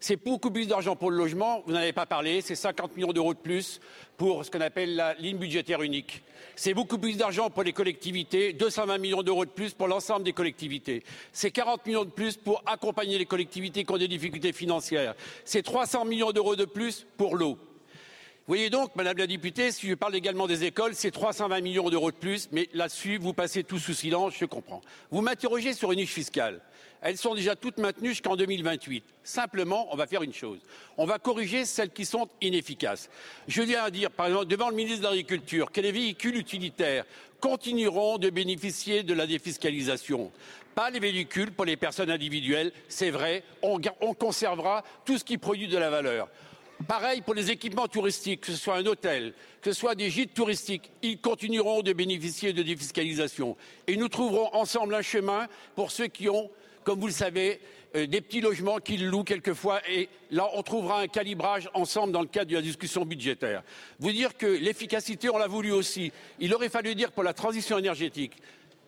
[0.00, 3.12] C'est beaucoup plus d'argent pour le logement, vous n'en avez pas parlé, c'est 50 millions
[3.12, 3.78] d'euros de plus
[4.16, 6.24] pour ce qu'on appelle la ligne budgétaire unique.
[6.56, 10.32] C'est beaucoup plus d'argent pour les collectivités, 220 millions d'euros de plus pour l'ensemble des
[10.32, 11.04] collectivités.
[11.32, 15.14] C'est 40 millions de plus pour accompagner les collectivités qui ont des difficultés financières.
[15.44, 17.56] C'est 300 millions d'euros de plus pour l'eau.
[18.48, 22.10] Voyez donc, Madame la députée, si je parle également des écoles, c'est 320 millions d'euros
[22.10, 24.80] de plus, mais là-dessus, vous passez tout sous silence, je comprends.
[25.10, 26.62] Vous m'interrogez sur une niche fiscale.
[27.02, 29.04] Elles sont déjà toutes maintenues jusqu'en 2028.
[29.22, 30.60] Simplement, on va faire une chose.
[30.96, 33.10] On va corriger celles qui sont inefficaces.
[33.48, 37.04] Je viens à dire, par exemple, devant le ministre de l'Agriculture, que les véhicules utilitaires
[37.40, 40.32] continueront de bénéficier de la défiscalisation.
[40.74, 45.68] Pas les véhicules pour les personnes individuelles, c'est vrai, on conservera tout ce qui produit
[45.68, 46.30] de la valeur.
[46.86, 50.32] Pareil pour les équipements touristiques, que ce soit un hôtel, que ce soit des gîtes
[50.32, 53.56] touristiques, ils continueront de bénéficier de défiscalisation.
[53.88, 56.50] Et nous trouverons ensemble un chemin pour ceux qui ont,
[56.84, 57.60] comme vous le savez,
[57.96, 59.80] euh, des petits logements qu'ils louent quelquefois.
[59.90, 63.64] Et là, on trouvera un calibrage ensemble dans le cadre de la discussion budgétaire.
[63.98, 66.12] Vous dire que l'efficacité, on l'a voulu aussi.
[66.38, 68.36] Il aurait fallu dire pour la transition énergétique,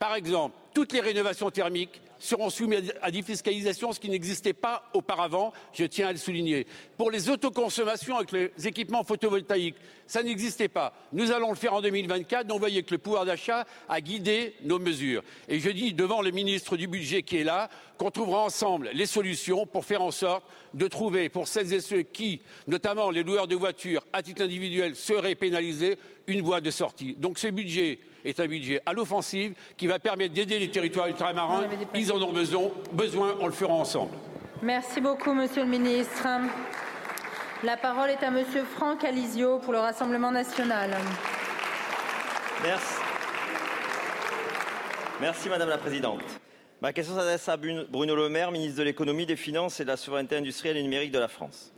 [0.01, 5.53] par exemple, toutes les rénovations thermiques seront soumis à défiscalisation, ce qui n'existait pas auparavant,
[5.75, 6.67] je tiens à le souligner.
[6.97, 10.95] Pour les autoconsommations avec les équipements photovoltaïques, ça n'existait pas.
[11.13, 14.55] Nous allons le faire en 2024, donc vous voyez que le pouvoir d'achat a guidé
[14.63, 15.23] nos mesures.
[15.49, 17.69] Et je dis devant le ministre du Budget qui est là,
[17.99, 22.03] qu'on trouvera ensemble les solutions pour faire en sorte de trouver pour celles et ceux
[22.03, 27.17] qui, notamment les loueurs de voitures à titre individuel, seraient pénalisés, une voie de sortie.
[27.17, 31.65] Donc ce budget est un budget à l'offensive qui va permettre d'aider les territoires ultramarins.
[31.95, 34.13] Ils en ont besoin, besoin, on le fera ensemble.
[34.63, 36.27] Merci beaucoup, Monsieur le Ministre.
[37.63, 40.97] La parole est à Monsieur Franck Alizio pour le Rassemblement national.
[42.63, 42.95] Merci.
[45.21, 46.23] Merci Madame la Présidente.
[46.81, 49.99] Ma question s'adresse à Bruno Le Maire, ministre de l'économie, des finances et de la
[49.99, 51.73] souveraineté industrielle et numérique de la France.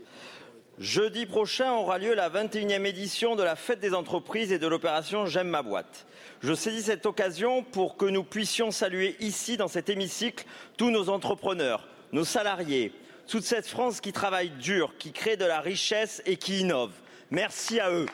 [0.78, 5.27] Jeudi prochain aura lieu la 21e édition de la Fête des entreprises et de l'opération
[5.27, 6.07] J'aime ma boîte.
[6.43, 10.47] Je saisis cette occasion pour que nous puissions saluer ici, dans cet hémicycle,
[10.78, 12.90] tous nos entrepreneurs, nos salariés,
[13.28, 16.93] toute cette France qui travaille dur, qui crée de la richesse et qui innove.
[17.31, 18.07] Merci à eux.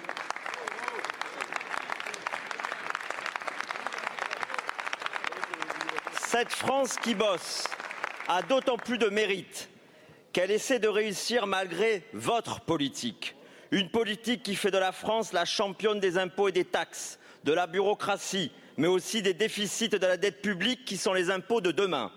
[6.27, 7.65] Cette France qui bosse
[8.27, 9.69] a d'autant plus de mérite
[10.39, 13.35] qu'elle essaie de réussir malgré votre politique.
[13.73, 17.53] Une politique qui fait de la France la championne des impôts et des taxes, de
[17.53, 21.73] la bureaucratie, mais aussi des déficits de la dette publique qui sont les impôts de
[21.73, 22.13] demain.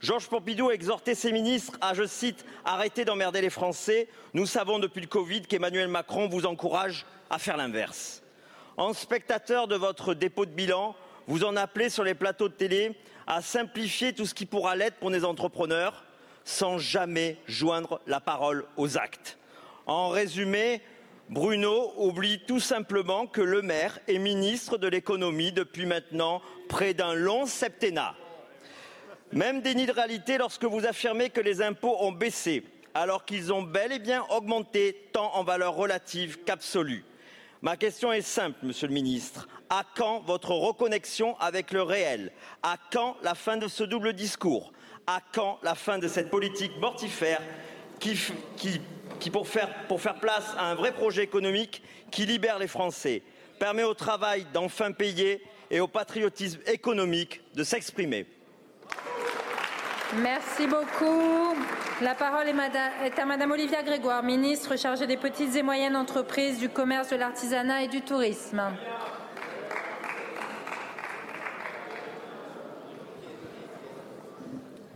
[0.00, 4.08] Georges Pompidou a exhorté ses ministres à, je cite, arrêter d'emmerder les Français.
[4.32, 8.22] Nous savons depuis le Covid qu'Emmanuel Macron vous encourage à faire l'inverse.
[8.78, 10.96] En spectateur de votre dépôt de bilan,
[11.26, 12.96] vous en appelez sur les plateaux de télé
[13.26, 16.06] à simplifier tout ce qui pourra l'être pour les entrepreneurs,
[16.44, 19.38] sans jamais joindre la parole aux actes.
[19.86, 20.80] En résumé,
[21.28, 27.14] Bruno oublie tout simplement que le maire est ministre de l'économie depuis maintenant près d'un
[27.14, 28.14] long septennat.
[29.32, 32.64] Même déni de réalité lorsque vous affirmez que les impôts ont baissé,
[32.94, 37.04] alors qu'ils ont bel et bien augmenté tant en valeur relative qu'absolue.
[37.62, 39.46] Ma question est simple, Monsieur le Ministre.
[39.68, 42.32] À quand votre reconnexion avec le réel?
[42.62, 44.72] À quand la fin de ce double discours?
[45.10, 47.40] À quand la fin de cette politique mortifère
[47.98, 48.16] qui,
[49.32, 51.82] pour, faire, pour faire place à un vrai projet économique
[52.12, 53.22] qui libère les Français,
[53.58, 58.26] permet au travail d'enfin payer et au patriotisme économique de s'exprimer.
[60.16, 61.56] Merci beaucoup.
[62.02, 66.68] La parole est, à Madame Olivia Grégoire, ministre chargée des petites et moyennes entreprises, du
[66.68, 68.62] commerce, de l'artisanat et du tourisme.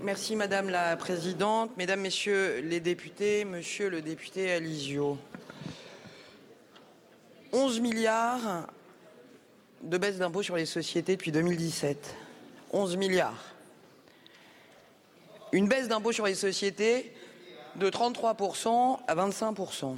[0.05, 5.17] Merci Madame la Présidente, Mesdames, Messieurs les députés, Monsieur le député Alizio.
[7.55, 8.67] 11 milliards
[9.81, 12.17] de baisse d'impôts sur les sociétés depuis 2017.
[12.75, 13.55] 11 milliards.
[15.53, 17.11] Une baisse d'impôts sur les sociétés
[17.77, 19.97] de 33% à 25%.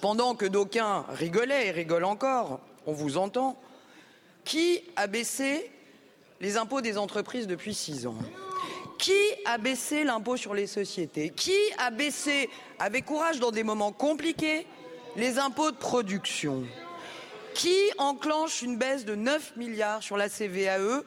[0.00, 3.60] Pendant que d'aucuns rigolaient et rigolent encore, on vous entend,
[4.44, 5.68] qui a baissé
[6.40, 8.14] les impôts des entreprises depuis 6 ans?
[8.98, 9.12] Qui
[9.44, 11.30] a baissé l'impôt sur les sociétés?
[11.30, 14.66] Qui a baissé avec courage dans des moments compliqués
[15.16, 16.64] les impôts de production?
[17.54, 21.02] Qui enclenche une baisse de 9 milliards sur la CVAE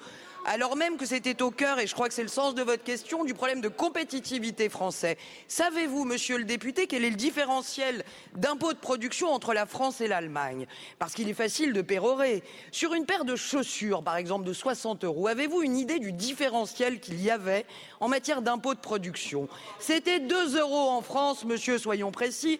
[0.46, 2.84] alors même que c'était au cœur, et je crois que c'est le sens de votre
[2.84, 5.18] question, du problème de compétitivité français.
[5.48, 8.04] Savez-vous, monsieur le député, quel est le différentiel
[8.36, 10.68] d'impôt de production entre la France et l'Allemagne?
[11.00, 12.44] Parce qu'il est facile de pérorer.
[12.72, 17.00] Sur une paire de chaussures, par exemple, de 60 euros, avez-vous une idée du différentiel
[17.00, 17.66] qu'il y avait
[18.00, 19.48] en matière d'impôt de production?
[19.80, 22.60] C'était 2 euros en France, monsieur, soyons précis.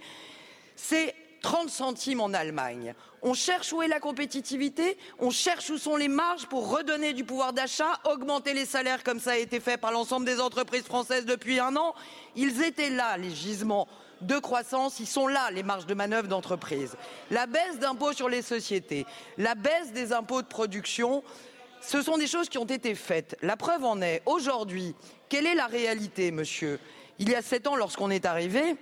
[0.76, 2.94] C'est 30 centimes en Allemagne.
[3.22, 7.24] On cherche où est la compétitivité, on cherche où sont les marges pour redonner du
[7.24, 11.26] pouvoir d'achat, augmenter les salaires comme ça a été fait par l'ensemble des entreprises françaises
[11.26, 11.94] depuis un an.
[12.36, 13.88] Ils étaient là, les gisements
[14.22, 16.96] de croissance, ils sont là, les marges de manœuvre d'entreprise.
[17.32, 19.06] La baisse d'impôts sur les sociétés,
[19.38, 21.24] la baisse des impôts de production,
[21.82, 23.36] ce sont des choses qui ont été faites.
[23.42, 24.96] La preuve en est, aujourd'hui,
[25.30, 26.80] quelle est la réalité, monsieur?
[27.18, 28.76] Il y a sept ans, lorsqu'on est arrivé,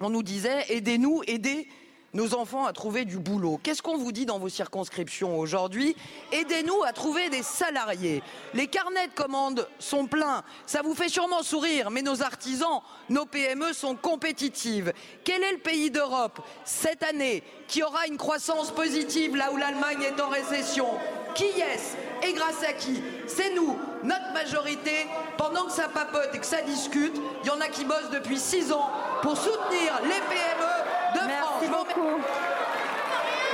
[0.00, 1.68] on nous disait aidez-nous, aidez
[2.16, 3.60] nos enfants à trouver du boulot.
[3.62, 5.94] Qu'est-ce qu'on vous dit dans vos circonscriptions aujourd'hui?
[6.32, 8.22] Aidez-nous à trouver des salariés.
[8.54, 10.42] Les carnets de commandes sont pleins.
[10.66, 12.80] Ça vous fait sûrement sourire, mais nos artisans,
[13.10, 14.94] nos PME sont compétitives.
[15.24, 20.02] Quel est le pays d'Europe cette année qui aura une croissance positive là où l'Allemagne
[20.02, 20.86] est en récession?
[21.34, 22.26] Qui est-ce?
[22.26, 23.02] Et grâce à qui?
[23.26, 25.06] C'est nous, notre majorité.
[25.36, 27.14] Pendant que ça papote et que ça discute,
[27.44, 28.88] il y en a qui bossent depuis six ans
[29.20, 32.20] pour soutenir les PME Merci beaucoup.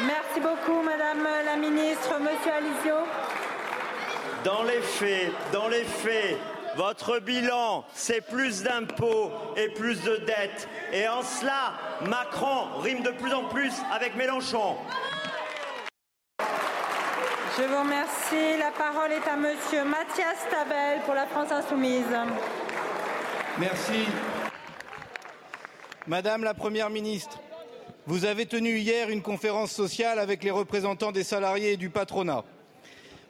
[0.06, 2.18] Merci beaucoup, Madame la Ministre.
[2.20, 2.96] Monsieur Alizio.
[4.44, 6.38] Dans les faits, dans les faits,
[6.76, 10.68] votre bilan, c'est plus d'impôts et plus de dettes.
[10.92, 11.74] Et en cela,
[12.08, 14.76] Macron rime de plus en plus avec Mélenchon.
[17.58, 18.58] Je vous remercie.
[18.58, 22.06] La parole est à Monsieur Mathias Tabel pour la France Insoumise.
[23.58, 24.06] Merci.
[26.08, 27.40] Madame la Première ministre,
[28.06, 32.42] vous avez tenu hier une conférence sociale avec les représentants des salariés et du patronat.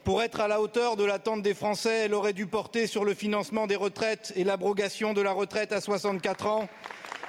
[0.03, 3.13] Pour être à la hauteur de l'attente des Français, elle aurait dû porter sur le
[3.13, 6.67] financement des retraites et l'abrogation de la retraite à 64 ans,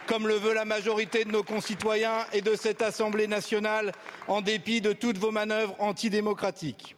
[0.07, 3.93] comme le veut la majorité de nos concitoyens et de cette Assemblée nationale,
[4.29, 6.97] en dépit de toutes vos manœuvres antidémocratiques.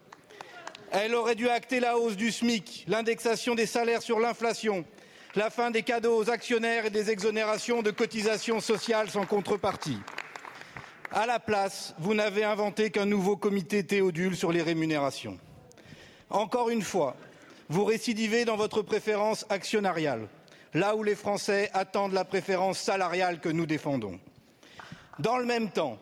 [0.92, 4.84] Elle aurait dû acter la hausse du SMIC, l'indexation des salaires sur l'inflation,
[5.36, 9.98] la fin des cadeaux aux actionnaires et des exonérations de cotisations sociales sans contrepartie.
[11.12, 15.38] À la place, vous n'avez inventé qu'un nouveau comité Théodule sur les rémunérations.
[16.30, 17.16] Encore une fois,
[17.68, 20.26] vous récidivez dans votre préférence actionnariale,
[20.72, 24.18] là où les Français attendent la préférence salariale que nous défendons.
[25.18, 25.98] Dans le même temps,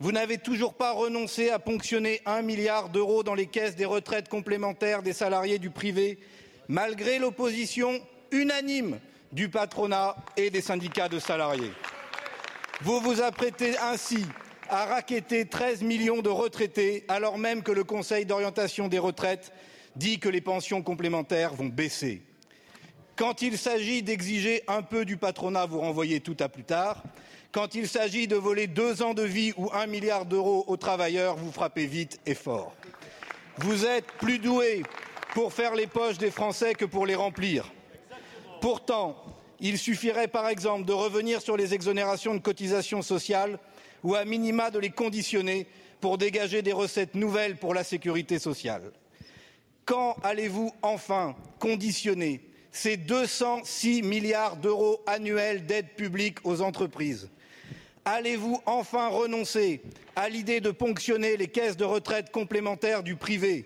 [0.00, 4.30] vous n'avez toujours pas renoncé à ponctionner un milliard d'euros dans les caisses des retraites
[4.30, 6.18] complémentaires des salariés du privé,
[6.68, 8.00] malgré l'opposition
[8.32, 8.98] unanime
[9.32, 11.72] du patronat et des syndicats de salariés.
[12.82, 14.24] Vous vous apprêtez ainsi
[14.68, 19.52] à racketter 13 millions de retraités, alors même que le Conseil d'orientation des retraites
[19.96, 22.22] dit que les pensions complémentaires vont baisser.
[23.16, 27.02] Quand il s'agit d'exiger un peu du patronat, vous renvoyez tout à plus tard.
[27.52, 31.36] Quand il s'agit de voler deux ans de vie ou un milliard d'euros aux travailleurs,
[31.36, 32.74] vous frappez vite et fort.
[33.58, 34.82] Vous êtes plus doué
[35.34, 37.70] pour faire les poches des Français que pour les remplir.
[38.60, 39.16] Pourtant,
[39.60, 43.58] il suffirait par exemple de revenir sur les exonérations de cotisations sociales
[44.02, 45.66] ou à minima de les conditionner
[46.00, 48.92] pour dégager des recettes nouvelles pour la sécurité sociale.
[49.84, 52.40] Quand allez-vous enfin conditionner
[52.72, 57.28] ces 206 milliards d'euros annuels d'aide publique aux entreprises?
[58.04, 59.82] Allez-vous enfin renoncer
[60.16, 63.64] à l'idée de ponctionner les caisses de retraite complémentaires du privé?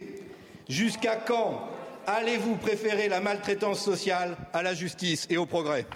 [0.68, 1.68] Jusqu'à quand
[2.06, 5.86] allez-vous préférer la maltraitance sociale à la justice et au progrès?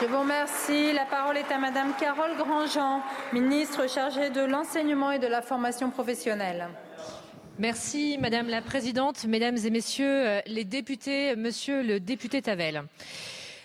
[0.00, 0.92] Je vous remercie.
[0.92, 3.02] La parole est à Madame Carole Grandjean,
[3.32, 6.68] ministre chargée de l'enseignement et de la formation professionnelle.
[7.58, 12.82] Merci Madame la Présidente, Mesdames et Messieurs euh, les députés, Monsieur le député Tavel.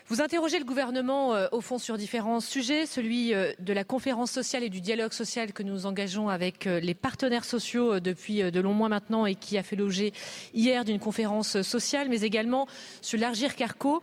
[0.09, 4.31] Vous interrogez le gouvernement euh, au fond sur différents sujets, celui euh, de la conférence
[4.31, 8.59] sociale et du dialogue social que nous engageons avec euh, les partenaires sociaux depuis de
[8.61, 10.13] longs mois maintenant et qui a fait l'objet
[10.53, 12.67] hier d'une conférence sociale, mais également
[13.01, 14.01] sur l'Argir Carco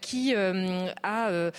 [0.00, 1.50] qui a,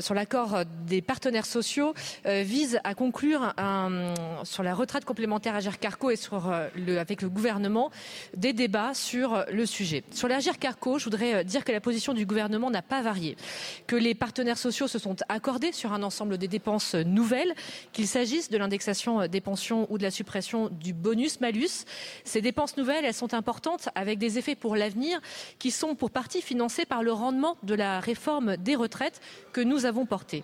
[0.00, 1.94] sur l'accord des partenaires sociaux,
[2.24, 4.14] vise à conclure un,
[4.44, 7.90] sur la retraite complémentaire Agir Carco et sur le, avec le gouvernement
[8.36, 10.02] des débats sur le sujet.
[10.12, 13.36] Sur l'Argir Carco, je voudrais dire que la position du gouvernement n'a n'a pas varié,
[13.86, 17.54] que les partenaires sociaux se sont accordés sur un ensemble des dépenses nouvelles,
[17.92, 21.84] qu'il s'agisse de l'indexation des pensions ou de la suppression du bonus-malus.
[22.24, 25.20] Ces dépenses nouvelles, elles sont importantes avec des effets pour l'avenir
[25.58, 29.20] qui sont pour partie financés par le rendement de la réforme des retraites
[29.52, 30.42] que nous avons portée.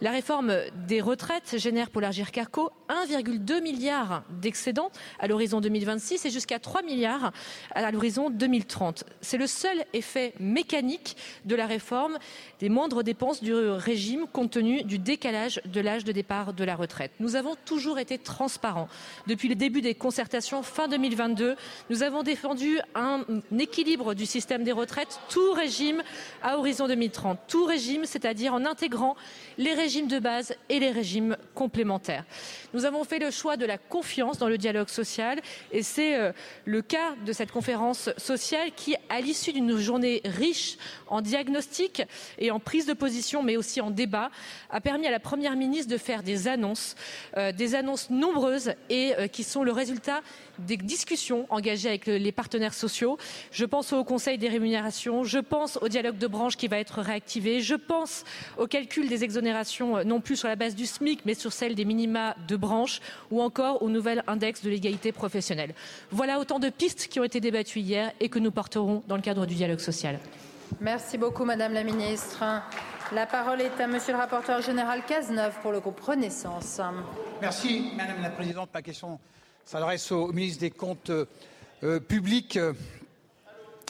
[0.00, 0.54] La réforme
[0.86, 6.82] des retraites génère pour l'Agir Carco 1,2 milliard d'excédents à l'horizon 2026 et jusqu'à 3
[6.82, 7.32] milliards
[7.74, 9.04] à l'horizon 2030.
[9.20, 12.18] C'est le seul effet mécanique de la réforme
[12.60, 16.76] des moindres dépenses du régime compte tenu du décalage de l'âge de départ de la
[16.76, 17.12] retraite.
[17.20, 18.88] Nous avons toujours été transparents.
[19.26, 21.56] Depuis le début des concertations fin 2022,
[21.90, 23.24] nous avons défendu un
[23.58, 26.02] équilibre du système des retraites, tout régime
[26.42, 27.38] à horizon 2030.
[27.48, 29.16] Tout régime, c'est-à-dire en intégrant
[29.58, 32.24] les régimes de base et les régimes complémentaires.
[32.72, 35.40] Nous avons fait le choix de la confiance dans le dialogue social
[35.72, 36.32] et c'est euh,
[36.64, 40.76] le cas de cette conférence sociale qui, à l'issue d'une journée riche
[41.06, 41.20] en
[41.54, 42.02] diagnostic
[42.38, 44.30] et en prise de position, mais aussi en débat,
[44.70, 46.96] a permis à la Première ministre de faire des annonces,
[47.36, 50.20] euh, des annonces nombreuses et euh, qui sont le résultat
[50.58, 53.18] des discussions engagées avec les partenaires sociaux.
[53.50, 57.00] Je pense au Conseil des rémunérations, je pense au dialogue de branche qui va être
[57.00, 58.24] réactivé, je pense
[58.58, 61.74] au calcul des exonérations euh, non plus sur la base du SMIC mais sur celle
[61.74, 63.00] des minima de branche
[63.30, 65.74] ou encore au nouvel index de l'égalité professionnelle.
[66.10, 69.22] Voilà autant de pistes qui ont été débattues hier et que nous porterons dans le
[69.22, 70.18] cadre du dialogue social.
[70.80, 72.42] Merci beaucoup, Madame la Ministre.
[73.12, 76.80] La parole est à Monsieur le rapporteur général Cazeneuve pour le groupe Renaissance.
[77.40, 78.70] Merci, Madame la Présidente.
[78.72, 79.20] Ma question
[79.64, 82.58] s'adresse au ministre des Comptes euh, publics.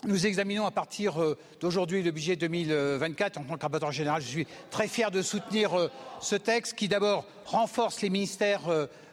[0.06, 3.38] Nous examinons à partir euh, d'aujourd'hui le budget 2024.
[3.38, 5.90] En tant que rapporteur général, je suis très fier de soutenir euh,
[6.20, 8.62] ce texte qui d'abord renforce les ministères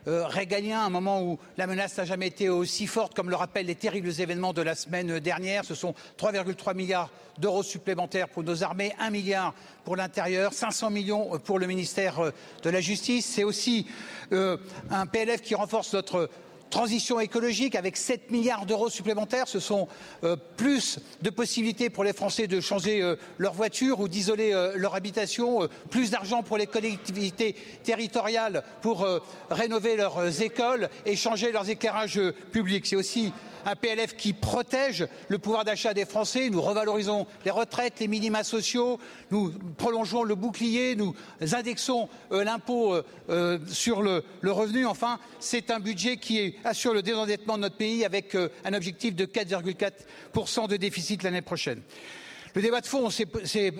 [0.07, 3.65] régaliens à un moment où la menace n'a jamais été aussi forte, comme le rappellent
[3.65, 5.65] les terribles événements de la semaine dernière.
[5.65, 9.53] Ce sont 3,3 milliards d'euros supplémentaires pour nos armées, 1 milliard
[9.85, 12.31] pour l'intérieur, 500 millions pour le ministère
[12.63, 13.25] de la Justice.
[13.25, 13.87] C'est aussi
[14.31, 16.29] un PLF qui renforce notre
[16.71, 19.47] transition écologique avec 7 milliards d'euros supplémentaires.
[19.47, 19.87] Ce sont
[20.23, 24.73] euh, plus de possibilités pour les Français de changer euh, leur voiture ou d'isoler euh,
[24.75, 29.05] leur habitation, plus d'argent pour les collectivités territoriales pour
[29.49, 32.19] rénover leurs écoles et changer leurs éclairages
[32.51, 32.87] publics.
[32.87, 33.33] C'est aussi
[33.65, 36.49] un PLF qui protège le pouvoir d'achat des Français.
[36.49, 38.99] Nous revalorisons les retraites, les minima sociaux,
[39.31, 41.15] nous prolongeons le bouclier, nous
[41.53, 44.85] indexons euh, l'impôt euh, euh, sur le, le, revenu.
[44.85, 48.35] Enfin, c'est un budget qui assure le désendettement de notre pays avec
[48.65, 51.81] un objectif de 4,4% de déficit l'année prochaine.
[52.53, 53.71] Le débat de fond s'est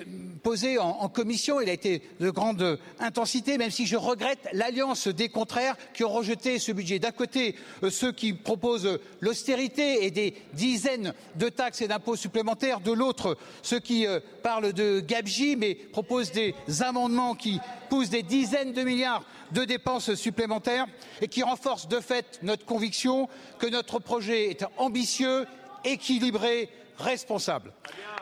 [0.43, 1.59] posé en, commission.
[1.59, 6.09] Il a été de grande intensité, même si je regrette l'alliance des contraires qui ont
[6.09, 6.99] rejeté ce budget.
[6.99, 12.79] D'un côté, euh, ceux qui proposent l'austérité et des dizaines de taxes et d'impôts supplémentaires.
[12.79, 18.23] De l'autre, ceux qui euh, parlent de gabegie, mais proposent des amendements qui poussent des
[18.23, 20.87] dizaines de milliards de dépenses supplémentaires
[21.21, 23.27] et qui renforcent de fait notre conviction
[23.59, 25.45] que notre projet est ambitieux,
[25.83, 26.69] équilibré
[27.01, 27.73] responsable.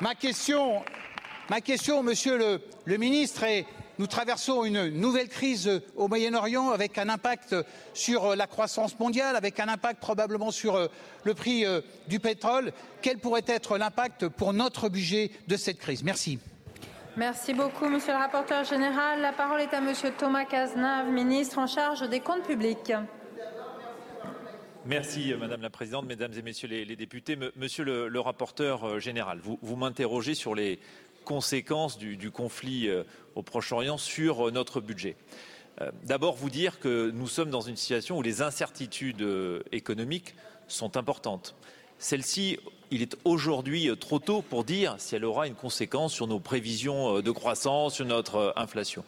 [0.02, 0.84] Ma question,
[2.04, 3.66] monsieur le, le ministre, est
[4.00, 7.54] nous traversons une nouvelle crise au Moyen-Orient avec un impact
[7.94, 10.88] sur la croissance mondiale, avec un impact probablement sur euh,
[11.26, 12.72] le prix euh, du pétrole.
[13.02, 16.02] Quel pourrait être l'impact pour notre budget de cette crise?
[16.02, 16.40] Merci.
[17.18, 19.20] Merci beaucoup, monsieur le rapporteur général.
[19.20, 22.94] La parole est à monsieur Thomas Cazenave, ministre en charge des comptes publics.
[24.86, 27.38] Merci Madame la Présidente, Mesdames et Messieurs les, députés.
[27.58, 30.80] Monsieur le, rapporteur euh, général, vous, m'interrogez sur les
[31.26, 33.04] conséquences du, du conflit euh,
[33.36, 35.16] au Proche-Orient sur euh, notre budget.
[36.04, 39.26] D'abord, vous dire que nous sommes dans une situation où les incertitudes
[39.72, 40.36] économiques
[40.68, 41.56] sont importantes.
[42.00, 42.60] Celle-ci,
[42.92, 47.22] il est aujourd'hui trop tôt pour dire si elle aura une conséquence sur nos prévisions
[47.22, 49.06] de croissance, sur notre inflation.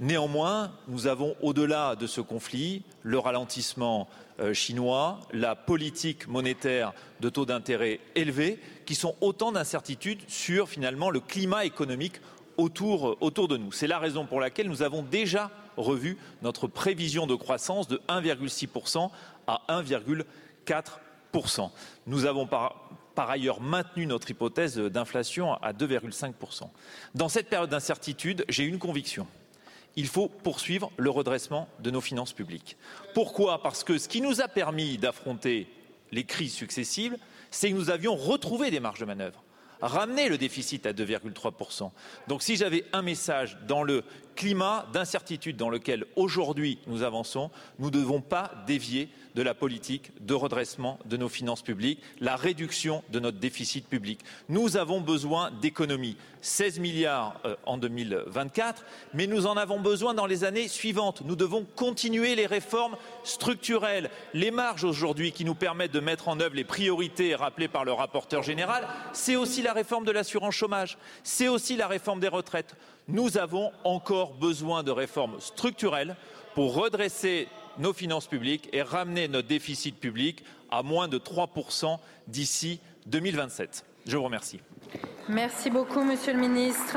[0.00, 4.08] Néanmoins, nous avons, au-delà de ce conflit, le ralentissement
[4.40, 11.10] euh, chinois, la politique monétaire de taux d'intérêt élevés, qui sont autant d'incertitudes sur finalement
[11.10, 12.20] le climat économique
[12.56, 13.70] autour, autour de nous.
[13.70, 19.10] C'est la raison pour laquelle nous avons déjà revu notre prévision de croissance de 1,6%
[19.46, 21.70] à 1,4%.
[22.08, 26.68] Nous avons par, par ailleurs maintenu notre hypothèse d'inflation à 2,5%.
[27.14, 29.28] Dans cette période d'incertitude, j'ai une conviction
[29.96, 32.76] il faut poursuivre le redressement de nos finances publiques.
[33.14, 33.62] Pourquoi?
[33.62, 35.68] Parce que ce qui nous a permis d'affronter
[36.12, 37.16] les crises successives,
[37.50, 39.42] c'est que nous avions retrouvé des marges de manœuvre,
[39.80, 41.90] ramené le déficit à 2,3%.
[42.28, 44.04] Donc si j'avais un message dans le
[44.34, 50.12] climat d'incertitude dans lequel aujourd'hui nous avançons, nous ne devons pas dévier de la politique
[50.24, 54.20] de redressement de nos finances publiques, la réduction de notre déficit public.
[54.48, 60.26] Nous avons besoin d'économies, 16 milliards euh, en 2024, mais nous en avons besoin dans
[60.26, 61.22] les années suivantes.
[61.24, 66.38] Nous devons continuer les réformes structurelles, les marges aujourd'hui qui nous permettent de mettre en
[66.40, 68.86] œuvre les priorités rappelées par le rapporteur général.
[69.12, 72.76] C'est aussi la réforme de l'assurance chômage, c'est aussi la réforme des retraites.
[73.08, 76.16] Nous avons encore besoin de réformes structurelles
[76.54, 77.48] pour redresser
[77.78, 81.98] nos finances publiques et ramener notre déficit public à moins de 3%
[82.28, 83.84] d'ici 2027.
[84.06, 84.60] Je vous remercie.
[85.28, 86.96] Merci beaucoup, Monsieur le Ministre.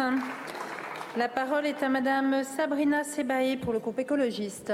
[1.17, 4.71] La parole est à Madame Sabrina Sebae pour le groupe écologiste.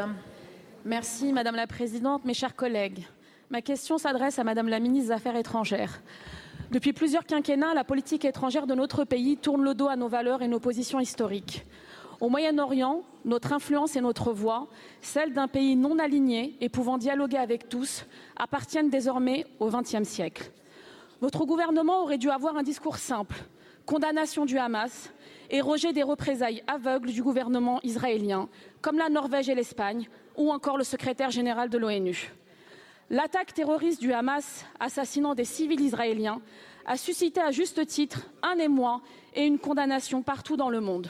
[0.86, 3.08] Merci Madame la Présidente, mes chers collègues.
[3.50, 6.02] Ma question s'adresse à Madame la Ministre des Affaires étrangères.
[6.74, 10.42] Depuis plusieurs quinquennats, la politique étrangère de notre pays tourne le dos à nos valeurs
[10.42, 11.68] et nos positions historiques.
[12.20, 14.68] Au Moyen-Orient, notre influence et notre voix,
[15.00, 20.50] celle d'un pays non aligné et pouvant dialoguer avec tous, appartiennent désormais au XXe siècle.
[21.22, 23.36] Votre gouvernement aurait dû avoir un discours simple
[23.86, 25.12] condamnation du Hamas
[25.52, 28.50] et rejet des représailles aveugles du gouvernement israélien,
[28.82, 32.34] comme la Norvège et l'Espagne, ou encore le secrétaire général de l'ONU.
[33.10, 36.42] L'attaque terroriste du Hamas assassinant des civils israéliens
[36.86, 39.02] a suscité à juste titre un émoi
[39.36, 41.10] et une condamnation partout dans le monde.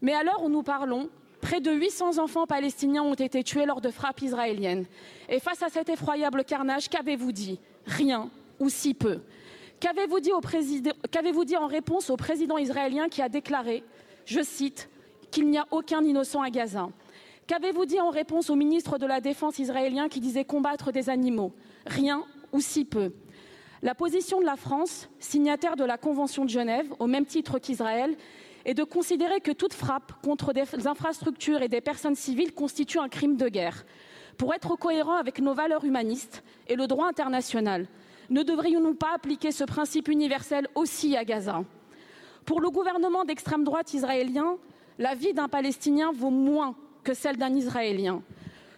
[0.00, 1.08] Mais à l'heure où nous parlons,
[1.40, 4.86] près de 800 enfants palestiniens ont été tués lors de frappes israéliennes.
[5.28, 7.58] Et face à cet effroyable carnage, qu'avez-vous dit?
[7.86, 8.30] Rien
[8.60, 9.20] ou si peu.
[9.80, 10.32] Qu'avez-vous dit,
[11.46, 13.84] dit, en réponse au président israélien qui a déclaré,
[14.24, 14.88] je cite,
[15.30, 16.88] qu'il n'y a aucun innocent à Gaza?
[17.48, 21.54] Qu'avez-vous dit en réponse au ministre de la Défense israélien qui disait combattre des animaux?
[21.86, 22.22] Rien
[22.52, 23.12] ou si peu.
[23.80, 28.18] La position de la France, signataire de la Convention de Genève, au même titre qu'Israël,
[28.66, 33.08] et de considérer que toute frappe contre des infrastructures et des personnes civiles constitue un
[33.08, 33.86] crime de guerre.
[34.36, 37.86] Pour être cohérent avec nos valeurs humanistes et le droit international,
[38.28, 41.64] ne devrions-nous pas appliquer ce principe universel aussi à Gaza?
[42.44, 44.58] Pour le gouvernement d'extrême droite israélien,
[44.98, 46.76] la vie d'un Palestinien vaut moins
[47.08, 48.20] que celle d'un Israélien.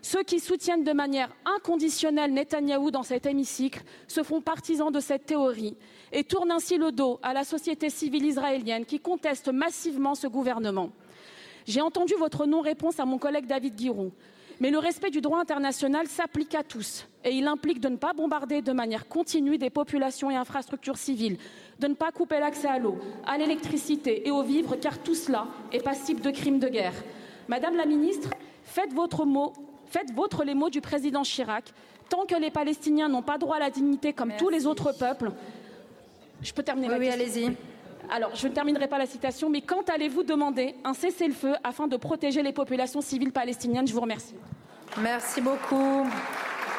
[0.03, 5.27] Ceux qui soutiennent de manière inconditionnelle Netanyahou dans cet hémicycle se font partisans de cette
[5.27, 5.77] théorie
[6.13, 10.91] et tournent ainsi le dos à la société civile israélienne qui conteste massivement ce gouvernement.
[11.67, 14.13] J'ai entendu votre non-réponse à mon collègue David Guiraud,
[14.61, 18.13] mais le respect du droit international s'applique à tous et il implique de ne pas
[18.13, 21.37] bombarder de manière continue des populations et infrastructures civiles,
[21.81, 22.97] de ne pas couper l'accès à l'eau,
[23.27, 26.95] à l'électricité et aux vivres, car tout cela est passible de crimes de guerre.
[27.51, 28.31] Madame la ministre,
[28.63, 29.53] faites votre mot
[29.87, 31.65] Faites vôtre les mots du président Chirac.
[32.09, 35.33] Tant que les Palestiniens n'ont pas droit à la dignité comme tous les autres peuples,
[36.41, 37.57] je peux terminer Oui, allez-y.
[38.09, 41.97] Alors, je ne terminerai pas la citation, mais quand allez-vous demander un cessez-le-feu afin de
[41.97, 43.89] protéger les populations civiles palestiniennes?
[43.89, 44.37] Je vous remercie.
[45.03, 46.07] Merci beaucoup.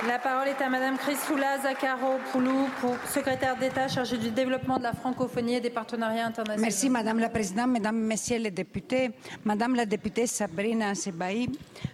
[0.07, 2.67] La parole est à Madame Chrysoula Zakharou-Poulou,
[3.13, 6.61] secrétaire d'État chargée du développement de la francophonie et des partenariats internationaux.
[6.63, 9.11] Merci Madame la Présidente, Mesdames, Messieurs les députés.
[9.45, 11.49] Madame la députée Sabrina Sebaï,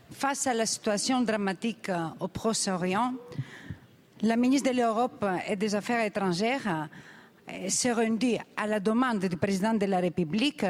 [0.10, 3.14] face à la situation dramatique au Proche-Orient,
[4.22, 6.88] la ministre de l'Europe et des Affaires étrangères
[7.68, 10.64] s'est rendue à la demande du président de la République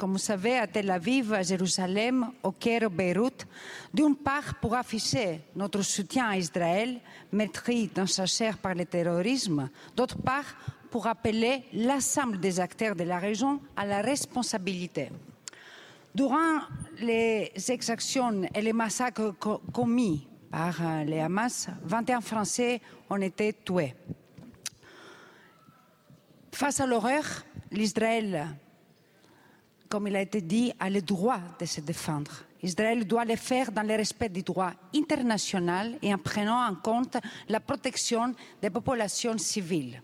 [0.00, 3.46] comme vous savez, à Tel Aviv, à Jérusalem, au Caire, au Beyrouth,
[3.92, 6.98] d'une part pour afficher notre soutien à Israël,
[7.30, 10.56] meurtri dans sa chair par le terrorisme, d'autre part
[10.90, 15.10] pour appeler l'ensemble des acteurs de la région à la responsabilité.
[16.14, 16.60] Durant
[16.98, 19.34] les exactions et les massacres
[19.70, 23.94] commis par euh, les Hamas, 21 Français ont été tués.
[26.52, 27.24] Face à l'horreur,
[27.70, 28.48] l'Israël
[29.90, 32.30] comme il a été dit, a le droit de se défendre.
[32.62, 37.16] Israël doit le faire dans le respect du droit international et en prenant en compte
[37.48, 40.00] la protection des populations civiles.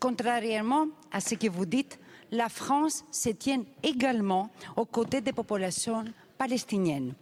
[0.00, 1.98] Contrairement à ce que vous dites,
[2.32, 6.04] la France se tient également aux côtés des populations
[6.36, 7.14] palestiniennes.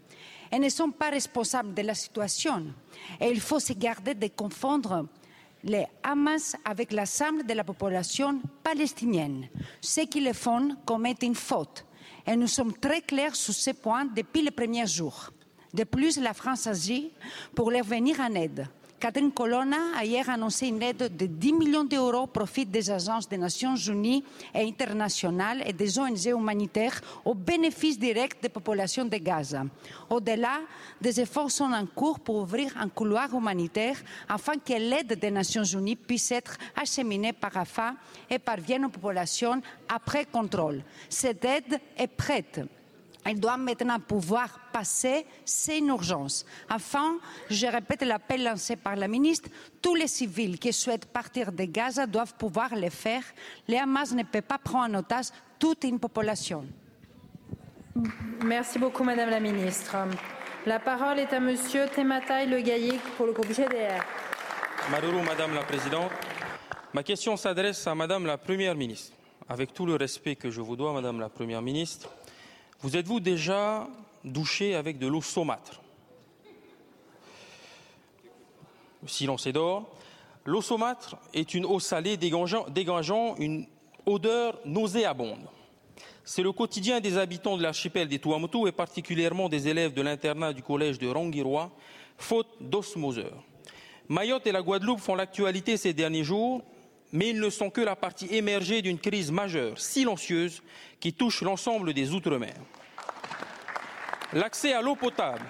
[0.51, 2.69] Elles ne sont pas responsables de la situation
[3.21, 5.07] et il faut se garder de confondre
[5.63, 9.49] les Hamas avec l'ensemble de la population palestinienne.
[9.83, 11.85] Ce qu'ils le font commettent une faute
[12.29, 15.31] et nous sommes très clairs sur ce point depuis les premiers jours.
[15.73, 17.11] De plus, la France agit
[17.55, 18.69] pour leur venir en aide.
[19.01, 23.29] Catherine Colonna a hier annoncé une aide de 10 millions d'euros au profit des agences
[23.29, 29.17] des Nations Unies et internationales et des ONG humanitaires au bénéfice direct des populations de
[29.19, 29.63] Gaza.
[30.11, 30.59] Au-delà,
[31.01, 33.99] des efforts sont en cours pour ouvrir un couloir humanitaire
[34.29, 37.95] afin que l'aide des Nations Unies puisse être acheminée par Rafah
[38.29, 40.83] et parvienne aux populations après contrôle.
[41.09, 42.63] Cette aide est prête
[43.29, 46.47] Elle doit maintenant pouvoir passer, c'est une urgence.
[46.71, 47.19] Enfin,
[47.51, 49.51] je répète l'appel lancé par la ministre,
[49.83, 53.23] tous les civils qui souhaitent partir de Gaza doivent pouvoir le faire.
[53.69, 55.27] Le Hamas ne peut pas prendre en otage
[55.59, 56.65] toute une population.
[58.47, 59.95] Merci beaucoup, Madame la Ministre.
[60.65, 64.03] La parole est à Monsieur Temataï Le Gaillic pour le groupe GDR.
[64.91, 66.13] Maruru, Madame la Présidente.
[66.95, 69.15] Ma question s'adresse à Madame la Première ministre.
[69.51, 72.09] Avec tout le respect que je vous dois, Madame la Première ministre,
[72.81, 73.89] vous êtes-vous déjà
[74.25, 75.81] douché avec de l'eau saumâtre?
[79.03, 79.89] Le silence est d'or.
[80.45, 83.67] L'eau saumâtre est une eau salée dégageant, une
[84.07, 85.49] odeur nauséabonde.
[86.25, 90.53] C'est le quotidien des habitants de l'archipel des Tuamotu et particulièrement des élèves de l'internat
[90.53, 91.71] du collège de Rangiroa,
[92.17, 93.43] faute d'osmoseur.
[94.09, 96.63] Mayotte et la Guadeloupe font l'actualité ces derniers jours,
[97.13, 100.63] mais ils ne sont que la partie émergée d'une crise majeure, silencieuse,
[101.01, 102.55] qui touche l'ensemble des Outre-mer.
[104.33, 105.45] L'accès à l'eau potable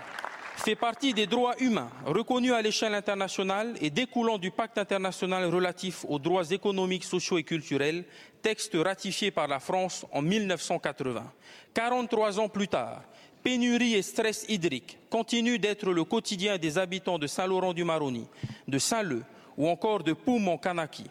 [0.56, 6.04] fait partie des droits humains reconnus à l'échelle internationale et découlant du pacte international relatif
[6.08, 8.04] aux droits économiques, sociaux et culturels,
[8.42, 11.32] texte ratifié par la France en 1980.
[11.74, 13.02] 43 ans plus tard,
[13.42, 18.26] pénurie et stress hydrique continuent d'être le quotidien des habitants de Saint-Laurent-du-Maroni,
[18.66, 19.22] de Saint-Leu
[19.56, 21.04] ou encore de Poum en Kanaki.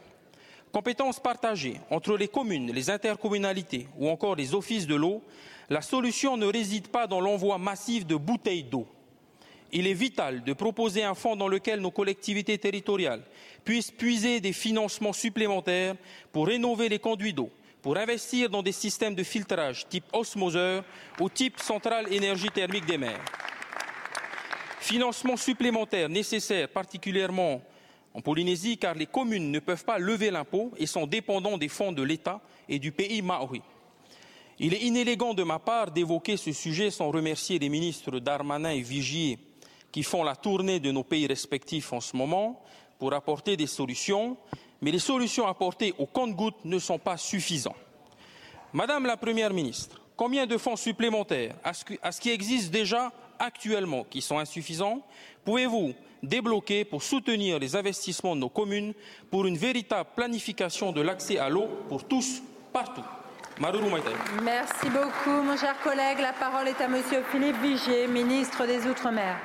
[0.78, 5.24] Compétences partagées entre les communes, les intercommunalités ou encore les offices de l'eau,
[5.72, 8.86] la solution ne réside pas dans l'envoi massif de bouteilles d'eau
[9.72, 13.24] il est vital de proposer un fonds dans lequel nos collectivités territoriales
[13.66, 15.96] puissent puiser des financements supplémentaires
[16.32, 17.50] pour rénover les conduits d'eau,
[17.82, 20.84] pour investir dans des systèmes de filtrage type osmoseur
[21.20, 23.26] ou type centrale énergie thermique des mers.
[24.80, 27.64] Financements supplémentaires nécessaires particulièrement
[28.14, 31.92] en Polynésie car les communes ne peuvent pas lever l'impôt et sont dépendants des fonds
[31.92, 33.62] de l'État et du pays maori.
[34.60, 38.82] Il est inélégant de ma part d'évoquer ce sujet sans remercier les ministres Darmanin et
[38.82, 39.38] Vigier
[39.92, 42.62] qui font la tournée de nos pays respectifs en ce moment
[42.98, 44.38] pour apporter des solutions,
[44.82, 47.76] mais les solutions apportées au compte-gouttes ne sont pas suffisantes.
[48.74, 54.22] Madame la Première ministre, combien de fonds supplémentaires à ce qui existe déjà actuellement qui
[54.22, 55.02] sont insuffisants
[55.46, 55.94] pouvez-vous
[56.24, 58.94] débloquer pour soutenir les investissements de nos communes
[59.32, 62.42] pour une véritable planification de l'accès à l'eau pour tous
[62.74, 63.04] partout?
[63.60, 66.20] Merci beaucoup, mon cher collègue.
[66.20, 69.38] La parole est à Monsieur Philippe Vigier, ministre des Outre-mer.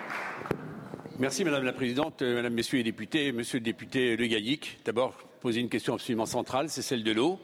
[1.19, 4.81] Merci Madame la Présidente, euh, Mesdames, Messieurs les députés, Monsieur le député Le Gaillic.
[4.85, 7.39] D'abord, poser une question absolument centrale, c'est celle de l'eau.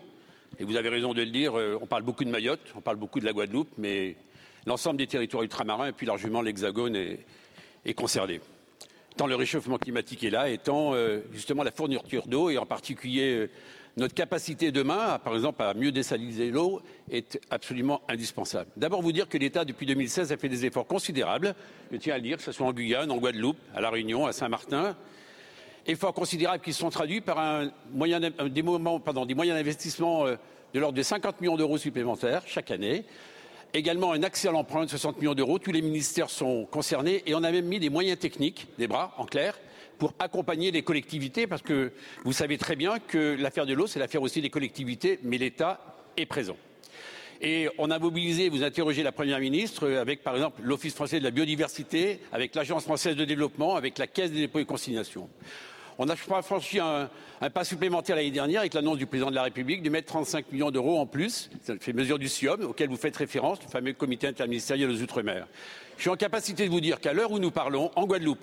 [0.58, 2.96] Et vous avez raison de le dire, euh, on parle beaucoup de Mayotte, on parle
[2.96, 4.16] beaucoup de la Guadeloupe, mais
[4.68, 8.40] l'ensemble des territoires ultramarins et puis largement l'Hexagone est, concerné.
[9.16, 12.66] Tant le réchauffement climatique est là, et tant euh, justement la fourniture d'eau, et en
[12.66, 13.48] particulier
[13.98, 16.80] notre capacité demain, par exemple, à mieux désaliniser l'eau
[17.10, 18.70] est absolument indispensable.
[18.76, 21.54] D'abord, vous dire que l'État, depuis 2016, a fait des efforts considérables.
[21.90, 24.26] Je tiens à le dire, que ce soit en Guyane, en Guadeloupe, à La Réunion,
[24.26, 24.96] à Saint-Martin.
[25.84, 27.72] Efforts considérables qui sont traduits par un
[28.48, 30.36] des moyens d'investissement euh,
[30.74, 33.04] de l'ordre de 50 millions d'euros supplémentaires chaque année.
[33.74, 35.58] Également un accès à l'emprunt de 60 millions d'euros.
[35.58, 39.14] Tous les ministères sont concernés et on a même mis des moyens techniques, des bras
[39.18, 39.58] en clair,
[39.98, 41.92] pour accompagner les collectivités, parce que
[42.24, 45.80] vous savez très bien que l'affaire de l'eau, c'est l'affaire aussi des collectivités, mais l'État
[46.16, 46.56] est présent.
[47.40, 51.24] Et on a mobilisé, vous interrogez la Première ministre, avec par exemple l'Office français de
[51.24, 55.28] la biodiversité, avec l'Agence française de développement, avec la Caisse des dépôts et consignations.
[56.00, 57.10] On a franchi un,
[57.52, 60.70] pas supplémentaire l'année dernière avec l'annonce du président de la République de mettre 35 millions
[60.70, 61.50] d'euros en plus.
[61.64, 65.48] Ça fait mesure du SIOM, auquel vous faites référence, le fameux comité interministériel aux Outre-mer.
[65.96, 68.38] Je suis en capacité de vous dire qu'à l'heure où nous parlons, en Guadeloupe,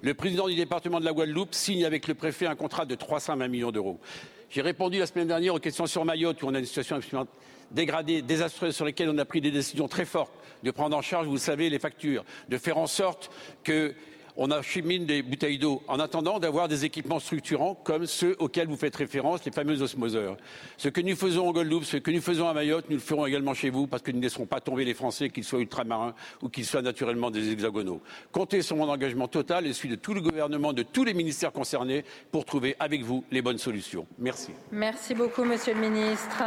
[0.00, 3.48] le président du département de la Guadeloupe signe avec le préfet un contrat de 320
[3.48, 4.00] millions d'euros.
[4.48, 7.28] J'ai répondu la semaine dernière aux questions sur Mayotte, où on a une situation absolument
[7.70, 10.32] dégradée, désastreuse, sur lesquelles on a pris des décisions très fortes
[10.62, 13.30] de prendre en charge, vous le savez, les factures, de faire en sorte
[13.62, 13.94] que
[14.36, 18.76] on achemine des bouteilles d'eau en attendant d'avoir des équipements structurants comme ceux auxquels vous
[18.76, 20.36] faites référence, les fameux osmoseurs.
[20.76, 23.26] Ce que nous faisons en Guadeloupe, ce que nous faisons à Mayotte, nous le ferons
[23.26, 26.14] également chez vous parce que nous ne laisserons pas tomber les Français, qu'ils soient ultramarins
[26.42, 28.00] ou qu'ils soient naturellement des hexagonaux.
[28.32, 31.52] Comptez sur mon engagement total et celui de tout le gouvernement, de tous les ministères
[31.52, 34.06] concernés pour trouver avec vous les bonnes solutions.
[34.18, 34.50] Merci.
[34.72, 36.42] Merci beaucoup, Monsieur le Ministre.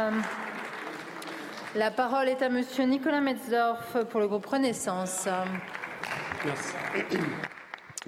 [1.74, 5.28] La parole est à Monsieur Nicolas Metzdorf pour le groupe Renaissance.
[6.44, 6.74] Merci.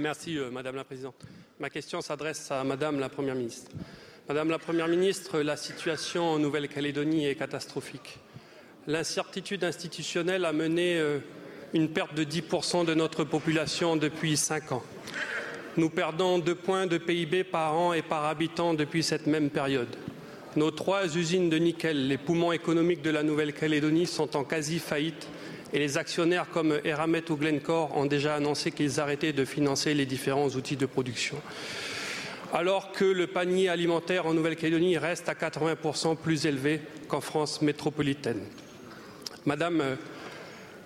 [0.00, 1.14] Merci, euh, Madame la Présidente.
[1.58, 3.70] Ma question s'adresse à Madame la Première ministre.
[4.28, 8.18] Madame la Première ministre, la situation en Nouvelle-Calédonie est catastrophique.
[8.86, 11.18] L'incertitude institutionnelle a mené euh,
[11.74, 14.82] une perte de 10% de notre population depuis cinq ans.
[15.76, 19.94] Nous perdons deux points de PIB par an et par habitant depuis cette même période.
[20.56, 25.28] Nos trois usines de nickel, les poumons économiques de la Nouvelle-Calédonie, sont en quasi faillite
[25.72, 30.06] Et les actionnaires comme Eramet ou Glencore ont déjà annoncé qu'ils arrêtaient de financer les
[30.06, 31.36] différents outils de production.
[32.52, 38.40] Alors que le panier alimentaire en Nouvelle-Calédonie reste à 80% plus élevé qu'en France métropolitaine.
[39.46, 39.94] Madame euh,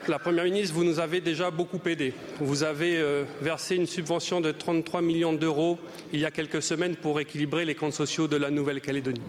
[0.06, 2.12] la Première ministre, vous nous avez déjà beaucoup aidé.
[2.38, 5.78] Vous avez euh, versé une subvention de 33 millions d'euros
[6.12, 9.22] il y a quelques semaines pour équilibrer les comptes sociaux de la Nouvelle-Calédonie.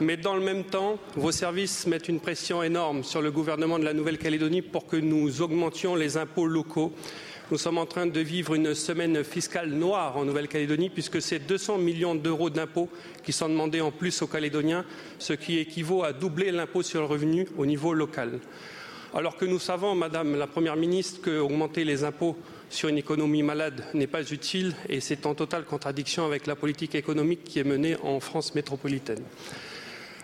[0.00, 3.84] Mais dans le même temps, vos services mettent une pression énorme sur le gouvernement de
[3.84, 6.92] la Nouvelle-Calédonie pour que nous augmentions les impôts locaux.
[7.52, 11.78] Nous sommes en train de vivre une semaine fiscale noire en Nouvelle-Calédonie puisque c'est 200
[11.78, 12.88] millions d'euros d'impôts
[13.22, 14.84] qui sont demandés en plus aux Calédoniens,
[15.20, 18.40] ce qui équivaut à doubler l'impôt sur le revenu au niveau local.
[19.14, 22.36] Alors que nous savons, Madame la Première ministre, qu'augmenter les impôts
[22.68, 26.96] sur une économie malade n'est pas utile et c'est en totale contradiction avec la politique
[26.96, 29.22] économique qui est menée en France métropolitaine.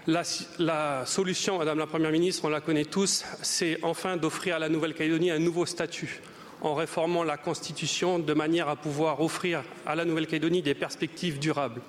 [0.07, 4.69] La, solution, Madame la Première ministre, on la connaît tous, c'est enfin d'offrir à la
[4.71, 6.21] Nouvelle-Calédonie un nouveau statut
[6.63, 11.83] en réformant la Constitution de manière à pouvoir offrir à la Nouvelle-Calédonie des perspectives durables.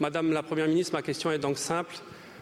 [0.00, 1.94] Madame la Première ministre, ma question est donc simple.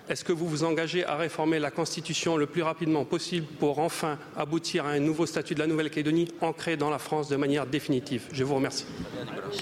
[0.08, 4.18] Est-ce que vous vous engagez à réformer la Constitution le plus rapidement possible pour enfin
[4.36, 8.24] aboutir à un nouveau statut de la Nouvelle-Calédonie ancré dans la France de manière définitive?
[8.32, 8.86] Je vous remercie.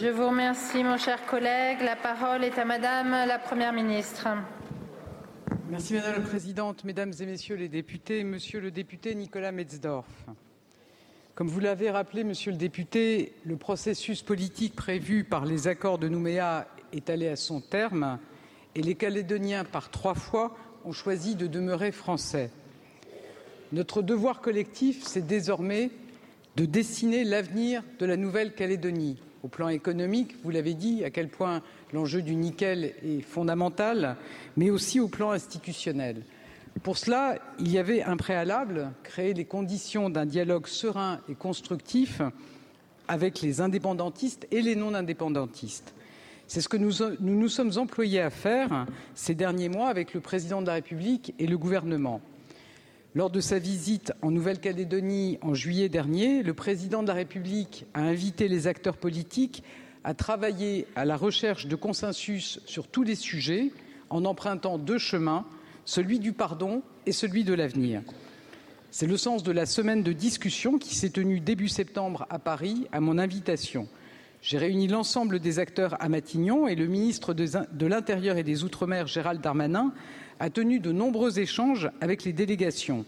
[0.00, 1.78] Je vous remercie, mon cher collègue.
[1.82, 4.28] La parole est à Madame la Première ministre.
[5.70, 10.04] Merci Madame la Présidente, Mesdames et Messieurs les députés, Monsieur le député Nicolas Metzdorf.
[11.36, 16.08] Comme vous l'avez rappelé, Monsieur le député, le processus politique prévu par les accords de
[16.08, 18.18] Nouméa est allé à son terme
[18.74, 22.50] et les Calédoniens, par trois fois, ont choisi de demeurer français.
[23.70, 25.92] Notre devoir collectif, c'est désormais
[26.56, 29.22] de dessiner l'avenir de la Nouvelle-Calédonie.
[29.42, 31.62] Au plan économique, vous l'avez dit, à quel point
[31.92, 34.16] l'enjeu du nickel est fondamental,
[34.56, 36.22] mais aussi au plan institutionnel.
[36.82, 42.20] Pour cela, il y avait un préalable, créer les conditions d'un dialogue serein et constructif
[43.08, 45.94] avec les indépendantistes et les non-indépendantistes.
[46.46, 50.20] C'est ce que nous, nous, nous sommes employés à faire ces derniers mois avec le
[50.20, 52.20] président de la République et le gouvernement.
[53.16, 58.02] Lors de sa visite en Nouvelle-Calédonie en juillet dernier, le président de la République a
[58.02, 59.64] invité les acteurs politiques
[60.04, 63.72] à travailler à la recherche de consensus sur tous les sujets
[64.10, 65.44] en empruntant deux chemins,
[65.84, 68.00] celui du pardon et celui de l'avenir.
[68.92, 72.86] C'est le sens de la semaine de discussion qui s'est tenue début septembre à Paris
[72.92, 73.88] à mon invitation.
[74.40, 79.08] J'ai réuni l'ensemble des acteurs à Matignon et le ministre de l'Intérieur et des Outre-mer,
[79.08, 79.92] Gérald Darmanin,
[80.40, 83.04] a tenu de nombreux échanges avec les délégations.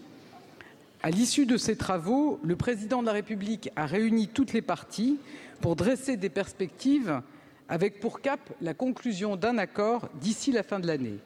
[1.01, 5.17] À l'issue de ces travaux, le président de la République a réuni toutes les parties
[5.59, 7.21] pour dresser des perspectives
[7.67, 11.17] avec pour cap la conclusion d'un accord d'ici la fin de l'année.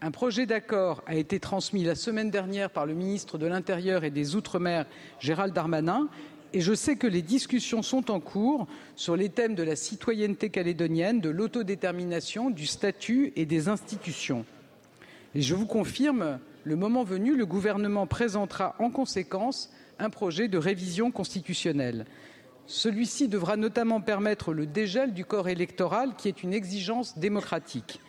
[0.00, 4.10] Un projet d'accord a été transmis la semaine dernière par le ministre de l'Intérieur et
[4.10, 4.86] des Outre-mer,
[5.20, 6.08] Gérald Darmanin,
[6.54, 8.66] et je sais que les discussions sont en cours
[8.96, 14.46] sur les thèmes de la citoyenneté calédonienne, de l'autodétermination, du statut et des institutions.
[15.34, 20.58] Et je vous confirme, le moment venu, le gouvernement présentera en conséquence un projet de
[20.58, 22.06] révision constitutionnelle.
[22.66, 28.00] Celui-ci devra notamment permettre le dégel du corps électoral, qui est une exigence démocratique.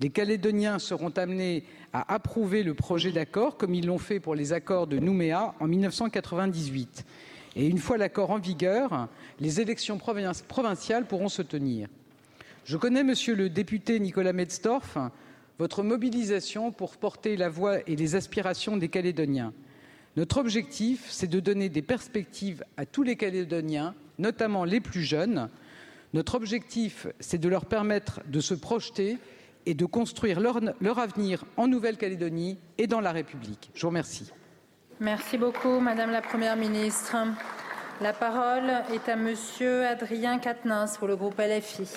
[0.00, 4.52] Les Calédoniens seront amenés à approuver le projet d'accord, comme ils l'ont fait pour les
[4.52, 7.04] accords de Nouméa en 1998.
[7.54, 9.08] Et une fois l'accord en vigueur,
[9.40, 11.88] les élections provinciales pourront se tenir.
[12.64, 14.98] Je connais, monsieur le député Nicolas Metzdorf,
[15.58, 19.52] votre mobilisation pour porter la voix et les aspirations des Calédoniens.
[20.16, 25.48] Notre objectif, c'est de donner des perspectives à tous les Calédoniens, notamment les plus jeunes.
[26.12, 29.16] Notre objectif, c'est de leur permettre de se projeter
[29.64, 30.58] et de construire leur,
[30.98, 33.70] avenir en Nouvelle-Calédonie et dans la République.
[33.74, 34.30] Je vous remercie.
[35.00, 37.16] Merci beaucoup, Madame la Première ministre.
[38.00, 41.88] La parole est à Monsieur Adrien Quatennens pour le groupe LFI.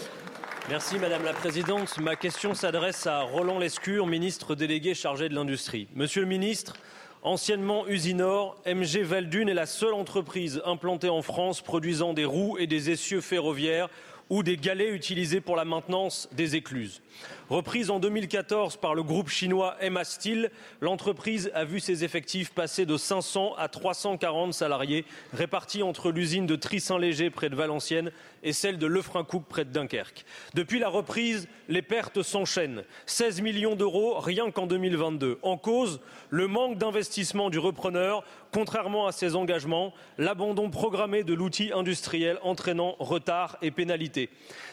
[0.68, 2.00] Merci Madame la Présidente.
[2.00, 5.88] Ma question s'adresse à Roland Lescure, ministre délégué chargé de l'Industrie.
[5.94, 6.74] Monsieur le ministre,
[7.22, 12.66] anciennement Usinor, MG Valdune est la seule entreprise implantée en France produisant des roues et
[12.66, 13.90] des essieux ferroviaires
[14.32, 17.04] ou des galets utilisés pour la maintenance des écluses.
[17.50, 20.50] Reprise en 2014 par le groupe chinois MA Steel,
[20.82, 26.56] l'entreprise a vu ses effectifs passer de 500 à 340 salariés répartis entre l'usine de
[26.56, 28.12] Trissin-Léger près de Valenciennes
[28.42, 30.26] et celle de Lefrancouc près de Dunkerque.
[30.56, 32.84] Depuis la reprise, les pertes s'enchaînent.
[33.06, 35.38] 16 millions d'euros rien qu'en 2022.
[35.44, 36.00] En cause,
[36.32, 38.24] le manque d'investissement du repreneur,
[38.56, 44.30] contrairement à ses engagements, l'abandon programmé de l'outil industriel entraînant retard et pénalités.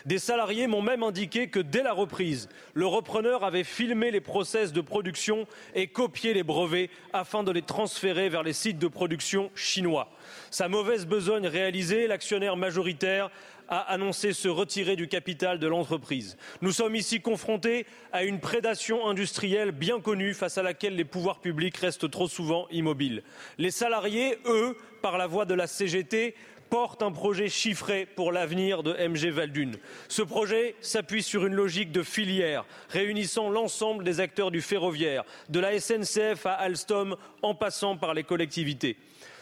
[0.07, 4.73] Des salariés m'ont même indiqué que dès la reprise, le repreneur avait filmé les process
[4.73, 9.51] de production et copié les brevets afin de les transférer vers les sites de production
[9.57, 10.13] chinois.
[10.53, 13.33] Sa mauvaise besogne réalisée, l'actionnaire majoritaire
[13.69, 16.37] a annoncé se retirer du capital de l'entreprise.
[16.61, 21.41] Nous sommes ici confrontés à une prédation industrielle bien connue face à laquelle les pouvoirs
[21.41, 23.23] publics restent trop souvent immobiles.
[23.59, 26.35] Les salariés, eux, par la voie de la CGT,
[26.73, 29.77] portent un projet chiffré pour l'avenir de MG Valdune.
[30.09, 35.61] Ce projet s'appuie sur une logique de filière réunissant l'ensemble des acteurs du ferroviaire, de
[35.61, 38.97] la SNCF à Alstom en passant par les collectivités.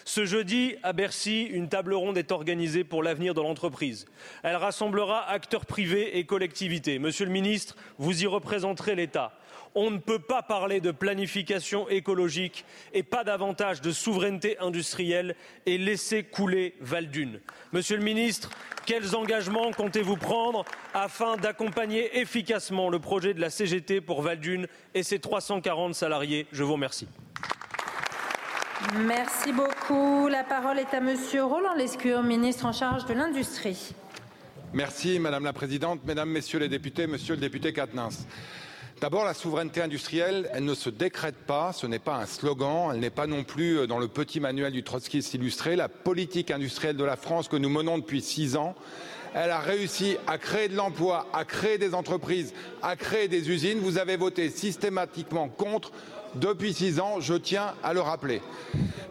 [0.05, 4.07] Ce jeudi, à Bercy, une table ronde est organisée pour l'avenir de l'entreprise.
[4.43, 6.99] Elle rassemblera acteurs privés et collectivités.
[6.99, 9.33] Monsieur le ministre, vous y représenterez l'État.
[9.75, 15.79] On ne peut pas parler de planification écologique et pas davantage de souveraineté industrielle et
[15.79, 17.41] laisser couler Valdune.
[17.73, 18.51] Monsieur le ministre,
[18.85, 25.05] quels engagements comptez-vous prendre afin d'accompagner efficacement le projet de la CGT pour Valdune et
[25.05, 26.49] ses 340 salariés?
[26.51, 27.07] Je vous remercie.
[29.07, 30.29] Merci beaucoup.
[30.29, 33.95] La parole est à Monsieur Roland Lescure, ministre en charge de l'Industrie.
[34.73, 38.27] Merci Madame la Présidente, Mesdames, Messieurs les députés, Monsieur le député Quatennens.
[39.01, 43.01] D'abord, la souveraineté industrielle, elle ne se décrète pas, ce n'est pas un slogan, elle
[43.01, 45.77] n'est pas non plus dans le petit manuel du trotskiste illustré.
[45.77, 48.75] La politique industrielle de la France que nous menons depuis six ans,
[49.35, 53.79] elle a réussi à créer de l'emploi, à créer des entreprises, à créer des usines.
[53.79, 55.93] Vous avez voté systématiquement contre
[56.35, 58.41] depuis six ans, je tiens à le rappeler.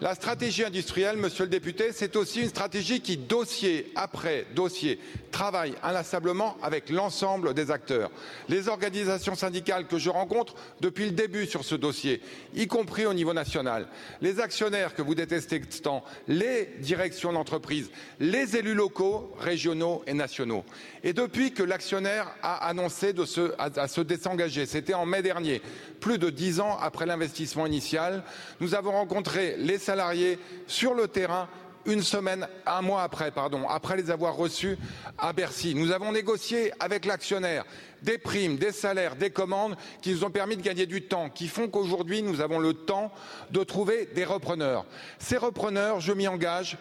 [0.01, 4.97] La stratégie industrielle, monsieur le député, c'est aussi une stratégie qui, dossier après dossier,
[5.29, 8.09] travaille inlassablement avec l'ensemble des acteurs.
[8.47, 12.21] Les organisations syndicales que je rencontre depuis le début sur ce dossier,
[12.55, 13.87] y compris au niveau national,
[14.21, 17.91] les actionnaires que vous détestez tant, les directions d'entreprise,
[18.21, 20.63] les élus locaux, régionaux et nationaux.
[21.03, 23.13] Et depuis que l'actionnaire a annoncé
[23.57, 25.61] à, à se désengager, c'était en mai dernier,
[25.99, 28.23] plus de dix ans après l'investissement initial,
[28.59, 31.49] nous avons rencontré les salariés sur le terrain
[31.85, 34.77] une semaine, un mois après, pardon, après les avoir reçus
[35.17, 35.75] à Bercy.
[35.75, 37.65] Nous avons négocié avec l'actionnaire
[38.01, 41.47] des primes, des salaires, des commandes qui nous ont permis de gagner du temps, qui
[41.47, 43.11] font qu'aujourd'hui nous avons le temps
[43.51, 44.85] de trouver des repreneurs.
[45.17, 46.77] Ces repreneurs, je m'y engage,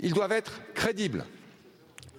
[0.00, 1.24] ils doivent être crédibles,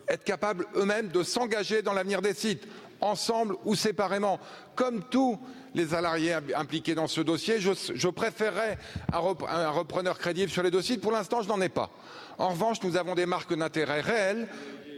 [0.07, 2.67] être capables eux-mêmes de s'engager dans l'avenir des sites,
[3.01, 4.39] ensemble ou séparément,
[4.75, 5.39] comme tous
[5.75, 7.59] les salariés impliqués dans ce dossier.
[7.59, 8.77] Je, préférerais
[9.11, 10.97] un, rep, un, repreneur crédible sur les dossiers.
[10.97, 11.89] Pour l'instant, je n'en ai pas.
[12.37, 14.47] En revanche, nous avons des marques d'intérêt réelles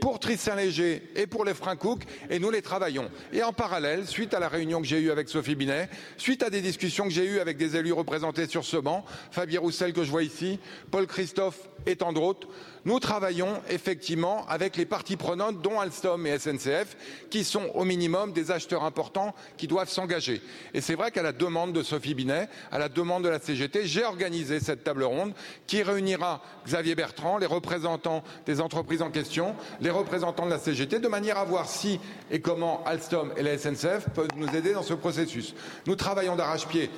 [0.01, 3.09] pour Tristan-Léger et pour les Cook et nous les travaillons.
[3.31, 6.49] Et en parallèle, suite à la réunion que j'ai eue avec Sophie Binet, suite à
[6.49, 10.03] des discussions que j'ai eues avec des élus représentés sur ce banc, Fabien Roussel que
[10.03, 12.47] je vois ici, Paul Christophe et tant d'autres,
[12.83, 16.97] nous travaillons effectivement avec les parties prenantes, dont Alstom et SNCF,
[17.29, 20.41] qui sont au minimum des acheteurs importants qui doivent s'engager.
[20.73, 23.85] Et c'est vrai qu'à la demande de Sophie Binet, à la demande de la CGT,
[23.85, 25.33] j'ai organisé cette table ronde
[25.67, 30.99] qui réunira Xavier Bertrand, les représentants des entreprises en question, les représentants de la CGT,
[30.99, 34.83] de manière à voir si et comment Alstom et la SNCF peuvent nous aider dans
[34.83, 35.53] ce processus.
[35.85, 36.89] Nous travaillons d'arrache-pied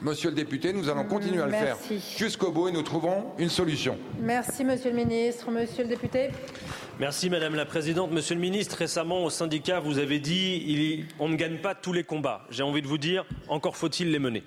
[0.00, 1.98] Monsieur le député, nous allons continuer à le Merci.
[1.98, 3.98] faire jusqu'au bout et nous trouverons une solution.
[4.18, 5.50] Merci, monsieur le ministre.
[5.50, 6.30] Monsieur le député.
[6.98, 8.10] Merci Madame la Présidente.
[8.10, 11.92] Monsieur le ministre, récemment au syndicat, vous avez dit il, on ne gagne pas tous
[11.92, 12.46] les combats.
[12.50, 14.42] J'ai envie de vous dire, encore faut-il les mener.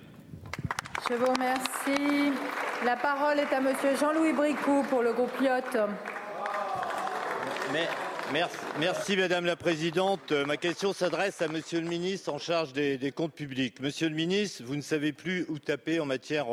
[1.09, 2.31] Je vous remercie.
[2.85, 5.77] La parole est à monsieur Jean-Louis Bricou pour le groupe Lyotte.
[7.71, 7.87] Mais...
[8.79, 10.33] Merci, Madame la Présidente.
[10.33, 13.79] Ma question s'adresse à Monsieur le Ministre en charge des, comptes publics.
[13.79, 16.47] Monsieur le Ministre, vous ne savez plus où taper en matière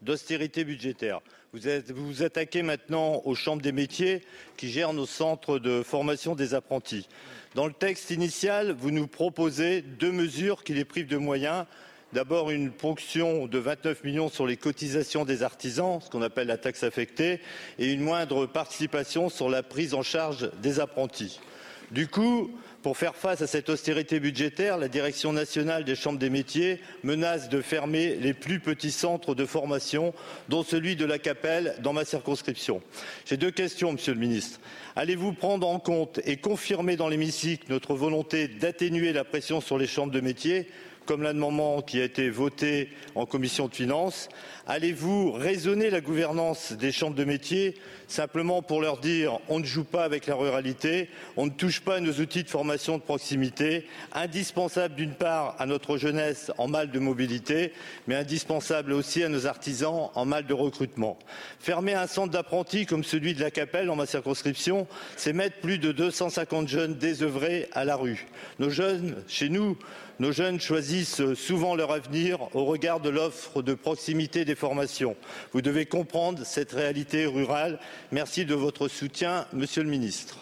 [0.00, 1.20] d'austérité budgétaire.
[1.52, 1.60] Vous
[1.94, 4.22] vous attaquez maintenant aux chambres des métiers
[4.56, 7.06] qui gèrent nos centres de formation des apprentis.
[7.54, 11.66] Dans le texte initial, vous nous proposez deux mesures qui les privent de moyens
[12.14, 16.56] D'abord, une ponction de 29 millions sur les cotisations des artisans, ce qu'on appelle la
[16.56, 17.40] taxe affectée,
[17.78, 21.38] et une moindre participation sur la prise en charge des apprentis.
[21.90, 22.50] Du coup,
[22.82, 27.50] pour faire face à cette austérité budgétaire, la Direction nationale des chambres des métiers menace
[27.50, 30.14] de fermer les plus petits centres de formation,
[30.48, 32.80] dont celui de la Capelle dans ma circonscription.
[33.26, 34.60] J'ai deux questions, Monsieur le Ministre.
[34.96, 39.86] Allez-vous prendre en compte et confirmer dans l'hémicycle notre volonté d'atténuer la pression sur les
[39.86, 40.68] chambres de métiers
[41.08, 44.28] comme l'amendement qui a été voté en commission de finances,
[44.66, 47.76] allez-vous raisonner la gouvernance des chambres de métiers
[48.08, 52.00] simplement pour leur dire on ne joue pas avec la ruralité, on ne touche pas
[52.00, 56.98] nos outils de formation de proximité, indispensable d'une part à notre jeunesse en mal de
[56.98, 57.72] mobilité,
[58.06, 61.18] mais indispensable aussi à nos artisans en mal de recrutement.
[61.60, 64.86] Fermer un centre d'apprentis comme celui de la Capelle dans ma circonscription,
[65.16, 68.26] c'est mettre plus de 250 jeunes désœuvrés à la rue.
[68.58, 69.76] Nos jeunes, chez nous,
[70.20, 75.14] Nos jeunes choisissent souvent leur avenir au regard de l'offre de proximité des formations.
[75.52, 77.78] Vous devez comprendre cette réalité rurale.
[78.12, 80.38] Merci de votre soutien, Monsieur le ministre.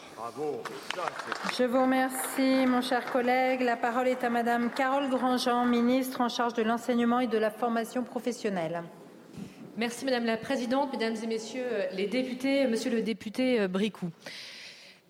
[1.59, 3.61] Je vous remercie, mon cher collègue.
[3.61, 7.51] La parole est à Madame Carole Grandjean, ministre en charge de l'enseignement et de la
[7.51, 8.83] formation professionnelle.
[9.77, 14.11] Merci Madame la Présidente, Mesdames et Messieurs les députés, Monsieur le député Bricou.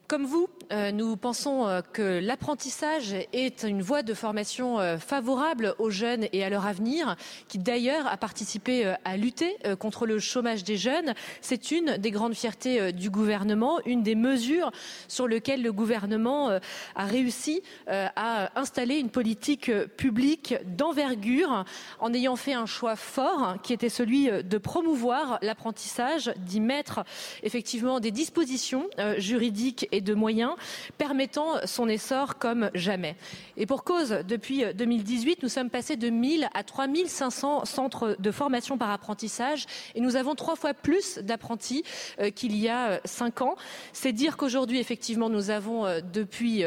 [0.09, 5.75] Comme vous, euh, nous pensons euh, que l'apprentissage est une voie de formation euh, favorable
[5.81, 7.17] aux jeunes et à leur avenir,
[7.49, 11.15] qui d'ailleurs a participé à lutter contre le chômage des jeunes.
[11.41, 14.71] C'est une des grandes fiertés du gouvernement, une des mesures
[15.09, 16.51] sur lesquelles le gouvernement
[16.95, 21.65] a réussi à installer une politique publique d'envergure
[22.01, 27.05] en ayant fait un choix fort qui était celui de promouvoir l'apprentissage, d'y mettre
[27.43, 28.89] effectivement des dispositions
[29.19, 30.53] juridiques et de moyens
[30.99, 33.17] permettant son essor comme jamais.
[33.57, 38.79] Et pour cause, depuis 2018, nous sommes passés de 1000 à 3500 centres de formation
[38.79, 41.85] par apprentissage et nous avons trois fois plus d'apprentis
[42.21, 43.57] euh, qu'il y a euh, cinq ans.
[43.93, 46.65] C'est dire qu'aujourd'hui, effectivement, nous avons euh, depuis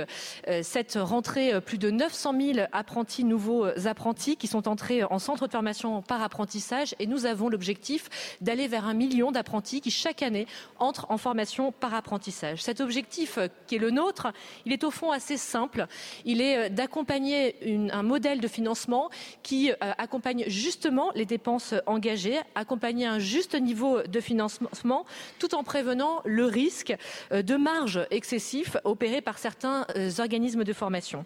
[0.62, 5.52] cette rentrée plus de 900 000 apprentis, nouveaux apprentis qui sont entrés en centre de
[5.52, 8.10] formation par apprentissage et nous avons l'objectif
[8.42, 10.48] d'aller vers un million d'apprentis qui chaque année
[10.78, 12.62] entrent en formation par apprentissage.
[12.62, 13.19] Cet objectif
[13.68, 14.28] qui est le nôtre,
[14.66, 15.88] il est au fond assez simple.
[16.26, 17.56] Il est euh, d'accompagner
[17.92, 19.10] un modèle de financement
[19.44, 25.06] qui euh, accompagne justement les dépenses engagées, accompagner un juste niveau de financement
[25.40, 26.96] tout en prévenant le risque
[27.32, 29.86] euh, de marge excessif opéré par certains
[30.20, 31.26] organismes de formation.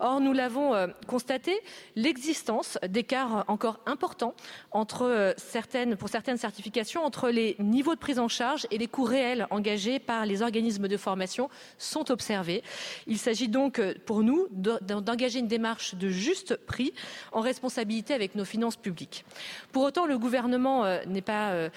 [0.00, 0.72] Or, nous l'avons
[1.06, 1.60] constaté,
[1.96, 4.34] l'existence d'écarts encore importants
[4.70, 9.04] entre certaines, pour certaines certifications entre les niveaux de prise en charge et les coûts
[9.04, 11.31] réels engagés par les organismes de formation
[11.78, 12.62] sont observées.
[13.06, 16.92] Il s'agit donc euh, pour nous d'engager une démarche de juste prix
[17.32, 19.24] en responsabilité avec nos finances publiques.
[19.72, 21.70] Pour autant, le gouvernement euh, n'est pas euh,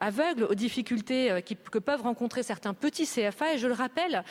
[0.00, 4.24] aveugle aux difficultés que peuvent rencontrer certains petits CFA et je le rappelle,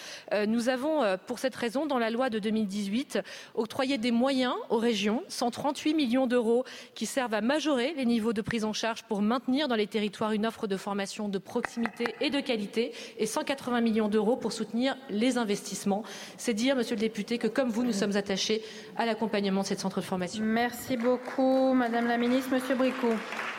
[0.47, 3.19] nous avons pour cette raison dans la loi de 2018
[3.55, 8.41] octroyé des moyens aux régions, 138 millions d'euros qui servent à majorer les niveaux de
[8.41, 12.29] prise en charge pour maintenir dans les territoires une offre de formation de proximité et
[12.29, 14.66] de qualité et 180 millions d'euros pour soutenir
[15.09, 16.03] les investissements.
[16.37, 18.61] C'est dire, monsieur le député, que comme vous, nous sommes attachés
[18.95, 20.43] à l'accompagnement de cette centre de formation.
[20.43, 22.51] Merci beaucoup, madame la ministre.
[22.51, 23.13] Monsieur Bricot.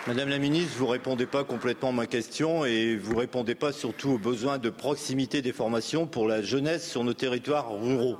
[0.06, 3.54] Madame la ministre, vous ne répondez pas complètement à ma question et vous ne répondez
[3.54, 8.16] pas surtout aux besoins de proximité des formations pour la jeunesse sur nos territoires ruraux.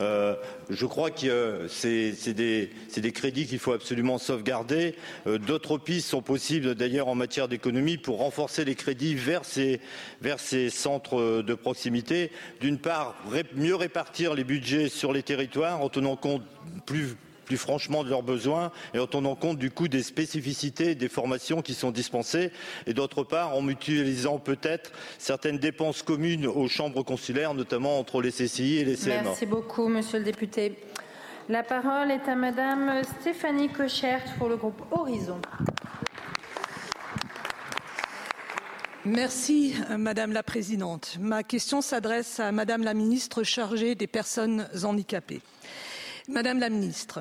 [0.00, 0.34] Euh,
[0.68, 4.94] je crois que c'est des, crédits qu'il faut absolument sauvegarder.
[5.26, 10.70] Euh, d'autres pistes sont possibles d'ailleurs en matière d'économie pour renforcer les crédits vers ces
[10.70, 12.30] centres de proximité.
[12.60, 13.16] D'une part,
[13.54, 16.42] mieux répartir les budgets sur les territoires en tenant compte
[16.84, 17.16] plus
[17.46, 21.62] plus franchement de leurs besoins et en tenant compte du coût des spécificités des formations
[21.62, 22.50] qui sont dispensées
[22.86, 28.30] et d'autre part en mutualisant peut-être certaines dépenses communes aux chambres consulaires, notamment entre les
[28.30, 29.22] CCI et les CMA.
[29.22, 30.76] Merci beaucoup, monsieur le député.
[31.48, 35.40] La parole est à madame Stéphanie Cochert pour le groupe Horizon.
[39.04, 41.16] Merci, Madame la Présidente.
[41.20, 45.42] Ma question s'adresse à Madame la Ministre chargée des personnes handicapées.
[46.28, 47.20] Madame la Ministre,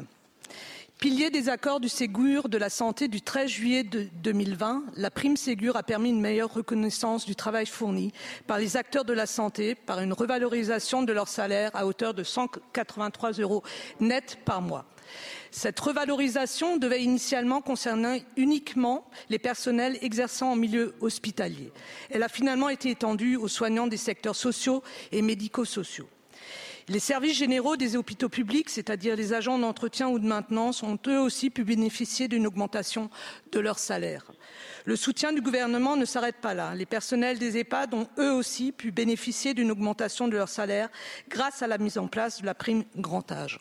[0.99, 5.75] Pilier des accords du Ségur de la santé du 13 juillet 2020, la prime Ségur
[5.75, 8.13] a permis une meilleure reconnaissance du travail fourni
[8.47, 12.23] par les acteurs de la santé par une revalorisation de leur salaire à hauteur de
[12.23, 13.61] 183 euros
[13.99, 14.85] net par mois.
[15.51, 21.73] Cette revalorisation devait initialement concerner uniquement les personnels exerçant en milieu hospitalier.
[22.09, 24.81] Elle a finalement été étendue aux soignants des secteurs sociaux
[25.11, 26.07] et médico-sociaux.
[26.87, 31.19] Les services généraux des hôpitaux publics, c'est-à-dire les agents d'entretien ou de maintenance, ont eux
[31.19, 33.09] aussi pu bénéficier d'une augmentation
[33.51, 34.31] de leur salaire.
[34.85, 36.75] Le soutien du gouvernement ne s'arrête pas là.
[36.75, 40.89] Les personnels des EHPAD ont eux aussi pu bénéficier d'une augmentation de leur salaire
[41.27, 43.59] grâce à la mise en place de la prime grand âge.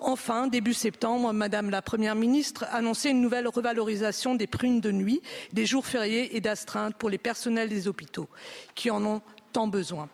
[0.00, 5.22] Enfin, début septembre, Madame la Première ministre annonçait une nouvelle revalorisation des primes de nuit,
[5.52, 8.28] des jours fériés et d'astreinte pour les personnels des hôpitaux,
[8.74, 9.22] qui en ont
[9.52, 10.08] tant besoin.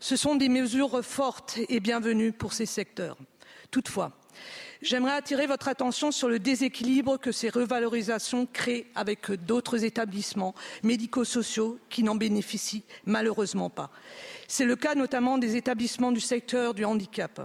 [0.00, 3.18] Ce sont des mesures fortes et bienvenues pour ces secteurs.
[3.70, 4.12] Toutefois,
[4.80, 11.78] j'aimerais attirer votre attention sur le déséquilibre que ces revalorisations créent avec d'autres établissements médico-sociaux
[11.90, 13.90] qui n'en bénéficient malheureusement pas.
[14.48, 17.42] C'est le cas notamment des établissements du secteur du handicap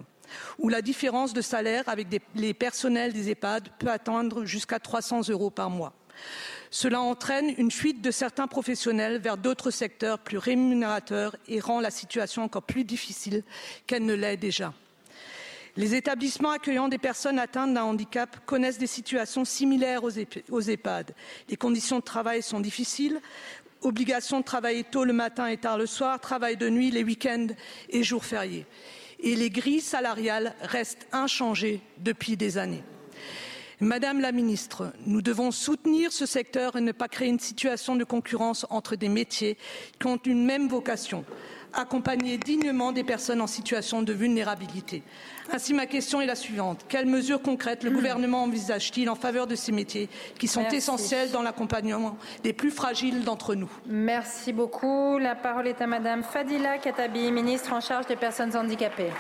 [0.57, 5.52] où la différence de salaire avec les personnels des EHPAD peut atteindre jusqu'à 300 euros
[5.52, 5.94] par mois.
[6.76, 11.90] Cela entraîne une fuite de certains professionnels vers d'autres secteurs plus rémunérateurs et rend la
[11.90, 13.44] situation encore plus difficile
[13.88, 14.74] qu'elle ne l'est déjà.
[15.78, 21.16] Les établissements accueillant des personnes atteintes d'un handicap connaissent des situations similaires aux EHPAD.
[21.48, 23.22] Les conditions de travail sont difficiles,
[23.82, 27.48] obligation de travailler tôt le matin et tard le soir, travail de nuit les week-ends
[27.88, 28.66] et jours fériés.
[29.22, 32.84] Et les grilles salariales restent inchangées depuis des années.
[33.82, 38.04] Madame la ministre, nous devons soutenir ce secteur et ne pas créer une situation de
[38.04, 39.58] concurrence entre des métiers
[40.00, 41.26] qui ont une même vocation
[41.76, 45.04] accompagner dignement des personnes en situation de vulnérabilité.
[45.52, 46.86] Ainsi, ma question est la suivante.
[46.88, 50.78] Quelles mesures concrètes le gouvernement envisage-t-il en faveur de ces métiers qui sont Merci.
[50.78, 53.70] essentiels dans l'accompagnement des plus fragiles d'entre nous?
[53.86, 55.18] Merci beaucoup.
[55.18, 59.12] La parole est à Madame Fadila Katabi, ministre en charge des personnes handicapées.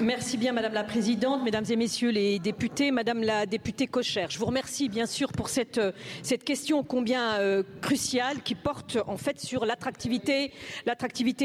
[0.00, 4.26] Merci bien Madame la Présidente, Mesdames et Messieurs les députés, Madame la députée Cocher.
[4.28, 5.80] Je vous remercie bien sûr pour cette,
[6.22, 10.52] cette question combien euh, cruciale qui porte en fait sur l'attractivité,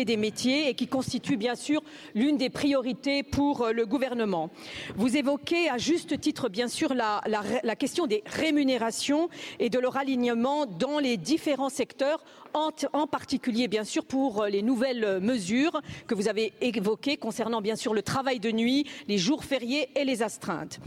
[0.05, 1.81] des métiers et qui constitue bien sûr
[2.13, 4.49] l'une des priorités pour euh, le gouvernement.
[4.95, 9.29] Vous évoquez à juste titre bien sûr la question des rémunérations
[9.59, 15.19] et de leur alignement dans les différents secteurs en, particulier bien sûr pour les nouvelles
[15.21, 19.89] mesures que vous avez évoquées concernant bien sûr le travail de nuit, les jours fériés
[19.95, 20.79] et les astreintes.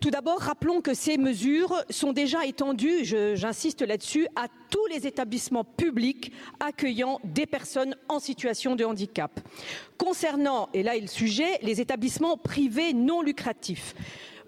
[0.00, 5.64] Tout d'abord, rappelons que ces mesures sont déjà étendues, j'insiste là-dessus, à tous les établissements
[5.64, 9.40] publics accueillant des personnes en situation de handicap.
[9.96, 13.94] Concernant, et là est le sujet, les établissements privés non lucratifs.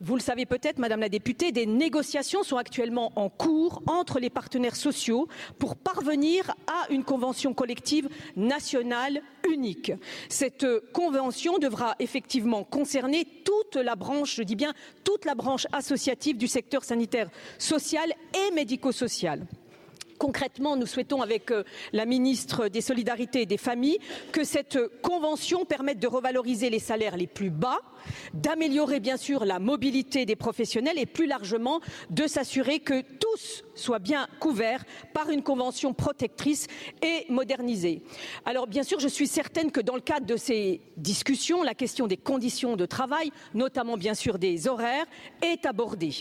[0.00, 4.30] Vous le savez peut-être, Madame la députée, des négociations sont actuellement en cours entre les
[4.30, 9.92] partenaires sociaux pour parvenir à une convention collective nationale unique.
[10.28, 14.72] Cette convention devra effectivement concerner toute la branche, je dis bien
[15.02, 19.46] toute la branche associative du secteur sanitaire, social et médico-social.
[20.18, 21.52] Concrètement, nous souhaitons avec
[21.92, 23.98] la ministre des Solidarités et des Familles
[24.32, 27.78] que cette convention permette de revaloriser les salaires les plus bas,
[28.34, 31.80] d'améliorer bien sûr la mobilité des professionnels et plus largement
[32.10, 34.84] de s'assurer que tous soient bien couverts
[35.14, 36.66] par une convention protectrice
[37.00, 38.02] et modernisée.
[38.44, 42.08] Alors bien sûr, je suis certaine que dans le cadre de ces discussions, la question
[42.08, 45.06] des conditions de travail, notamment bien sûr des horaires,
[45.42, 46.16] est abordée.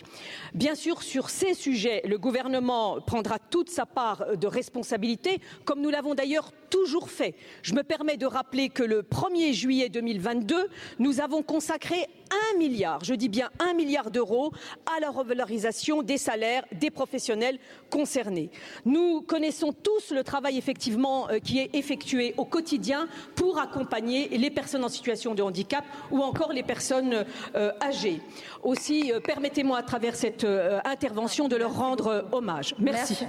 [0.54, 5.90] Bien sûr, sur ces sujets, le gouvernement prendra toute sa part de responsabilité, comme nous
[5.90, 7.36] l'avons d'ailleurs toujours fait.
[7.62, 10.70] Je me permets de rappeler que le 1er juillet 2022,
[11.00, 14.52] nous avons consacré un milliard, je dis bien un milliard d'euros
[14.86, 17.58] à la revalorisation des salaires des professionnels
[17.90, 18.50] concernés.
[18.86, 24.84] Nous connaissons tous le travail effectivement qui est effectué au quotidien pour accompagner les personnes
[24.84, 28.22] en situation de handicap ou encore les personnes euh, âgées.
[28.64, 32.76] Aussi, euh, permettez-moi à travers cette euh, intervention de leur rendre hommage.
[32.80, 33.26] Merci.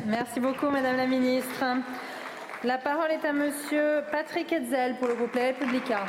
[0.73, 1.65] Madame la Ministre.
[2.65, 6.07] La parole est à Monsieur Patrick Hetzel pour le groupe Les Républicains.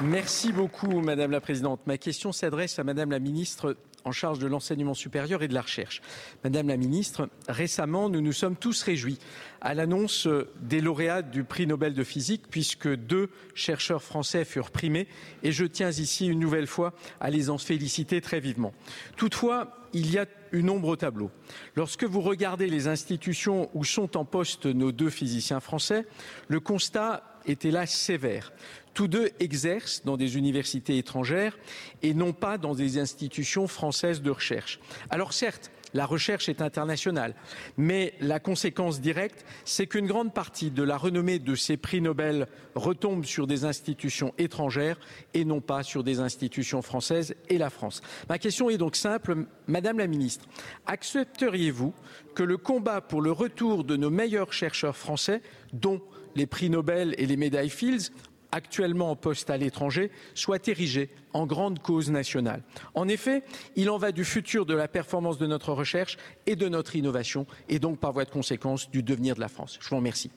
[0.00, 1.80] Merci beaucoup, Madame la Présidente.
[1.86, 5.62] Ma question s'adresse à Madame la Ministre en charge de l'enseignement supérieur et de la
[5.62, 6.00] recherche.
[6.44, 9.18] Madame la Ministre, récemment, nous nous sommes tous réjouis
[9.60, 10.28] à l'annonce
[10.60, 15.08] des lauréats du prix Nobel de physique, puisque deux chercheurs français furent primés,
[15.42, 18.72] et je tiens ici une nouvelle fois à les en féliciter très vivement.
[19.16, 21.30] Toutefois, il y a une ombre au tableau.
[21.74, 26.06] Lorsque vous regardez les institutions où sont en poste nos deux physiciens français,
[26.48, 28.52] le constat est hélas sévère.
[28.92, 31.58] Tous deux exercent dans des universités étrangères
[32.02, 34.78] et non pas dans des institutions françaises de recherche.
[35.10, 37.34] Alors certes, la recherche est internationale,
[37.76, 42.46] mais la conséquence directe, c'est qu'une grande partie de la renommée de ces prix Nobel
[42.74, 44.98] retombe sur des institutions étrangères
[45.32, 48.02] et non pas sur des institutions françaises et la France.
[48.28, 50.46] Ma question est donc simple, Madame la Ministre,
[50.86, 51.94] accepteriez-vous
[52.34, 55.40] que le combat pour le retour de nos meilleurs chercheurs français,
[55.72, 56.02] dont
[56.34, 58.10] les prix Nobel et les médailles Fields,
[58.54, 62.62] actuellement en poste à l'étranger soit érigé en grande cause nationale.
[62.94, 63.42] En effet,
[63.74, 66.16] il en va du futur de la performance de notre recherche
[66.46, 69.78] et de notre innovation et donc par voie de conséquence du devenir de la France.
[69.80, 70.30] Je vous remercie.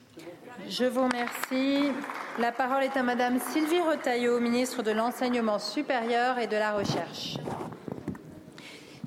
[0.68, 1.92] Je vous remercie.
[2.40, 7.38] La parole est à Madame Sylvie Retailleau, ministre de l'Enseignement supérieur et de la Recherche.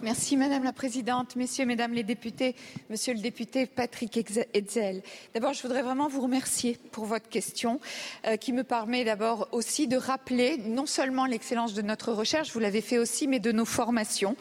[0.03, 2.55] Merci Madame la Présidente, Messieurs, Mesdames les députés,
[2.89, 5.03] Monsieur le député Patrick Hetzel.
[5.35, 7.79] D'abord, je voudrais vraiment vous remercier pour votre question
[8.25, 12.59] euh, qui me permet d'abord aussi de rappeler non seulement l'excellence de notre recherche, vous
[12.59, 14.35] l'avez fait aussi, mais de nos formations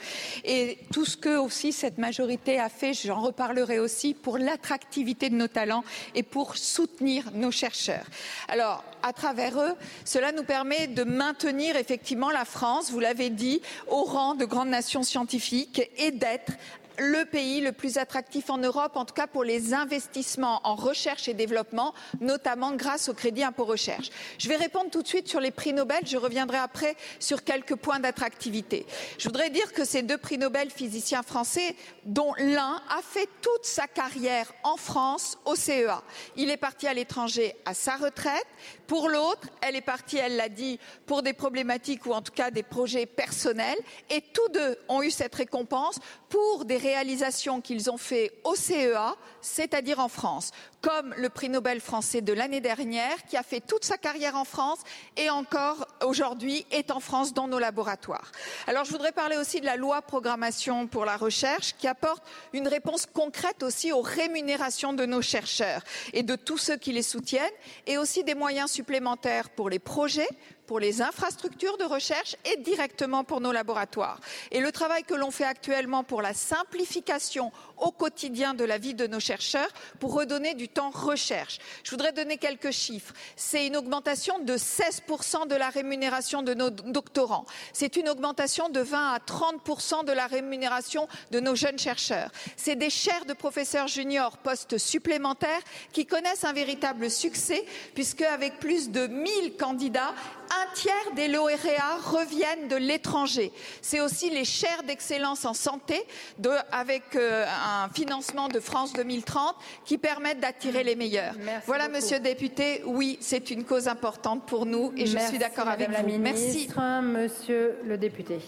[0.44, 5.34] et tout ce que aussi cette majorité a fait, j'en reparlerai aussi, pour l'attractivité de
[5.34, 5.84] nos talents
[6.14, 8.06] et pour soutenir nos chercheurs.
[8.48, 9.74] Alors, à travers eux,
[10.04, 14.68] cela nous permet de maintenir effectivement la France, vous l'avez dit, au rang de grande
[14.68, 16.52] nation scientifique et d'être
[17.00, 21.28] le pays le plus attractif en Europe, en tout cas pour les investissements en recherche
[21.28, 24.10] et développement, notamment grâce au crédit impôt recherche.
[24.38, 26.00] Je vais répondre tout de suite sur les prix Nobel.
[26.04, 28.86] Je reviendrai après sur quelques points d'attractivité.
[29.18, 31.74] Je voudrais dire que ces deux prix Nobel physiciens français,
[32.04, 36.02] dont l'un a fait toute sa carrière en France au CEA.
[36.36, 38.46] Il est parti à l'étranger à sa retraite.
[38.86, 42.50] Pour l'autre, elle est partie, elle l'a dit, pour des problématiques ou en tout cas
[42.50, 43.78] des projets personnels.
[44.10, 45.98] Et tous deux ont eu cette récompense
[46.30, 51.80] pour des réalisations qu'ils ont fait au CEA, c'est-à-dire en France, comme le prix Nobel
[51.80, 54.80] français de l'année dernière, qui a fait toute sa carrière en France
[55.16, 58.32] et encore aujourd'hui est en France dans nos laboratoires.
[58.66, 62.68] Alors je voudrais parler aussi de la loi programmation pour la recherche, qui apporte une
[62.68, 65.82] réponse concrète aussi aux rémunérations de nos chercheurs
[66.12, 67.50] et de tous ceux qui les soutiennent,
[67.86, 70.28] et aussi des moyens supplémentaires pour les projets,
[70.66, 74.20] pour les infrastructures de recherche et directement pour nos laboratoires.
[74.52, 77.50] Et le travail que l'on fait actuellement pour la simplification
[77.80, 81.58] au quotidien de la vie de nos chercheurs pour redonner du temps recherche.
[81.84, 83.12] Je voudrais donner quelques chiffres.
[83.36, 87.46] C'est une augmentation de 16% de la rémunération de nos doctorants.
[87.72, 92.30] C'est une augmentation de 20 à 30% de la rémunération de nos jeunes chercheurs.
[92.56, 95.62] C'est des chaires de professeurs juniors postes supplémentaires
[95.92, 100.14] qui connaissent un véritable succès puisque avec plus de 1000 candidats,
[100.50, 103.52] un tiers des lauréats reviennent de l'étranger.
[103.82, 106.02] C'est aussi les chaires d'excellence en santé
[106.38, 109.54] de, avec euh, un financement de France 2030
[109.84, 111.34] qui permettent d'attirer les meilleurs.
[111.38, 111.96] Merci voilà, beaucoup.
[111.96, 115.88] monsieur le député, oui, c'est une cause importante pour nous et je suis d'accord avec
[115.88, 116.12] Madame vous.
[116.12, 116.44] la Merci.
[116.46, 116.80] ministre.
[117.02, 118.38] Monsieur le député.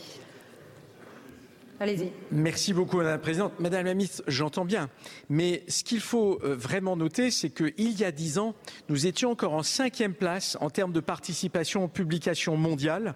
[2.31, 3.53] Merci beaucoup, Madame la Présidente.
[3.59, 4.89] Madame la Ministre, j'entends bien.
[5.29, 8.55] Mais ce qu'il faut euh, vraiment noter, c'est qu'il y a dix ans,
[8.89, 13.15] nous étions encore en cinquième place en termes de participation aux publications mondiales.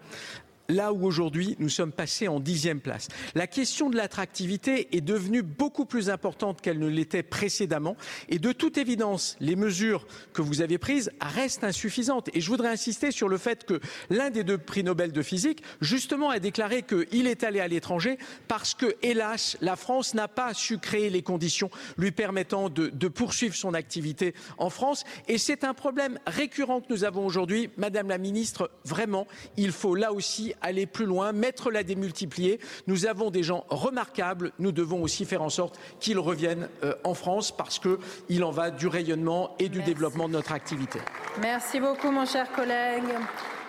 [0.68, 3.08] Là où aujourd'hui nous sommes passés en dixième place.
[3.34, 7.96] La question de l'attractivité est devenue beaucoup plus importante qu'elle ne l'était précédemment.
[8.28, 12.28] Et de toute évidence, les mesures que vous avez prises restent insuffisantes.
[12.34, 13.80] Et je voudrais insister sur le fait que
[14.10, 18.18] l'un des deux prix Nobel de physique, justement, a déclaré qu'il est allé à l'étranger
[18.48, 23.08] parce que, hélas, la France n'a pas su créer les conditions lui permettant de, de
[23.08, 25.04] poursuivre son activité en France.
[25.28, 27.70] Et c'est un problème récurrent que nous avons aujourd'hui.
[27.76, 29.26] Madame la ministre, vraiment,
[29.56, 32.60] il faut là aussi aller plus loin, mettre la démultiplier.
[32.86, 34.52] Nous avons des gens remarquables.
[34.58, 38.70] Nous devons aussi faire en sorte qu'ils reviennent euh, en France parce qu'il en va
[38.70, 41.00] du rayonnement et du développement de notre activité.
[41.40, 43.04] Merci beaucoup, mon cher collègue.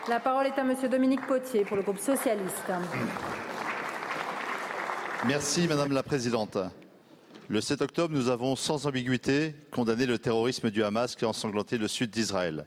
[0.09, 2.71] La parole est à Monsieur Dominique Potier pour le groupe socialiste.
[5.25, 6.57] Merci Madame la Présidente.
[7.49, 11.77] Le 7 octobre, nous avons sans ambiguïté condamné le terrorisme du Hamas qui a ensanglanté
[11.77, 12.65] le sud d'Israël.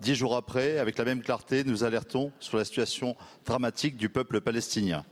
[0.00, 4.40] Dix jours après, avec la même clarté, nous alertons sur la situation dramatique du peuple
[4.40, 5.04] palestinien.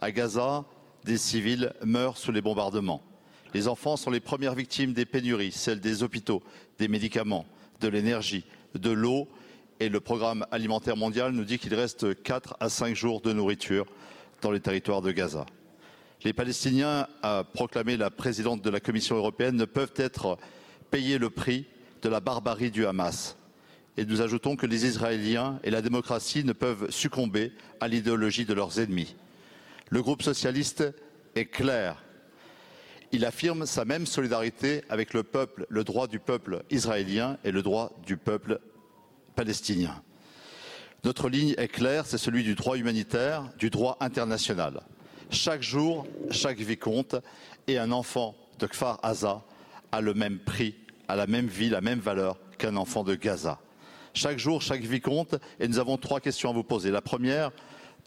[0.00, 0.64] À Gaza,
[1.04, 3.02] des civils meurent sous les bombardements.
[3.54, 6.42] Les enfants sont les premières victimes des pénuries, celles des hôpitaux,
[6.80, 7.46] des médicaments,
[7.80, 8.44] de l'énergie,
[8.74, 9.28] de l'eau.
[9.78, 13.86] Et le programme alimentaire mondial nous dit qu'il reste 4 à 5 jours de nourriture
[14.42, 15.46] dans les territoires de Gaza.
[16.24, 20.36] Les Palestiniens, a proclamé la présidente de la Commission européenne, ne peuvent être
[20.90, 21.66] payés le prix
[22.02, 23.35] de la barbarie du Hamas.
[23.96, 28.52] Et nous ajoutons que les Israéliens et la démocratie ne peuvent succomber à l'idéologie de
[28.54, 29.16] leurs ennemis.
[29.90, 30.84] Le groupe socialiste
[31.34, 32.02] est clair.
[33.12, 37.62] Il affirme sa même solidarité avec le peuple, le droit du peuple israélien et le
[37.62, 38.60] droit du peuple
[39.34, 40.02] palestinien.
[41.04, 44.80] Notre ligne est claire, c'est celui du droit humanitaire, du droit international.
[45.30, 47.16] Chaque jour, chaque vie compte
[47.68, 49.44] et un enfant de Kfar Aza
[49.92, 50.74] a le même prix,
[51.08, 53.60] a la même vie, la même valeur qu'un enfant de Gaza.
[54.16, 56.90] Chaque jour, chaque vie compte et nous avons trois questions à vous poser.
[56.90, 57.50] La première,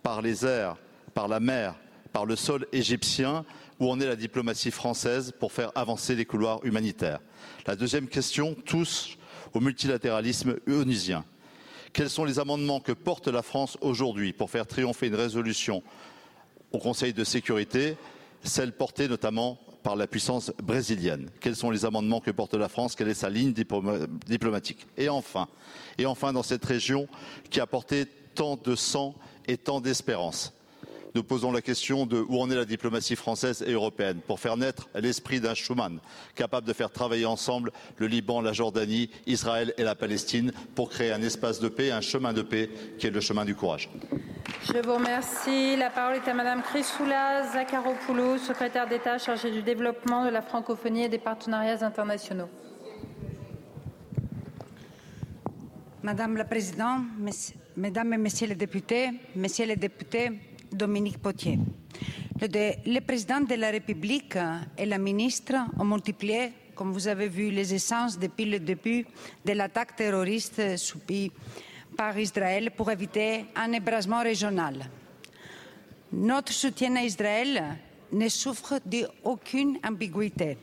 [0.01, 0.75] par les airs,
[1.13, 1.75] par la mer,
[2.11, 3.45] par le sol égyptien,
[3.79, 7.19] où en est la diplomatie française pour faire avancer les couloirs humanitaires?
[7.67, 9.19] La deuxième question touche
[9.53, 11.23] au multilatéralisme onusien.
[11.93, 15.83] Quels sont les amendements que porte la France aujourd'hui pour faire triompher une résolution
[16.71, 17.97] au Conseil de sécurité,
[18.43, 21.29] celle portée notamment par la puissance brésilienne.
[21.39, 22.95] Quels sont les amendements que porte la France?
[22.95, 24.85] Quelle est sa ligne diploma- diplomatique?
[24.97, 25.47] Et enfin,
[25.97, 27.07] et enfin, dans cette région
[27.49, 29.15] qui a porté tant de sang
[29.47, 30.53] et tant d'espérance,
[31.15, 34.57] nous posons la question de où en est la diplomatie française et européenne pour faire
[34.57, 35.99] naître l'esprit d'un Schuman
[36.35, 41.11] capable de faire travailler ensemble le Liban, la Jordanie, Israël et la Palestine pour créer
[41.11, 43.89] un espace de paix, un chemin de paix qui est le chemin du courage.
[44.65, 45.75] Je vous remercie.
[45.77, 51.03] La parole est à Madame Chrysoula Zakharopoulou, secrétaire d'État chargée du développement de la francophonie
[51.03, 52.49] et des partenariats internationaux.
[56.03, 57.03] Madame la Présidente,
[57.75, 60.31] Mesdames et Messieurs les députés, Monsieur le député
[60.71, 61.59] Dominique Potier,
[62.41, 64.37] Le, président de la République
[64.77, 69.05] et la ministre ont multiplié, comme vous avez vu, les essences depuis le début
[69.43, 71.33] de l'attaque terroriste subie
[71.97, 74.89] par Israël pour éviter un ébrasement régional.
[76.13, 77.61] Notre soutien à Israël
[78.13, 80.57] ne souffre d'aucune ambiguïté.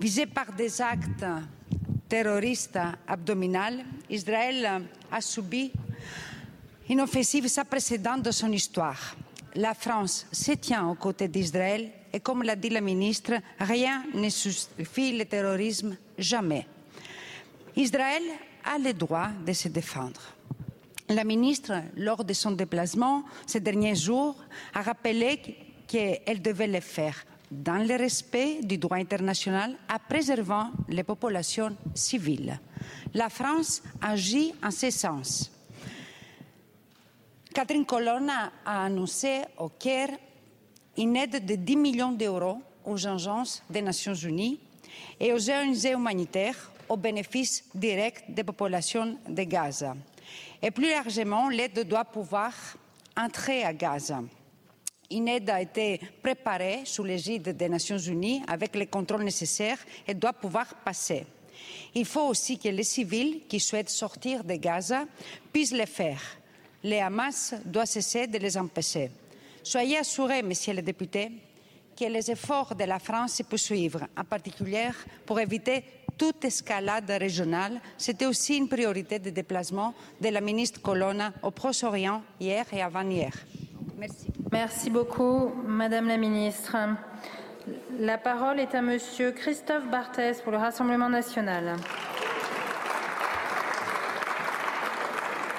[0.00, 1.26] Visé par des actes
[2.08, 5.72] terroristes abdominaux, Israël a subi
[6.88, 9.14] une offensive sans précédent de son histoire
[9.54, 14.28] la France se tient aux côtés d'Israël et comme l'a dit la ministre, rien ne
[14.28, 16.66] suffit le terrorisme, jamais.
[17.76, 18.22] Israël
[18.64, 20.20] a le droit de se défendre.
[21.08, 24.36] La ministre, lors de son déplacement ces derniers jours,
[24.74, 25.40] a rappelé
[25.86, 32.58] qu'elle devait le faire dans le respect du droit international en préservant les populations civiles.
[33.12, 35.51] La France agit en ce sens.
[37.52, 40.10] Catherine Colonna a annoncé au Caire
[40.96, 44.58] une aide de 10 millions d'euros aux agences des Nations Unies
[45.20, 49.94] et aux ONG humanitaires au bénéfice direct des populations de Gaza.
[50.62, 52.52] Et plus largement, l'aide doit pouvoir
[53.16, 54.22] entrer à Gaza.
[55.10, 60.14] Une aide a été préparée sous l'égide des Nations Unies avec les contrôles nécessaires et
[60.14, 61.26] doit pouvoir passer.
[61.94, 65.04] Il faut aussi que les civils qui souhaitent sortir de Gaza
[65.52, 66.20] puissent le faire
[66.84, 69.10] le Hamas doit cesser de les empêcher.
[69.62, 71.30] Soyez assurés, messieurs les députés,
[71.98, 74.90] que les efforts de la France se poursuivent, en particulier
[75.24, 75.84] pour éviter
[76.16, 77.80] toute escalade régionale.
[77.96, 83.32] C'était aussi une priorité de déplacement de la ministre Colonna au Proche-Orient hier et avant-hier.
[83.98, 84.26] Merci.
[84.50, 86.76] Merci beaucoup, Madame la ministre.
[87.98, 91.76] La parole est à Monsieur Christophe Barthès pour le Rassemblement national.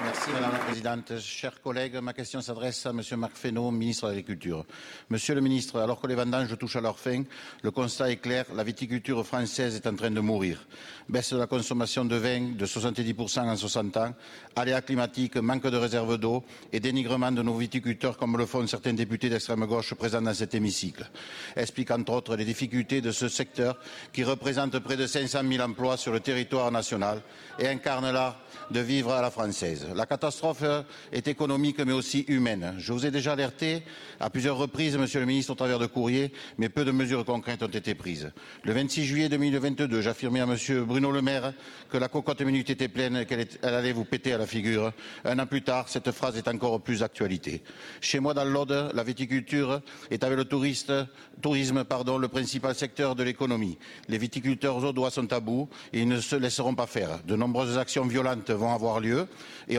[0.03, 1.19] Merci Madame la Présidente.
[1.19, 4.65] Chers collègues, ma question s'adresse à Monsieur Marc Fesneau, ministre de l'Agriculture.
[5.09, 7.23] Monsieur le ministre, alors que les vendanges touchent à leur fin,
[7.61, 10.67] le constat est clair, la viticulture française est en train de mourir.
[11.07, 14.13] Baisse de la consommation de vin de 70% en 60 ans,
[14.57, 16.43] aléas climatiques, manque de réserves d'eau
[16.73, 20.53] et dénigrement de nos viticulteurs comme le font certains députés d'extrême gauche présents dans cet
[20.53, 21.09] hémicycle.
[21.55, 23.79] Explique entre autres les difficultés de ce secteur
[24.11, 27.21] qui représente près de 500 000 emplois sur le territoire national
[27.57, 28.39] et incarne l'art
[28.69, 29.87] de vivre à la française.
[29.95, 30.63] La catastrophe
[31.11, 32.75] est économique mais aussi humaine.
[32.77, 33.83] Je vous ai déjà alerté
[34.19, 37.63] à plusieurs reprises, Monsieur le ministre, au travers de courriers, mais peu de mesures concrètes
[37.63, 38.31] ont été prises.
[38.63, 41.53] Le 26 juillet 2022, j'affirmais à Monsieur Bruno Le Maire
[41.89, 44.93] que la cocotte minute était pleine qu'elle allait vous péter à la figure.
[45.25, 47.63] Un an plus tard, cette phrase est encore plus d'actualité.
[48.01, 51.07] Chez moi, dans l'Aude, la viticulture est avec le tourisme
[51.43, 53.77] le principal secteur de l'économie.
[54.07, 57.19] Les viticulteurs audois sont à bout et ils ne se laisseront pas faire.
[57.25, 59.27] De nombreuses actions violentes vont avoir lieu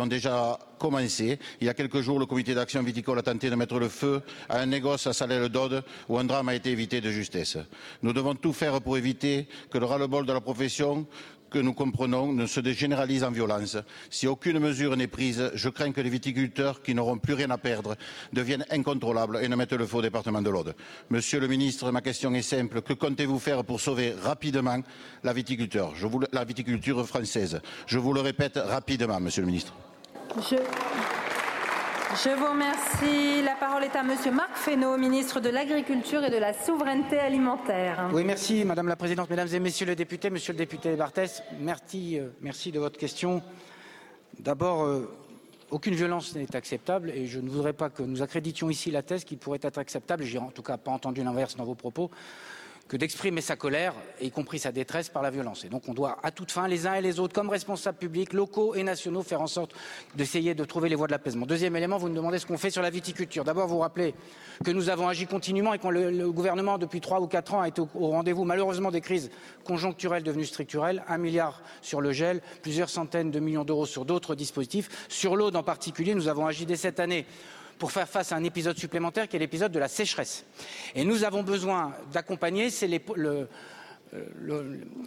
[0.06, 1.39] déjà commencé.
[1.60, 4.22] Il y a quelques jours, le comité d'action viticole a tenté de mettre le feu
[4.48, 7.59] à un négoce à Salel-d'Aude où un drame a été évité de justesse.
[8.02, 11.06] Nous devons tout faire pour éviter que le ras-le-bol de la profession
[11.55, 13.76] que nous comprenons ne se dégénéralise en violence.
[14.10, 17.59] Si aucune mesure n'est prise, je crains que les viticulteurs, qui n'auront plus rien à
[17.59, 17.94] perdre,
[18.32, 20.74] deviennent incontrôlables et ne mettent le feu au département de l'Aude.
[21.10, 22.82] Monsieur le ministre, ma question est simple.
[22.82, 24.82] Que comptez-vous faire pour sauver rapidement
[25.22, 25.32] la
[26.32, 29.72] la viticulture française Je vous le répète rapidement, monsieur le ministre.
[32.16, 33.42] Je vous remercie.
[33.42, 38.10] La parole est à Monsieur Marc Fesneau, ministre de l'Agriculture et de la Souveraineté alimentaire.
[38.12, 42.18] Oui, merci Madame la Présidente, Mesdames et Messieurs les députés, Monsieur le député Barthès, merci,
[42.18, 43.42] euh, de votre question.
[44.38, 45.09] D'abord, euh,
[45.70, 49.24] aucune violence n'est acceptable et je ne voudrais pas que nous accréditions ici la thèse
[49.24, 52.10] qui pourrait être acceptable, j'ai en tout cas pas entendu l'inverse dans vos propos,
[52.89, 55.65] que d'exprimer sa colère, y compris sa détresse, par la violence.
[55.65, 58.32] Et donc on doit à toute fin, les uns et les autres, comme responsables publics,
[58.32, 59.74] locaux et nationaux, faire en sorte
[60.15, 61.47] d'essayer de trouver les voies de l'apaisement.
[61.47, 63.44] Deuxième élément, vous me demandez ce qu'on fait sur la viticulture.
[63.44, 64.15] D'abord, vous rappelez
[64.62, 67.69] que nous avons agi continuellement et que le, gouvernement, depuis trois ou quatre ans, a
[67.69, 69.31] été au, au rendez-vous, malheureusement, des crises
[69.65, 71.02] conjoncturelles devenues structurelles.
[71.09, 75.06] Un milliard sur le gel, plusieurs centaines de millions d'euros sur d'autres dispositifs.
[75.09, 77.27] Sur l'eau, en particulier, nous avons agi dès cette année
[77.78, 80.44] pour faire face à un épisode supplémentaire qui est l'épisode de la sécheresse.
[80.94, 83.48] Et nous avons besoin d'accompagner, c'est le,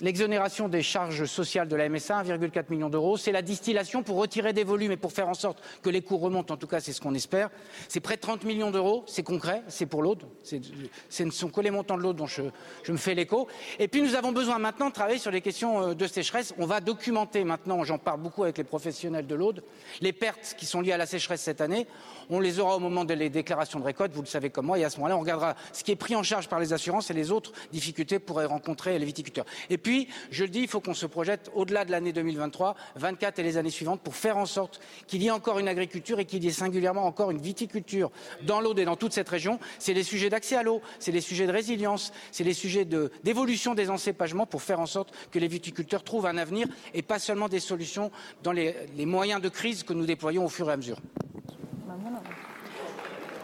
[0.02, 3.18] l'exonération des charges sociales de la MSA, 1,4 million d'euros.
[3.18, 6.22] C'est la distillation pour retirer des volumes et pour faire en sorte que les cours
[6.22, 6.54] remontent.
[6.54, 7.50] En tout cas, c'est ce qu'on espère.
[7.88, 9.04] C'est près de 30 millions d'euros.
[9.08, 9.64] C'est concret.
[9.68, 10.24] C'est pour l'Aude.
[10.44, 12.44] Ce ne sont que les montants de l'Aude dont je,
[12.84, 13.48] je, me fais l'écho.
[13.80, 16.54] Et puis, nous avons besoin maintenant de travailler sur les questions euh, de sécheresse.
[16.58, 19.64] On va documenter maintenant, j'en parle beaucoup avec les professionnels de l'Aude,
[20.02, 21.88] les pertes qui sont liées à la sécheresse cette année.
[22.30, 24.78] On les aura au moment des déclarations de récolte, vous le savez comme moi.
[24.78, 27.10] Et à ce moment-là, on regardera ce qui est pris en charge par les assurances
[27.10, 29.46] et les autres difficultés pourraient rencontrer les viticulteurs.
[29.70, 33.40] Et puis, je le dis, il faut qu'on se projette au-delà de l'année 2023, 24
[33.40, 36.26] et les années suivantes pour faire en sorte qu'il y ait encore une agriculture et
[36.26, 38.12] qu'il y ait singulièrement encore une viticulture
[38.44, 39.60] dans l'Aude et dans toute cette région.
[39.80, 43.74] C'est les sujets d'accès à l'eau, c'est les sujets de résilience, c'est les sujets d'évolution
[43.74, 47.48] des encépagements pour faire en sorte que les viticulteurs trouvent un avenir et pas seulement
[47.48, 48.12] des solutions
[48.44, 51.00] dans les moyens de crise que nous déployons au fur et à mesure.
[51.88, 52.57] Bangun.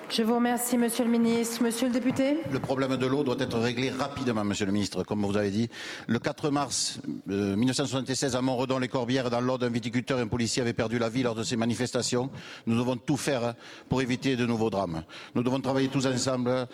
[0.10, 1.64] Je vous remercie, Monsieur le Ministre.
[1.64, 5.26] Monsieur le député Le problème de l'eau doit être réglé rapidement, Monsieur le Ministre, comme
[5.26, 5.70] vous avez dit.
[6.08, 7.00] Le 4 mars
[7.30, 11.24] euh, 1976, à Montredon-les-Corbières, dans l'Aude, un viticulteur et un policier avaient perdu la vie
[11.24, 12.30] lors de ces manifestations.
[12.68, 13.56] Nous devons tout faire
[13.90, 15.04] pour éviter de nouveaux drames.
[15.34, 16.68] Nous devons travailler tous ensemble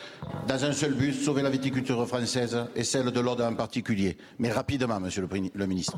[0.47, 4.17] dans un seul but, sauver la viticulture française et celle de l'Aude en particulier.
[4.39, 5.97] Mais rapidement, Monsieur le, le Ministre.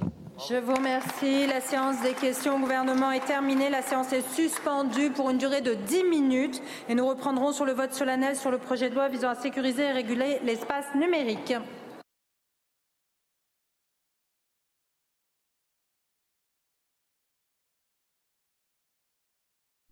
[0.50, 1.46] Je vous remercie.
[1.48, 3.70] La séance des questions au gouvernement est terminée.
[3.70, 7.74] La séance est suspendue pour une durée de 10 minutes et nous reprendrons sur le
[7.74, 11.54] vote solennel sur le projet de loi visant à sécuriser et réguler l'espace numérique.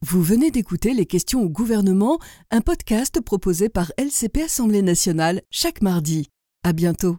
[0.02, 2.18] Vous venez d'écouter les questions au gouvernement,
[2.50, 6.30] un podcast proposé par LCP Assemblée nationale chaque mardi.
[6.64, 7.18] À bientôt.